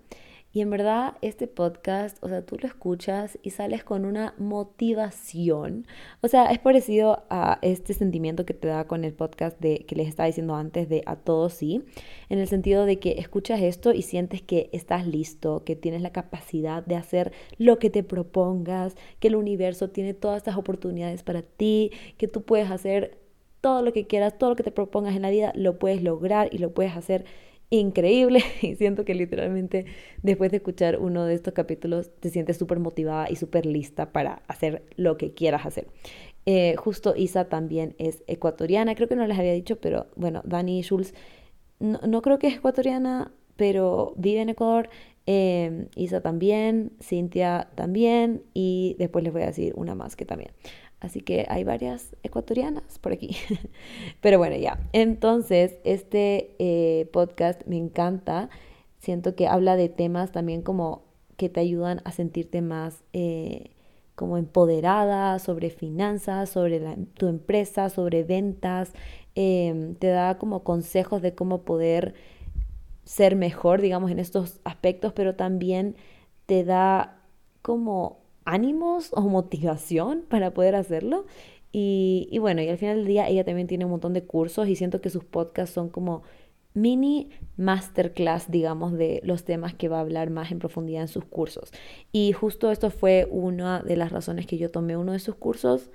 Y 0.59 0.61
en 0.61 0.71
verdad 0.71 1.15
este 1.23 1.47
podcast, 1.47 2.21
o 2.21 2.29
sea, 2.29 2.45
tú 2.45 2.57
lo 2.61 2.67
escuchas 2.67 3.39
y 3.45 3.51
sales 3.51 3.85
con 3.85 4.05
una 4.05 4.35
motivación. 4.39 5.87
O 6.21 6.27
sea, 6.27 6.47
es 6.47 6.59
parecido 6.59 7.23
a 7.31 7.61
este 7.63 7.95
sentimiento 7.95 8.45
que 8.45 8.55
te 8.55 8.67
da 8.67 8.85
con 8.89 9.05
el 9.05 9.13
podcast 9.13 9.61
de 9.61 9.87
que 9.87 9.95
les 9.95 10.09
estaba 10.09 10.27
diciendo 10.27 10.57
antes 10.57 10.89
de 10.89 11.05
a 11.07 11.15
todos 11.15 11.53
sí, 11.53 11.85
en 12.29 12.41
el 12.41 12.49
sentido 12.49 12.87
de 12.87 12.99
que 12.99 13.21
escuchas 13.21 13.61
esto 13.61 13.93
y 13.93 14.03
sientes 14.03 14.43
que 14.43 14.69
estás 14.73 15.07
listo, 15.07 15.63
que 15.65 15.77
tienes 15.77 16.03
la 16.03 16.11
capacidad 16.11 16.85
de 16.85 16.97
hacer 16.97 17.31
lo 17.57 17.79
que 17.79 17.89
te 17.89 18.03
propongas, 18.03 18.97
que 19.21 19.29
el 19.29 19.37
universo 19.37 19.91
tiene 19.91 20.13
todas 20.13 20.39
estas 20.39 20.57
oportunidades 20.57 21.23
para 21.23 21.43
ti, 21.43 21.93
que 22.17 22.27
tú 22.27 22.43
puedes 22.43 22.69
hacer 22.69 23.17
todo 23.61 23.83
lo 23.83 23.93
que 23.93 24.09
quieras, 24.09 24.37
todo 24.39 24.51
lo 24.51 24.57
que 24.57 24.65
te 24.65 24.73
propongas 24.73 25.15
en 25.15 25.23
la 25.23 25.31
vida, 25.31 25.53
lo 25.55 25.79
puedes 25.79 26.03
lograr 26.03 26.49
y 26.51 26.59
lo 26.59 26.73
puedes 26.73 26.97
hacer 26.97 27.27
increíble 27.71 28.43
y 28.63 28.75
siento 28.77 29.05
que 29.05 29.15
literalmente 29.15 29.87
después 30.23 30.51
de 30.51 30.59
escuchar 30.59 30.99
uno 30.99 31.25
de 31.25 31.35
estos 31.35 31.55
capítulos 31.55 32.11
te 32.21 32.31
sientes 32.31 32.57
súper 32.57 32.79
motivada 32.79 33.31
y 33.31 33.37
súper 33.37 33.67
lista 33.67 34.13
para 34.13 34.43
hacer 34.49 34.83
lo 34.97 35.17
que 35.17 35.35
quieras 35.35 35.67
hacer. 35.67 35.89
Eh, 36.47 36.77
justo 36.77 37.15
Isa 37.17 37.49
también 37.49 37.95
es 37.99 38.23
ecuatoriana, 38.27 38.95
creo 38.95 39.09
que 39.09 39.17
no 39.17 39.27
les 39.27 39.39
había 39.39 39.53
dicho, 39.53 39.77
pero 39.77 40.07
bueno, 40.17 40.41
Dani 40.45 40.83
Schulz 40.83 41.13
no, 41.81 42.23
creo 42.23 42.39
que 42.39 42.49
es 42.49 42.57
ecuatoriana, 42.57 43.33
pero 43.57 44.15
vive 44.17 44.41
en 44.41 44.49
Ecuador. 44.49 44.89
Eh, 45.27 45.89
Isa 45.95 46.23
también, 46.23 46.93
Cintia 47.03 47.69
también 47.75 48.43
y 48.55 48.97
después 48.99 49.23
les 49.23 49.33
voy 49.33 49.43
a 49.43 49.47
decir 49.47 49.75
una 49.77 49.95
más 49.95 50.17
que 50.17 50.25
también. 50.25 50.51
Así 51.01 51.21
que 51.21 51.47
hay 51.49 51.63
varias 51.63 52.17
ecuatorianas 52.23 52.99
por 52.99 53.13
aquí. 53.13 53.37
Pero 54.21 54.39
bueno, 54.39 54.57
ya. 54.57 54.81
Entonces, 54.93 55.77
este 55.85 56.57
eh, 56.59 57.09
podcast 57.13 57.65
me 57.67 57.77
encanta. 57.77 58.51
Siento 58.99 59.37
que 59.37 59.47
habla 59.47 59.77
de 59.77 59.89
temas 59.89 60.33
también 60.33 60.63
como 60.63 61.03
que 61.37 61.49
te 61.49 61.61
ayudan 61.61 62.01
a 62.05 62.11
sentirte 62.11 62.63
más 62.63 63.05
eh, 63.13 63.71
como 64.17 64.37
empoderada 64.39 65.39
sobre 65.39 65.71
finanzas, 65.71 66.51
sobre 66.51 66.81
tu 67.15 67.29
empresa, 67.29 67.91
sobre 67.91 68.25
ventas. 68.25 68.93
Em, 69.37 69.95
te 69.95 70.09
da 70.09 70.37
como 70.37 70.65
consejos 70.65 71.23
de 71.23 71.37
cómo 71.37 71.63
poder 71.63 72.15
ser 73.05 73.37
mejor, 73.37 73.81
digamos, 73.81 74.11
en 74.11 74.19
estos 74.19 74.59
aspectos, 74.65 75.13
pero 75.13 75.37
también 75.37 75.95
te 76.47 76.65
da 76.65 77.23
como 77.63 78.19
ánimos 78.49 79.11
o 79.13 79.21
motivación 79.21 80.25
para 80.29 80.53
poder 80.55 80.75
hacerlo. 80.75 81.27
Y, 81.71 82.29
y, 82.31 82.39
bueno, 82.39 82.63
y 82.63 82.69
al 82.69 82.79
final 82.79 82.97
del 82.97 83.07
día 83.07 83.29
ella 83.29 83.45
también 83.45 83.67
tiene 83.67 83.85
un 83.85 83.91
montón 83.91 84.15
de 84.15 84.25
cursos 84.25 84.69
y 84.69 84.75
siento 84.75 85.03
que 85.03 85.11
sus 85.11 85.25
podcasts 85.25 85.75
son 85.75 85.91
como 85.91 86.23
mini 86.73 87.29
masterclass, 87.59 88.51
digamos, 88.51 88.93
de 88.93 89.21
los 89.23 89.45
temas 89.45 89.75
que 89.75 89.89
va 89.89 89.99
a 89.99 90.01
hablar 90.01 90.31
más 90.31 90.51
en 90.51 90.61
profundidad 90.61 91.03
en 91.03 91.09
sus 91.09 91.25
cursos. 91.27 91.73
Y 92.11 92.33
justo 92.33 92.71
esto 92.71 92.91
fue 92.91 93.29
una 93.31 93.83
de 93.83 93.97
las 93.97 94.13
razones 94.13 94.47
que 94.47 94.57
yo 94.57 94.71
tomé 94.71 94.97
uno 94.97 95.13
de 95.13 95.19
sus 95.19 95.35
cursos. 95.35 95.91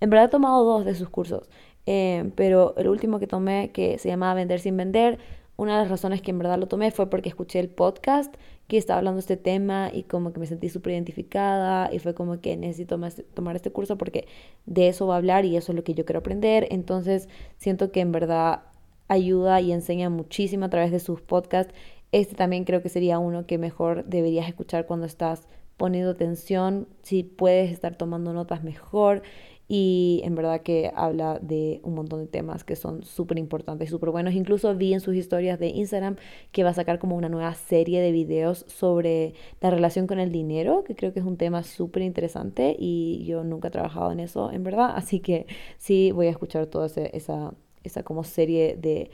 En 0.00 0.08
verdad 0.08 0.26
he 0.26 0.30
tomado 0.30 0.64
dos 0.64 0.86
de 0.86 0.94
sus 0.94 1.10
cursos, 1.10 1.50
eh, 1.84 2.30
pero 2.36 2.74
el 2.78 2.88
último 2.88 3.18
que 3.18 3.26
tomé, 3.26 3.70
que 3.72 3.98
se 3.98 4.08
llamaba 4.08 4.34
Vender 4.34 4.60
sin 4.60 4.76
Vender, 4.76 5.18
una 5.56 5.74
de 5.74 5.82
las 5.82 5.90
razones 5.90 6.22
que 6.22 6.30
en 6.30 6.38
verdad 6.38 6.58
lo 6.58 6.68
tomé 6.68 6.90
fue 6.90 7.10
porque 7.10 7.28
escuché 7.28 7.58
el 7.58 7.68
podcast 7.68 8.34
que 8.68 8.76
estaba 8.76 8.98
hablando 8.98 9.18
este 9.18 9.38
tema 9.38 9.90
y 9.92 10.04
como 10.04 10.32
que 10.32 10.40
me 10.40 10.46
sentí 10.46 10.68
súper 10.68 10.92
identificada 10.92 11.92
y 11.92 11.98
fue 11.98 12.14
como 12.14 12.40
que 12.40 12.56
necesito 12.56 13.00
tomar 13.34 13.56
este 13.56 13.72
curso 13.72 13.96
porque 13.96 14.28
de 14.66 14.88
eso 14.88 15.06
va 15.06 15.14
a 15.14 15.18
hablar 15.18 15.46
y 15.46 15.56
eso 15.56 15.72
es 15.72 15.76
lo 15.76 15.84
que 15.84 15.94
yo 15.94 16.04
quiero 16.04 16.20
aprender. 16.20 16.68
Entonces 16.70 17.28
siento 17.56 17.90
que 17.90 18.00
en 18.00 18.12
verdad 18.12 18.62
ayuda 19.08 19.60
y 19.62 19.72
enseña 19.72 20.10
muchísimo 20.10 20.66
a 20.66 20.70
través 20.70 20.92
de 20.92 21.00
sus 21.00 21.22
podcasts. 21.22 21.74
Este 22.12 22.34
también 22.36 22.64
creo 22.64 22.82
que 22.82 22.90
sería 22.90 23.18
uno 23.18 23.46
que 23.46 23.56
mejor 23.56 24.04
deberías 24.04 24.46
escuchar 24.46 24.86
cuando 24.86 25.06
estás 25.06 25.48
poniendo 25.78 26.10
atención, 26.10 26.88
si 27.02 27.22
puedes 27.22 27.70
estar 27.72 27.96
tomando 27.96 28.32
notas 28.34 28.64
mejor 28.64 29.22
y 29.70 30.22
en 30.24 30.34
verdad 30.34 30.62
que 30.62 30.90
habla 30.94 31.38
de 31.42 31.80
un 31.84 31.94
montón 31.94 32.20
de 32.20 32.26
temas 32.26 32.64
que 32.64 32.74
son 32.74 33.04
súper 33.04 33.38
importantes 33.38 33.88
y 33.88 33.90
súper 33.90 34.08
buenos. 34.08 34.32
Incluso 34.32 34.74
vi 34.74 34.94
en 34.94 35.00
sus 35.00 35.14
historias 35.14 35.58
de 35.58 35.68
Instagram 35.68 36.16
que 36.52 36.64
va 36.64 36.70
a 36.70 36.74
sacar 36.74 36.98
como 36.98 37.16
una 37.16 37.28
nueva 37.28 37.52
serie 37.54 38.00
de 38.00 38.10
videos 38.10 38.64
sobre 38.66 39.34
la 39.60 39.68
relación 39.68 40.06
con 40.06 40.18
el 40.18 40.32
dinero, 40.32 40.84
que 40.84 40.96
creo 40.96 41.12
que 41.12 41.20
es 41.20 41.26
un 41.26 41.36
tema 41.36 41.62
súper 41.62 42.02
interesante 42.02 42.74
y 42.78 43.24
yo 43.26 43.44
nunca 43.44 43.68
he 43.68 43.70
trabajado 43.70 44.10
en 44.10 44.20
eso, 44.20 44.50
en 44.50 44.64
verdad. 44.64 44.92
Así 44.96 45.20
que 45.20 45.46
sí 45.76 46.12
voy 46.12 46.28
a 46.28 46.30
escuchar 46.30 46.66
toda 46.66 46.86
esa, 46.86 47.52
esa 47.84 48.02
como 48.04 48.24
serie 48.24 48.74
de, 48.74 49.10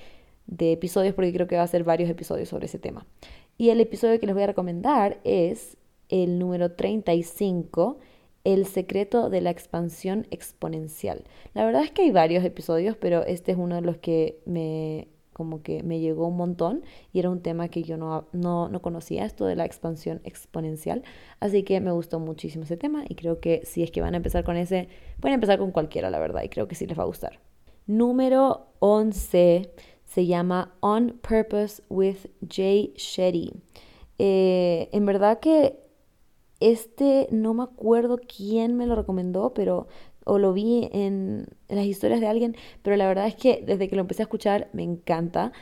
de 0.46 0.70
episodios 0.70 1.14
porque 1.14 1.32
creo 1.32 1.48
que 1.48 1.56
va 1.56 1.62
a 1.62 1.66
ser 1.66 1.82
varios 1.82 2.08
episodios 2.08 2.48
sobre 2.48 2.66
ese 2.66 2.78
tema. 2.78 3.06
Y 3.58 3.70
el 3.70 3.80
episodio 3.80 4.20
que 4.20 4.26
les 4.26 4.34
voy 4.36 4.44
a 4.44 4.48
recomendar 4.48 5.18
es 5.24 5.76
el 6.08 6.38
número 6.38 6.72
35 6.72 7.98
el 8.44 8.66
secreto 8.66 9.30
de 9.30 9.40
la 9.40 9.50
expansión 9.50 10.26
exponencial. 10.30 11.24
La 11.54 11.64
verdad 11.64 11.82
es 11.82 11.90
que 11.90 12.02
hay 12.02 12.10
varios 12.10 12.44
episodios, 12.44 12.96
pero 12.96 13.24
este 13.24 13.52
es 13.52 13.58
uno 13.58 13.74
de 13.74 13.80
los 13.80 13.98
que 13.98 14.38
me 14.44 15.08
como 15.34 15.62
que 15.62 15.82
me 15.82 15.98
llegó 15.98 16.28
un 16.28 16.36
montón 16.36 16.84
y 17.12 17.18
era 17.18 17.28
un 17.28 17.42
tema 17.42 17.68
que 17.68 17.82
yo 17.82 17.96
no, 17.96 18.28
no, 18.32 18.68
no 18.68 18.80
conocía, 18.80 19.24
esto 19.26 19.44
de 19.46 19.56
la 19.56 19.64
expansión 19.64 20.20
exponencial. 20.24 21.02
Así 21.40 21.64
que 21.64 21.80
me 21.80 21.90
gustó 21.90 22.20
muchísimo 22.20 22.64
ese 22.64 22.76
tema 22.76 23.04
y 23.08 23.16
creo 23.16 23.40
que 23.40 23.62
si 23.64 23.82
es 23.82 23.90
que 23.90 24.00
van 24.00 24.14
a 24.14 24.18
empezar 24.18 24.44
con 24.44 24.56
ese, 24.56 24.88
pueden 25.20 25.34
empezar 25.34 25.58
con 25.58 25.72
cualquiera, 25.72 26.08
la 26.08 26.20
verdad, 26.20 26.42
y 26.44 26.48
creo 26.48 26.68
que 26.68 26.76
sí 26.76 26.86
les 26.86 26.96
va 26.96 27.02
a 27.02 27.06
gustar. 27.06 27.40
Número 27.86 28.68
11 28.78 29.72
se 30.04 30.26
llama 30.26 30.76
On 30.80 31.18
Purpose 31.20 31.82
with 31.90 32.28
Jay 32.48 32.94
Shetty. 32.96 33.52
Eh, 34.18 34.88
en 34.92 35.04
verdad 35.04 35.40
que 35.40 35.83
este 36.70 37.28
no 37.30 37.52
me 37.52 37.62
acuerdo 37.62 38.18
quién 38.18 38.76
me 38.76 38.86
lo 38.86 38.94
recomendó, 38.94 39.52
pero 39.52 39.86
o 40.24 40.38
lo 40.38 40.52
vi 40.54 40.88
en, 40.92 41.46
las 41.68 41.84
historias 41.84 42.20
de 42.20 42.26
alguien, 42.26 42.56
pero 42.82 42.96
la 42.96 43.06
verdad 43.06 43.26
es 43.26 43.34
que 43.34 43.62
desde 43.66 43.88
que 43.88 43.96
lo 43.96 44.02
empecé 44.02 44.22
a 44.22 44.24
escuchar 44.24 44.68
me 44.72 44.82
encanta. 44.82 45.52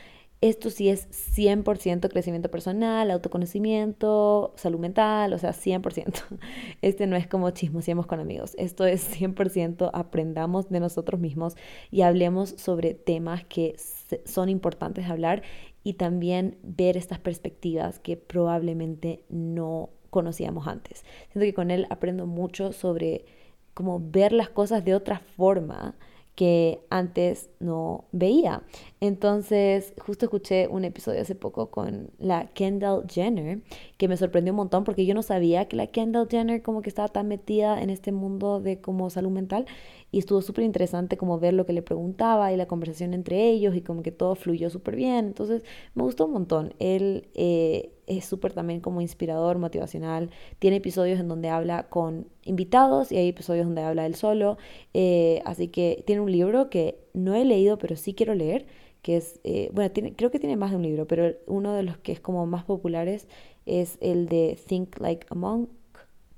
Esto 0.41 0.71
sí 0.71 0.89
es 0.89 1.09
100% 1.37 2.09
crecimiento 2.09 2.51
personal, 2.51 3.13
autoconocimiento, 3.13 4.53
salud 4.57 4.81
mental, 4.81 5.33
o 5.35 5.39
sea, 5.39 5.53
100%. 5.53 6.23
Este 6.83 7.07
no 7.07 7.15
es 7.17 7.29
como 7.29 7.51
chismoseamos 7.51 8.07
con 8.07 8.19
amigos. 8.19 8.55
Esto 8.59 8.85
es 8.85 9.09
100% 9.21 9.91
aprendamos 9.93 10.69
de 10.69 10.81
nosotros 10.81 11.21
mismos 11.21 11.55
y 11.93 12.03
hablemos 12.03 12.51
sobre 12.51 12.95
temas 12.95 13.45
que 13.45 13.77
son 14.25 14.49
importantes 14.49 15.09
hablar 15.09 15.43
y 15.85 15.95
también 15.95 16.59
ver 16.63 16.97
estas 16.97 17.19
perspectivas 17.21 18.01
que 18.01 18.17
probablemente 18.17 19.25
no 19.29 19.91
conocíamos 20.13 20.69
antes. 20.69 21.05
Siento 21.33 21.47
que 21.47 21.55
con 21.55 21.71
él 21.71 21.87
aprendo 21.89 22.27
mucho 22.27 22.73
sobre 22.73 23.25
cómo 23.73 23.99
ver 23.99 24.33
las 24.33 24.51
cosas 24.51 24.85
de 24.85 24.95
otra 24.95 25.19
forma 25.19 25.97
que 26.35 26.81
antes 26.91 27.49
no 27.61 28.05
veía. 28.13 28.63
Entonces, 29.01 29.95
justo 29.99 30.27
escuché 30.27 30.67
un 30.69 30.85
episodio 30.85 31.23
hace 31.23 31.35
poco 31.35 31.71
con 31.71 32.11
la 32.19 32.47
Kendall 32.55 33.05
Jenner, 33.09 33.63
que 33.97 34.09
me 34.09 34.17
sorprendió 34.17 34.53
un 34.53 34.59
montón 34.59 34.85
porque 34.85 35.07
yo 35.07 35.15
no 35.15 35.23
sabía 35.23 35.67
que 35.67 35.77
la 35.77 35.87
Kendall 35.89 36.29
Jenner 36.31 36.63
como 36.63 36.83
que 36.83 36.91
estaba 36.91 37.09
tan 37.09 37.29
metida 37.29 37.83
en 37.83 37.89
este 37.89 38.13
mundo 38.13 38.61
de 38.61 38.81
como 38.81 39.09
salud 39.09 39.31
mental 39.31 39.67
y 40.11 40.19
estuvo 40.19 40.43
súper 40.43 40.65
interesante 40.65 41.17
como 41.17 41.39
ver 41.39 41.55
lo 41.55 41.67
que 41.67 41.73
le 41.73 41.83
preguntaba 41.83 42.53
y 42.53 42.57
la 42.57 42.67
conversación 42.67 43.15
entre 43.15 43.49
ellos 43.49 43.75
y 43.75 43.81
como 43.81 44.03
que 44.03 44.13
todo 44.13 44.35
fluyó 44.35 44.69
súper 44.69 44.97
bien. 44.97 45.27
Entonces, 45.27 45.63
me 45.95 46.03
gustó 46.03 46.27
un 46.27 46.33
montón. 46.33 46.75
Él... 46.79 47.29
Eh, 47.35 47.93
es 48.07 48.25
súper 48.25 48.53
también 48.53 48.81
como 48.81 49.01
inspirador, 49.01 49.59
motivacional. 49.59 50.31
Tiene 50.59 50.77
episodios 50.77 51.21
en 51.21 51.29
donde 51.29 51.49
habla 51.49 51.89
con 51.89 52.27
invitados 52.45 53.13
y 53.13 53.17
hay 53.17 53.29
episodios 53.29 53.67
donde 53.67 53.83
habla 53.83 54.07
él 54.07 54.15
solo. 54.15 54.59
Eh, 54.95 55.43
así 55.45 55.69
que 55.69 56.03
tiene 56.07 56.21
un 56.21 56.33
libro 56.33 56.71
que 56.71 56.99
no 57.15 57.35
he 57.35 57.45
leído, 57.45 57.79
pero 57.79 57.97
sí 57.97 58.15
quiero 58.15 58.35
leer, 58.35 58.67
que 59.03 59.17
es, 59.17 59.41
eh, 59.45 59.71
bueno, 59.73 59.93
creo 60.17 60.31
que 60.31 60.39
tiene 60.39 60.57
más 60.57 60.71
de 60.71 60.77
un 60.77 60.83
libro, 60.83 61.07
pero 61.07 61.35
uno 61.47 61.75
de 61.75 61.83
los 61.83 61.99
que 61.99 62.13
es 62.13 62.21
como 62.21 62.47
más 62.47 62.65
populares 62.65 63.29
es 63.67 63.99
el 64.01 64.29
de 64.29 64.59
Think 64.67 64.99
Like 65.01 65.27
a 65.31 65.35
Monk, 65.35 65.71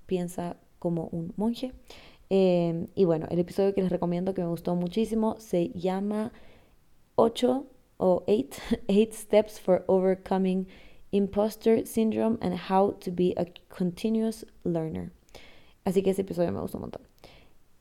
piensa 0.06 0.56
como 0.78 1.08
un 1.12 1.32
monje. 1.36 1.72
Em, 2.30 2.88
y 2.94 3.04
bueno, 3.04 3.26
el 3.30 3.38
episodio 3.38 3.74
que 3.74 3.82
les 3.82 3.90
recomiendo 3.90 4.34
que 4.34 4.42
me 4.42 4.48
gustó 4.48 4.74
muchísimo 4.76 5.36
se 5.38 5.70
llama 5.70 6.32
8 7.16 7.66
o 7.98 8.24
eight, 8.26 8.54
eight 8.88 9.12
steps 9.12 9.60
for 9.60 9.84
overcoming 9.86 10.66
imposter 11.14 11.86
syndrome 11.86 12.38
and 12.42 12.58
how 12.68 12.92
to 13.00 13.10
be 13.10 13.32
a 13.36 13.46
continuous 13.68 14.44
learner. 14.64 15.12
Así 15.84 16.02
que 16.02 16.10
ese 16.10 16.22
episodio 16.22 16.52
me 16.52 16.60
gustó 16.60 16.78
un 16.78 16.82
montón. 16.82 17.02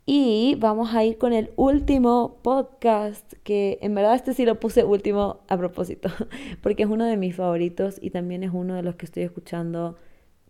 Y 0.05 0.55
vamos 0.59 0.93
a 0.93 1.03
ir 1.05 1.17
con 1.17 1.31
el 1.31 1.51
último 1.55 2.39
podcast, 2.43 3.33
que 3.43 3.79
en 3.81 3.95
verdad 3.95 4.15
este 4.15 4.33
sí 4.33 4.45
lo 4.45 4.59
puse 4.59 4.83
último 4.83 5.39
a 5.47 5.57
propósito, 5.57 6.09
porque 6.61 6.83
es 6.83 6.89
uno 6.89 7.05
de 7.05 7.15
mis 7.17 7.35
favoritos 7.35 7.97
y 8.01 8.09
también 8.09 8.43
es 8.43 8.51
uno 8.53 8.75
de 8.75 8.83
los 8.83 8.95
que 8.95 9.05
estoy 9.05 9.23
escuchando 9.23 9.95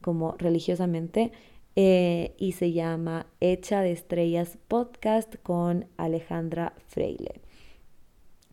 como 0.01 0.35
religiosamente. 0.37 1.31
Eh, 1.75 2.35
y 2.37 2.51
se 2.51 2.71
llama 2.71 3.25
Hecha 3.39 3.81
de 3.81 3.91
Estrellas 3.91 4.59
Podcast 4.67 5.35
con 5.41 5.87
Alejandra 5.97 6.73
Freile. 6.87 7.41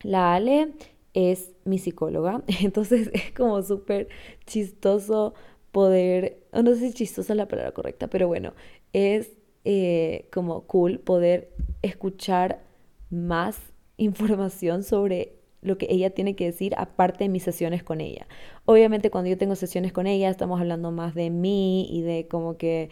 La 0.03 0.35
Ale 0.35 0.73
es 1.15 1.53
mi 1.65 1.79
psicóloga, 1.79 2.43
entonces 2.63 3.11
es 3.13 3.33
como 3.33 3.63
súper 3.63 4.09
chistoso 4.47 5.35
poder, 5.73 6.43
no 6.53 6.75
sé 6.75 6.89
si 6.89 6.93
chistosa 6.93 7.33
es 7.33 7.37
la 7.37 7.49
palabra 7.49 7.73
correcta, 7.73 8.09
pero 8.09 8.29
bueno, 8.29 8.55
es 8.93 9.33
eh, 9.65 10.29
como 10.33 10.63
cool 10.63 10.99
poder 10.99 11.53
escuchar 11.83 12.63
más 13.11 13.59
información 13.97 14.83
sobre 14.83 15.37
lo 15.63 15.77
que 15.77 15.87
ella 15.91 16.11
tiene 16.11 16.35
que 16.35 16.47
decir 16.47 16.75
aparte 16.79 17.25
de 17.25 17.29
mis 17.29 17.43
sesiones 17.43 17.83
con 17.83 18.01
ella. 18.01 18.27
Obviamente 18.65 19.11
cuando 19.11 19.29
yo 19.29 19.37
tengo 19.37 19.55
sesiones 19.57 19.93
con 19.93 20.07
ella 20.07 20.31
estamos 20.31 20.61
hablando 20.61 20.91
más 20.91 21.15
de 21.15 21.29
mí 21.31 21.87
y 21.91 22.03
de 22.03 22.27
como 22.29 22.57
que 22.57 22.89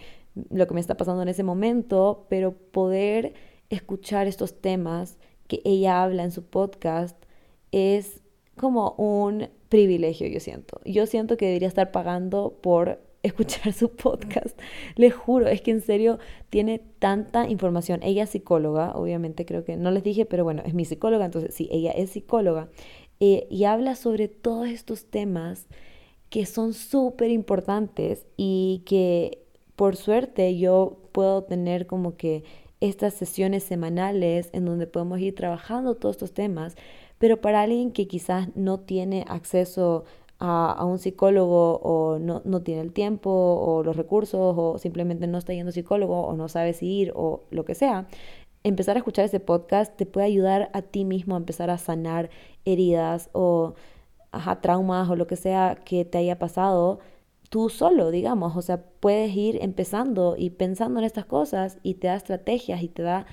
lo 0.50 0.66
que 0.66 0.74
me 0.74 0.80
está 0.80 0.96
pasando 0.96 1.22
en 1.22 1.28
ese 1.28 1.42
momento, 1.42 2.26
pero 2.28 2.52
poder 2.52 3.32
escuchar 3.70 4.26
estos 4.26 4.60
temas 4.60 5.18
que 5.46 5.62
ella 5.64 6.02
habla 6.02 6.24
en 6.24 6.30
su 6.30 6.44
podcast 6.44 7.16
es 7.72 8.22
como 8.56 8.92
un 8.92 9.48
privilegio, 9.68 10.26
yo 10.26 10.40
siento. 10.40 10.80
Yo 10.84 11.06
siento 11.06 11.36
que 11.36 11.46
debería 11.46 11.68
estar 11.68 11.92
pagando 11.92 12.58
por 12.60 13.00
escuchar 13.22 13.72
su 13.72 13.90
podcast. 13.90 14.58
Les 14.96 15.14
juro, 15.14 15.48
es 15.48 15.60
que 15.60 15.70
en 15.70 15.80
serio 15.80 16.18
tiene 16.50 16.80
tanta 16.98 17.48
información. 17.48 18.00
Ella 18.02 18.24
es 18.24 18.30
psicóloga, 18.30 18.92
obviamente 18.94 19.44
creo 19.44 19.64
que 19.64 19.76
no 19.76 19.90
les 19.90 20.04
dije, 20.04 20.24
pero 20.24 20.44
bueno, 20.44 20.62
es 20.64 20.74
mi 20.74 20.84
psicóloga, 20.84 21.24
entonces 21.24 21.54
sí, 21.54 21.68
ella 21.70 21.90
es 21.92 22.10
psicóloga. 22.10 22.68
Eh, 23.20 23.48
y 23.50 23.64
habla 23.64 23.96
sobre 23.96 24.28
todos 24.28 24.68
estos 24.68 25.06
temas 25.06 25.66
que 26.30 26.46
son 26.46 26.74
súper 26.74 27.30
importantes 27.30 28.26
y 28.36 28.82
que 28.86 29.42
por 29.76 29.96
suerte 29.96 30.56
yo 30.58 30.98
puedo 31.12 31.42
tener 31.44 31.86
como 31.86 32.16
que 32.16 32.44
estas 32.80 33.14
sesiones 33.14 33.64
semanales 33.64 34.50
en 34.52 34.64
donde 34.64 34.86
podemos 34.86 35.18
ir 35.20 35.34
trabajando 35.34 35.96
todos 35.96 36.16
estos 36.16 36.32
temas, 36.32 36.76
pero 37.18 37.40
para 37.40 37.62
alguien 37.62 37.92
que 37.92 38.06
quizás 38.08 38.48
no 38.56 38.80
tiene 38.80 39.24
acceso 39.28 40.04
a, 40.38 40.84
un 40.84 40.98
psicólogo 40.98 41.80
o 41.82 42.18
no, 42.18 42.42
no, 42.44 42.62
tiene 42.62 42.80
el 42.82 42.92
tiempo 42.92 43.30
o 43.30 43.82
los 43.82 43.96
recursos 43.96 44.54
o 44.56 44.78
simplemente 44.78 45.26
no 45.26 45.38
está 45.38 45.52
yendo 45.52 45.70
a 45.70 45.72
psicólogo 45.72 46.20
o 46.20 46.36
no 46.36 46.48
sabe 46.48 46.72
si 46.74 46.86
ir 46.86 47.12
o 47.16 47.42
lo 47.50 47.64
que 47.64 47.74
sea, 47.74 48.06
empezar 48.64 48.96
a 48.96 49.00
escuchar 49.00 49.24
ese 49.24 49.40
podcast 49.40 49.96
te 49.96 50.06
puede 50.06 50.26
ayudar 50.26 50.70
a 50.74 50.82
ti 50.82 51.04
mismo 51.04 51.34
a 51.34 51.38
empezar 51.38 51.70
a 51.70 51.78
sanar 51.78 52.30
heridas 52.64 53.30
o 53.32 53.74
traumas 54.60 55.08
o 55.10 55.16
lo 55.16 55.26
que 55.26 55.36
sea 55.36 55.76
que 55.84 56.04
te 56.04 56.18
haya 56.18 56.38
pasado 56.38 57.00
tú 57.50 57.68
solo, 57.70 58.10
digamos. 58.10 58.56
O 58.56 58.62
sea, 58.62 58.82
puedes 59.00 59.34
ir 59.34 59.58
empezando 59.62 60.36
y 60.36 60.50
pensando 60.50 61.00
en 61.00 61.06
estas 61.06 61.24
cosas 61.26 61.78
y 61.82 61.94
te 61.94 62.08
da 62.08 62.16
estrategias 62.16 62.82
y 62.82 62.88
te 62.88 63.02
da 63.02 63.26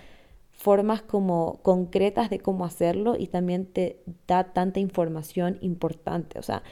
formas 0.56 1.02
como 1.02 1.60
concretas 1.62 2.30
de 2.30 2.40
cómo 2.40 2.66
hacerlo 2.66 3.16
y 3.18 3.28
también 3.28 3.66
te 3.66 4.02
da 4.28 4.54
tanta 4.54 4.80
información 4.80 5.58
importante. 5.62 6.40
O 6.40 6.44
sea, 6.44 6.64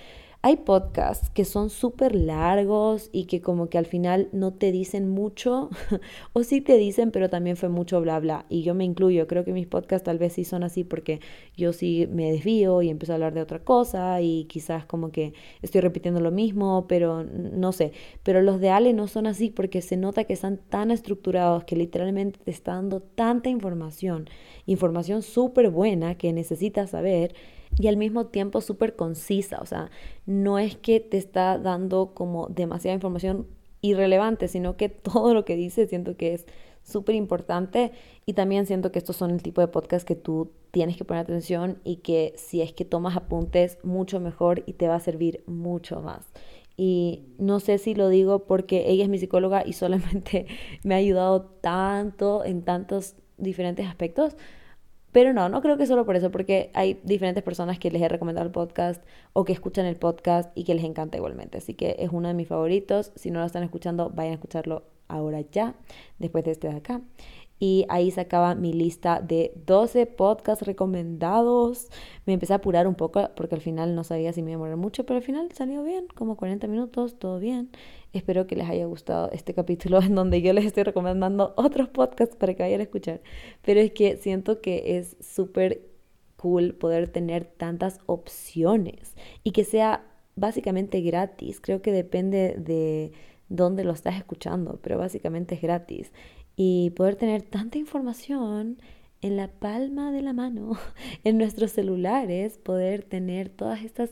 hay 0.45 0.57
podcasts 0.57 1.29
que 1.29 1.45
son 1.45 1.69
súper 1.69 2.13
largos 2.13 3.09
y 3.13 3.27
que 3.27 3.41
como 3.41 3.69
que 3.69 3.77
al 3.77 3.85
final 3.85 4.27
no 4.33 4.51
te 4.51 4.73
dicen 4.73 5.07
mucho, 5.07 5.69
o 6.33 6.43
sí 6.43 6.59
te 6.59 6.77
dicen, 6.77 7.11
pero 7.11 7.29
también 7.29 7.55
fue 7.55 7.69
mucho 7.69 8.01
bla 8.01 8.19
bla. 8.19 8.45
Y 8.49 8.61
yo 8.63 8.75
me 8.75 8.83
incluyo, 8.83 9.25
creo 9.25 9.45
que 9.45 9.53
mis 9.53 9.67
podcasts 9.67 10.03
tal 10.03 10.17
vez 10.17 10.33
sí 10.33 10.43
son 10.43 10.65
así 10.65 10.83
porque 10.83 11.21
yo 11.55 11.71
sí 11.71 12.09
me 12.11 12.29
desvío 12.29 12.81
y 12.81 12.89
empiezo 12.89 13.13
a 13.13 13.15
hablar 13.15 13.33
de 13.33 13.41
otra 13.41 13.59
cosa 13.59 14.19
y 14.19 14.43
quizás 14.49 14.85
como 14.85 15.13
que 15.13 15.33
estoy 15.61 15.79
repitiendo 15.79 16.19
lo 16.19 16.29
mismo, 16.29 16.87
pero 16.89 17.23
no 17.23 17.71
sé. 17.71 17.93
Pero 18.23 18.41
los 18.41 18.59
de 18.59 18.69
Ale 18.69 18.91
no 18.91 19.07
son 19.07 19.27
así 19.27 19.49
porque 19.49 19.81
se 19.81 19.95
nota 19.95 20.25
que 20.25 20.33
están 20.33 20.57
tan 20.57 20.91
estructurados 20.91 21.63
que 21.63 21.77
literalmente 21.77 22.41
te 22.43 22.51
está 22.51 22.73
dando 22.73 22.99
tanta 22.99 23.47
información, 23.47 24.29
información 24.65 25.21
súper 25.21 25.69
buena 25.69 26.15
que 26.15 26.33
necesitas 26.33 26.89
saber 26.89 27.33
y 27.77 27.87
al 27.87 27.97
mismo 27.97 28.27
tiempo 28.27 28.61
súper 28.61 28.95
concisa, 28.95 29.59
o 29.61 29.65
sea, 29.65 29.89
no 30.25 30.59
es 30.59 30.75
que 30.77 30.99
te 30.99 31.17
está 31.17 31.57
dando 31.57 32.13
como 32.13 32.47
demasiada 32.47 32.95
información 32.95 33.47
irrelevante, 33.81 34.47
sino 34.47 34.77
que 34.77 34.89
todo 34.89 35.33
lo 35.33 35.45
que 35.45 35.55
dice 35.55 35.87
siento 35.87 36.17
que 36.17 36.33
es 36.33 36.45
súper 36.83 37.15
importante 37.15 37.91
y 38.25 38.33
también 38.33 38.65
siento 38.65 38.91
que 38.91 38.99
estos 38.99 39.15
son 39.15 39.31
el 39.31 39.41
tipo 39.41 39.61
de 39.61 39.67
podcast 39.67 40.05
que 40.05 40.15
tú 40.15 40.51
tienes 40.71 40.97
que 40.97 41.05
poner 41.05 41.23
atención 41.23 41.79
y 41.83 41.97
que 41.97 42.33
si 42.35 42.61
es 42.61 42.73
que 42.73 42.83
tomas 42.83 43.15
apuntes 43.15 43.77
mucho 43.83 44.19
mejor 44.19 44.63
y 44.65 44.73
te 44.73 44.87
va 44.87 44.95
a 44.95 44.99
servir 44.99 45.43
mucho 45.45 46.01
más. 46.01 46.25
Y 46.75 47.23
no 47.37 47.59
sé 47.59 47.77
si 47.77 47.93
lo 47.93 48.09
digo 48.09 48.45
porque 48.45 48.89
ella 48.89 49.03
es 49.03 49.09
mi 49.09 49.19
psicóloga 49.19 49.63
y 49.65 49.73
solamente 49.73 50.47
me 50.83 50.95
ha 50.95 50.97
ayudado 50.97 51.43
tanto 51.61 52.43
en 52.43 52.63
tantos 52.63 53.15
diferentes 53.37 53.87
aspectos, 53.87 54.35
pero 55.13 55.31
no, 55.31 55.47
no 55.47 55.61
creo 55.61 55.77
que 55.77 55.85
solo 55.85 56.05
por 56.05 56.17
eso, 56.17 56.31
porque 56.31 56.71
hay 56.73 56.99
diferentes 57.03 57.43
personas 57.43 57.79
que 57.79 57.91
les 57.91 58.01
he 58.01 58.09
recomendado 58.09 58.45
el 58.45 58.51
podcast 58.51 59.01
o 59.31 59.45
que 59.45 59.53
escuchan 59.53 59.85
el 59.85 59.95
podcast 59.95 60.51
y 60.55 60.65
que 60.65 60.75
les 60.75 60.83
encanta 60.83 61.17
igualmente. 61.17 61.59
Así 61.59 61.75
que 61.75 61.95
es 61.99 62.09
uno 62.11 62.27
de 62.27 62.33
mis 62.33 62.47
favoritos. 62.47 63.13
Si 63.15 63.31
no 63.31 63.39
lo 63.39 63.45
están 63.45 63.63
escuchando, 63.63 64.09
vayan 64.09 64.31
a 64.31 64.35
escucharlo 64.35 64.83
ahora 65.07 65.41
ya, 65.51 65.75
después 66.17 66.43
de 66.43 66.51
este 66.51 66.67
de 66.67 66.77
acá 66.77 67.01
y 67.63 67.85
ahí 67.87 68.11
se 68.11 68.19
acaba 68.19 68.55
mi 68.55 68.73
lista 68.73 69.21
de 69.21 69.53
12 69.65 70.05
podcasts 70.05 70.67
recomendados. 70.67 71.87
Me 72.25 72.33
empecé 72.33 72.51
a 72.51 72.57
apurar 72.57 72.87
un 72.87 72.95
poco 72.95 73.29
porque 73.37 73.55
al 73.55 73.61
final 73.61 73.95
no 73.95 74.03
sabía 74.03 74.33
si 74.33 74.41
me 74.41 74.51
iba 74.51 74.57
a 74.57 74.59
morir 74.59 74.75
mucho, 74.75 75.05
pero 75.05 75.15
al 75.15 75.23
final 75.23 75.49
salió 75.53 75.81
bien, 75.81 76.07
como 76.13 76.35
40 76.35 76.67
minutos, 76.67 77.17
todo 77.17 77.39
bien. 77.39 77.69
Espero 78.11 78.47
que 78.47 78.57
les 78.57 78.69
haya 78.69 78.85
gustado 78.85 79.31
este 79.31 79.53
capítulo 79.53 80.01
en 80.01 80.13
donde 80.13 80.41
yo 80.41 80.51
les 80.51 80.65
estoy 80.65 80.83
recomendando 80.83 81.53
otros 81.55 81.87
podcasts 81.87 82.35
para 82.35 82.53
que 82.53 82.63
vayan 82.63 82.81
a 82.81 82.83
escuchar. 82.83 83.21
Pero 83.61 83.79
es 83.79 83.93
que 83.93 84.17
siento 84.17 84.59
que 84.59 84.97
es 84.97 85.15
súper 85.21 85.83
cool 86.35 86.73
poder 86.73 87.07
tener 87.13 87.45
tantas 87.45 87.99
opciones 88.07 89.15
y 89.45 89.51
que 89.51 89.63
sea 89.63 90.05
básicamente 90.35 90.99
gratis. 90.99 91.61
Creo 91.61 91.81
que 91.81 91.93
depende 91.93 92.55
de 92.57 93.13
dónde 93.47 93.85
lo 93.85 93.93
estás 93.93 94.17
escuchando, 94.17 94.79
pero 94.81 94.97
básicamente 94.97 95.55
es 95.55 95.61
gratis 95.61 96.11
y 96.55 96.91
poder 96.91 97.15
tener 97.15 97.41
tanta 97.43 97.77
información 97.77 98.77
en 99.21 99.37
la 99.37 99.47
palma 99.47 100.11
de 100.11 100.21
la 100.21 100.33
mano, 100.33 100.77
en 101.23 101.37
nuestros 101.37 101.71
celulares, 101.71 102.57
poder 102.57 103.03
tener 103.03 103.49
todas 103.49 103.83
estas, 103.83 104.11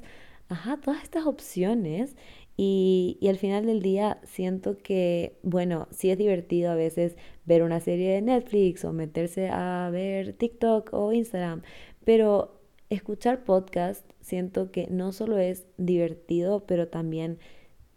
ajá, 0.50 0.78
todas 0.78 1.04
estas 1.04 1.26
opciones. 1.26 2.16
Y, 2.58 3.18
y, 3.22 3.30
al 3.30 3.38
final 3.38 3.66
del 3.66 3.82
día 3.82 4.20
siento 4.24 4.78
que, 4.78 5.40
bueno, 5.42 5.88
sí 5.90 6.12
es 6.12 6.18
divertido 6.18 6.72
a 6.72 6.76
veces 6.76 7.16
ver 7.46 7.64
una 7.64 7.80
serie 7.80 8.12
de 8.12 8.22
Netflix 8.22 8.86
o 8.86 8.94
meterse 8.94 9.50
a 9.50 9.90
ver 9.92 10.34
TikTok 10.34 10.90
o 10.94 11.12
Instagram, 11.14 11.64
pero 12.04 12.62
escuchar 12.90 13.46
podcast 13.46 14.06
siento 14.20 14.72
que 14.72 14.88
no 14.88 15.14
solo 15.14 15.38
es 15.38 15.66
divertido, 15.78 16.66
pero 16.68 16.90
también 16.90 17.40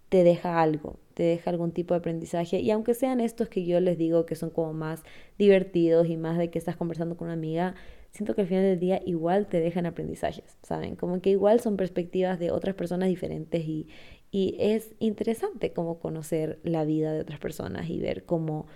te 0.09 0.25
deja 0.25 0.61
algo, 0.61 0.99
te 1.15 1.23
deja 1.23 1.51
algún 1.51 1.73
tipo 1.73 1.95
de 1.95 1.99
aprendizaje. 1.99 2.61
Y 2.61 2.71
aunque 2.71 2.95
sean 2.95 3.21
estos 3.21 3.49
que 3.49 3.65
yo 3.65 3.81
les 3.81 3.99
digo 3.99 4.27
que 4.27 4.37
son 4.37 4.51
como 4.51 4.73
más 4.73 5.03
divertidos 5.39 6.09
y 6.09 6.17
más 6.17 6.39
de 6.39 6.51
que 6.51 6.59
estás 6.59 6.77
conversando 6.77 7.17
con 7.17 7.27
una 7.27 7.35
amiga, 7.35 7.75
siento 8.11 8.35
que 8.35 8.43
al 8.43 8.47
final 8.47 8.63
del 8.63 8.79
día 8.79 9.01
igual 9.05 9.47
te 9.47 9.61
dejan 9.61 9.87
aprendizajes, 9.87 10.57
¿saben? 10.63 10.97
Como 10.97 11.21
que 11.21 11.31
igual 11.31 11.61
son 11.61 11.77
perspectivas 11.77 12.39
de 12.39 12.51
otras 12.51 12.75
personas 12.75 13.09
diferentes 13.09 13.65
y, 13.65 13.89
y 14.31 14.57
es 14.59 14.95
interesante 15.01 15.73
como 15.73 15.99
conocer 15.99 16.61
la 16.63 16.85
vida 16.85 17.13
de 17.13 17.21
otras 17.21 17.41
personas 17.41 17.91
y 17.91 17.99
ver 17.99 18.25
cómo 18.25 18.67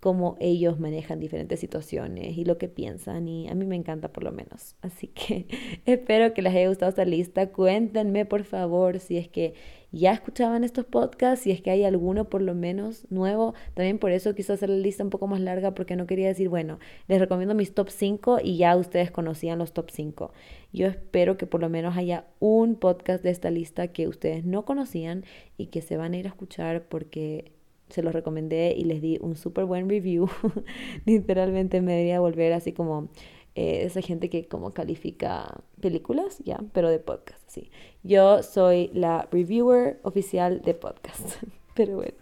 cómo 0.00 0.36
ellos 0.38 0.78
manejan 0.78 1.18
diferentes 1.18 1.58
situaciones 1.60 2.38
y 2.38 2.44
lo 2.44 2.56
que 2.58 2.68
piensan 2.68 3.26
y 3.28 3.48
a 3.48 3.54
mí 3.54 3.64
me 3.64 3.76
encanta 3.76 4.12
por 4.12 4.24
lo 4.24 4.32
menos. 4.32 4.76
Así 4.80 5.08
que 5.08 5.46
espero 5.86 6.34
que 6.34 6.42
les 6.42 6.54
haya 6.54 6.68
gustado 6.68 6.90
esta 6.90 7.04
lista. 7.04 7.50
Cuéntenme 7.50 8.24
por 8.24 8.44
favor 8.44 9.00
si 9.00 9.16
es 9.16 9.28
que 9.28 9.54
ya 9.90 10.12
escuchaban 10.12 10.64
estos 10.64 10.84
podcasts, 10.84 11.44
si 11.44 11.50
es 11.50 11.62
que 11.62 11.70
hay 11.70 11.84
alguno 11.84 12.28
por 12.28 12.42
lo 12.42 12.54
menos 12.54 13.06
nuevo. 13.10 13.54
También 13.74 13.98
por 13.98 14.10
eso 14.10 14.34
quise 14.34 14.52
hacer 14.52 14.68
la 14.68 14.76
lista 14.76 15.02
un 15.02 15.10
poco 15.10 15.26
más 15.26 15.40
larga 15.40 15.74
porque 15.74 15.96
no 15.96 16.06
quería 16.06 16.28
decir, 16.28 16.48
bueno, 16.48 16.78
les 17.06 17.18
recomiendo 17.18 17.54
mis 17.54 17.74
top 17.74 17.88
5 17.90 18.38
y 18.42 18.58
ya 18.58 18.76
ustedes 18.76 19.10
conocían 19.10 19.58
los 19.58 19.72
top 19.72 19.90
5. 19.90 20.32
Yo 20.72 20.86
espero 20.86 21.36
que 21.38 21.46
por 21.46 21.60
lo 21.60 21.70
menos 21.70 21.96
haya 21.96 22.26
un 22.38 22.74
podcast 22.76 23.24
de 23.24 23.30
esta 23.30 23.50
lista 23.50 23.88
que 23.88 24.08
ustedes 24.08 24.44
no 24.44 24.64
conocían 24.64 25.24
y 25.56 25.66
que 25.66 25.80
se 25.80 25.96
van 25.96 26.12
a 26.12 26.18
ir 26.18 26.26
a 26.26 26.30
escuchar 26.30 26.82
porque 26.88 27.52
se 27.88 28.02
los 28.02 28.12
recomendé 28.12 28.74
y 28.76 28.84
les 28.84 29.00
di 29.00 29.18
un 29.22 29.36
súper 29.36 29.64
buen 29.64 29.88
review. 29.88 30.28
Literalmente 31.06 31.80
me 31.80 31.92
debería 31.92 32.20
volver 32.20 32.52
así 32.52 32.72
como 32.72 33.08
eh, 33.54 33.82
esa 33.84 34.02
gente 34.02 34.30
que 34.30 34.46
como 34.46 34.72
califica 34.72 35.62
películas, 35.80 36.38
ya, 36.44 36.60
pero 36.72 36.88
de 36.88 36.98
podcast, 36.98 37.40
sí. 37.46 37.70
Yo 38.02 38.42
soy 38.42 38.90
la 38.94 39.28
reviewer 39.30 40.00
oficial 40.02 40.62
de 40.62 40.74
podcast, 40.74 41.42
pero 41.74 41.96
bueno. 41.96 42.18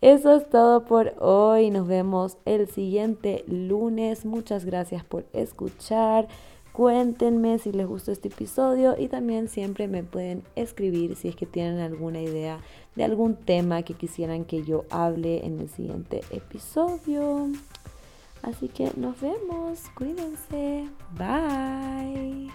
Eso 0.00 0.36
es 0.36 0.50
todo 0.50 0.84
por 0.84 1.14
hoy. 1.18 1.70
Nos 1.70 1.88
vemos 1.88 2.36
el 2.44 2.68
siguiente 2.68 3.42
lunes. 3.48 4.26
Muchas 4.26 4.66
gracias 4.66 5.02
por 5.02 5.24
escuchar. 5.32 6.28
Cuéntenme 6.74 7.58
si 7.58 7.72
les 7.72 7.86
gustó 7.86 8.12
este 8.12 8.28
episodio 8.28 8.96
y 8.98 9.08
también 9.08 9.48
siempre 9.48 9.88
me 9.88 10.02
pueden 10.02 10.42
escribir 10.56 11.16
si 11.16 11.28
es 11.28 11.36
que 11.36 11.46
tienen 11.46 11.78
alguna 11.78 12.20
idea 12.20 12.60
de 12.96 13.04
algún 13.04 13.36
tema 13.36 13.82
que 13.82 13.94
quisieran 13.94 14.44
que 14.44 14.62
yo 14.62 14.84
hable 14.90 15.46
en 15.46 15.60
el 15.60 15.68
siguiente 15.70 16.20
episodio. 16.30 17.48
Así 18.44 18.68
que 18.68 18.90
nos 18.96 19.20
vemos. 19.20 19.80
Cuídense. 19.94 20.88
Bye. 21.16 22.50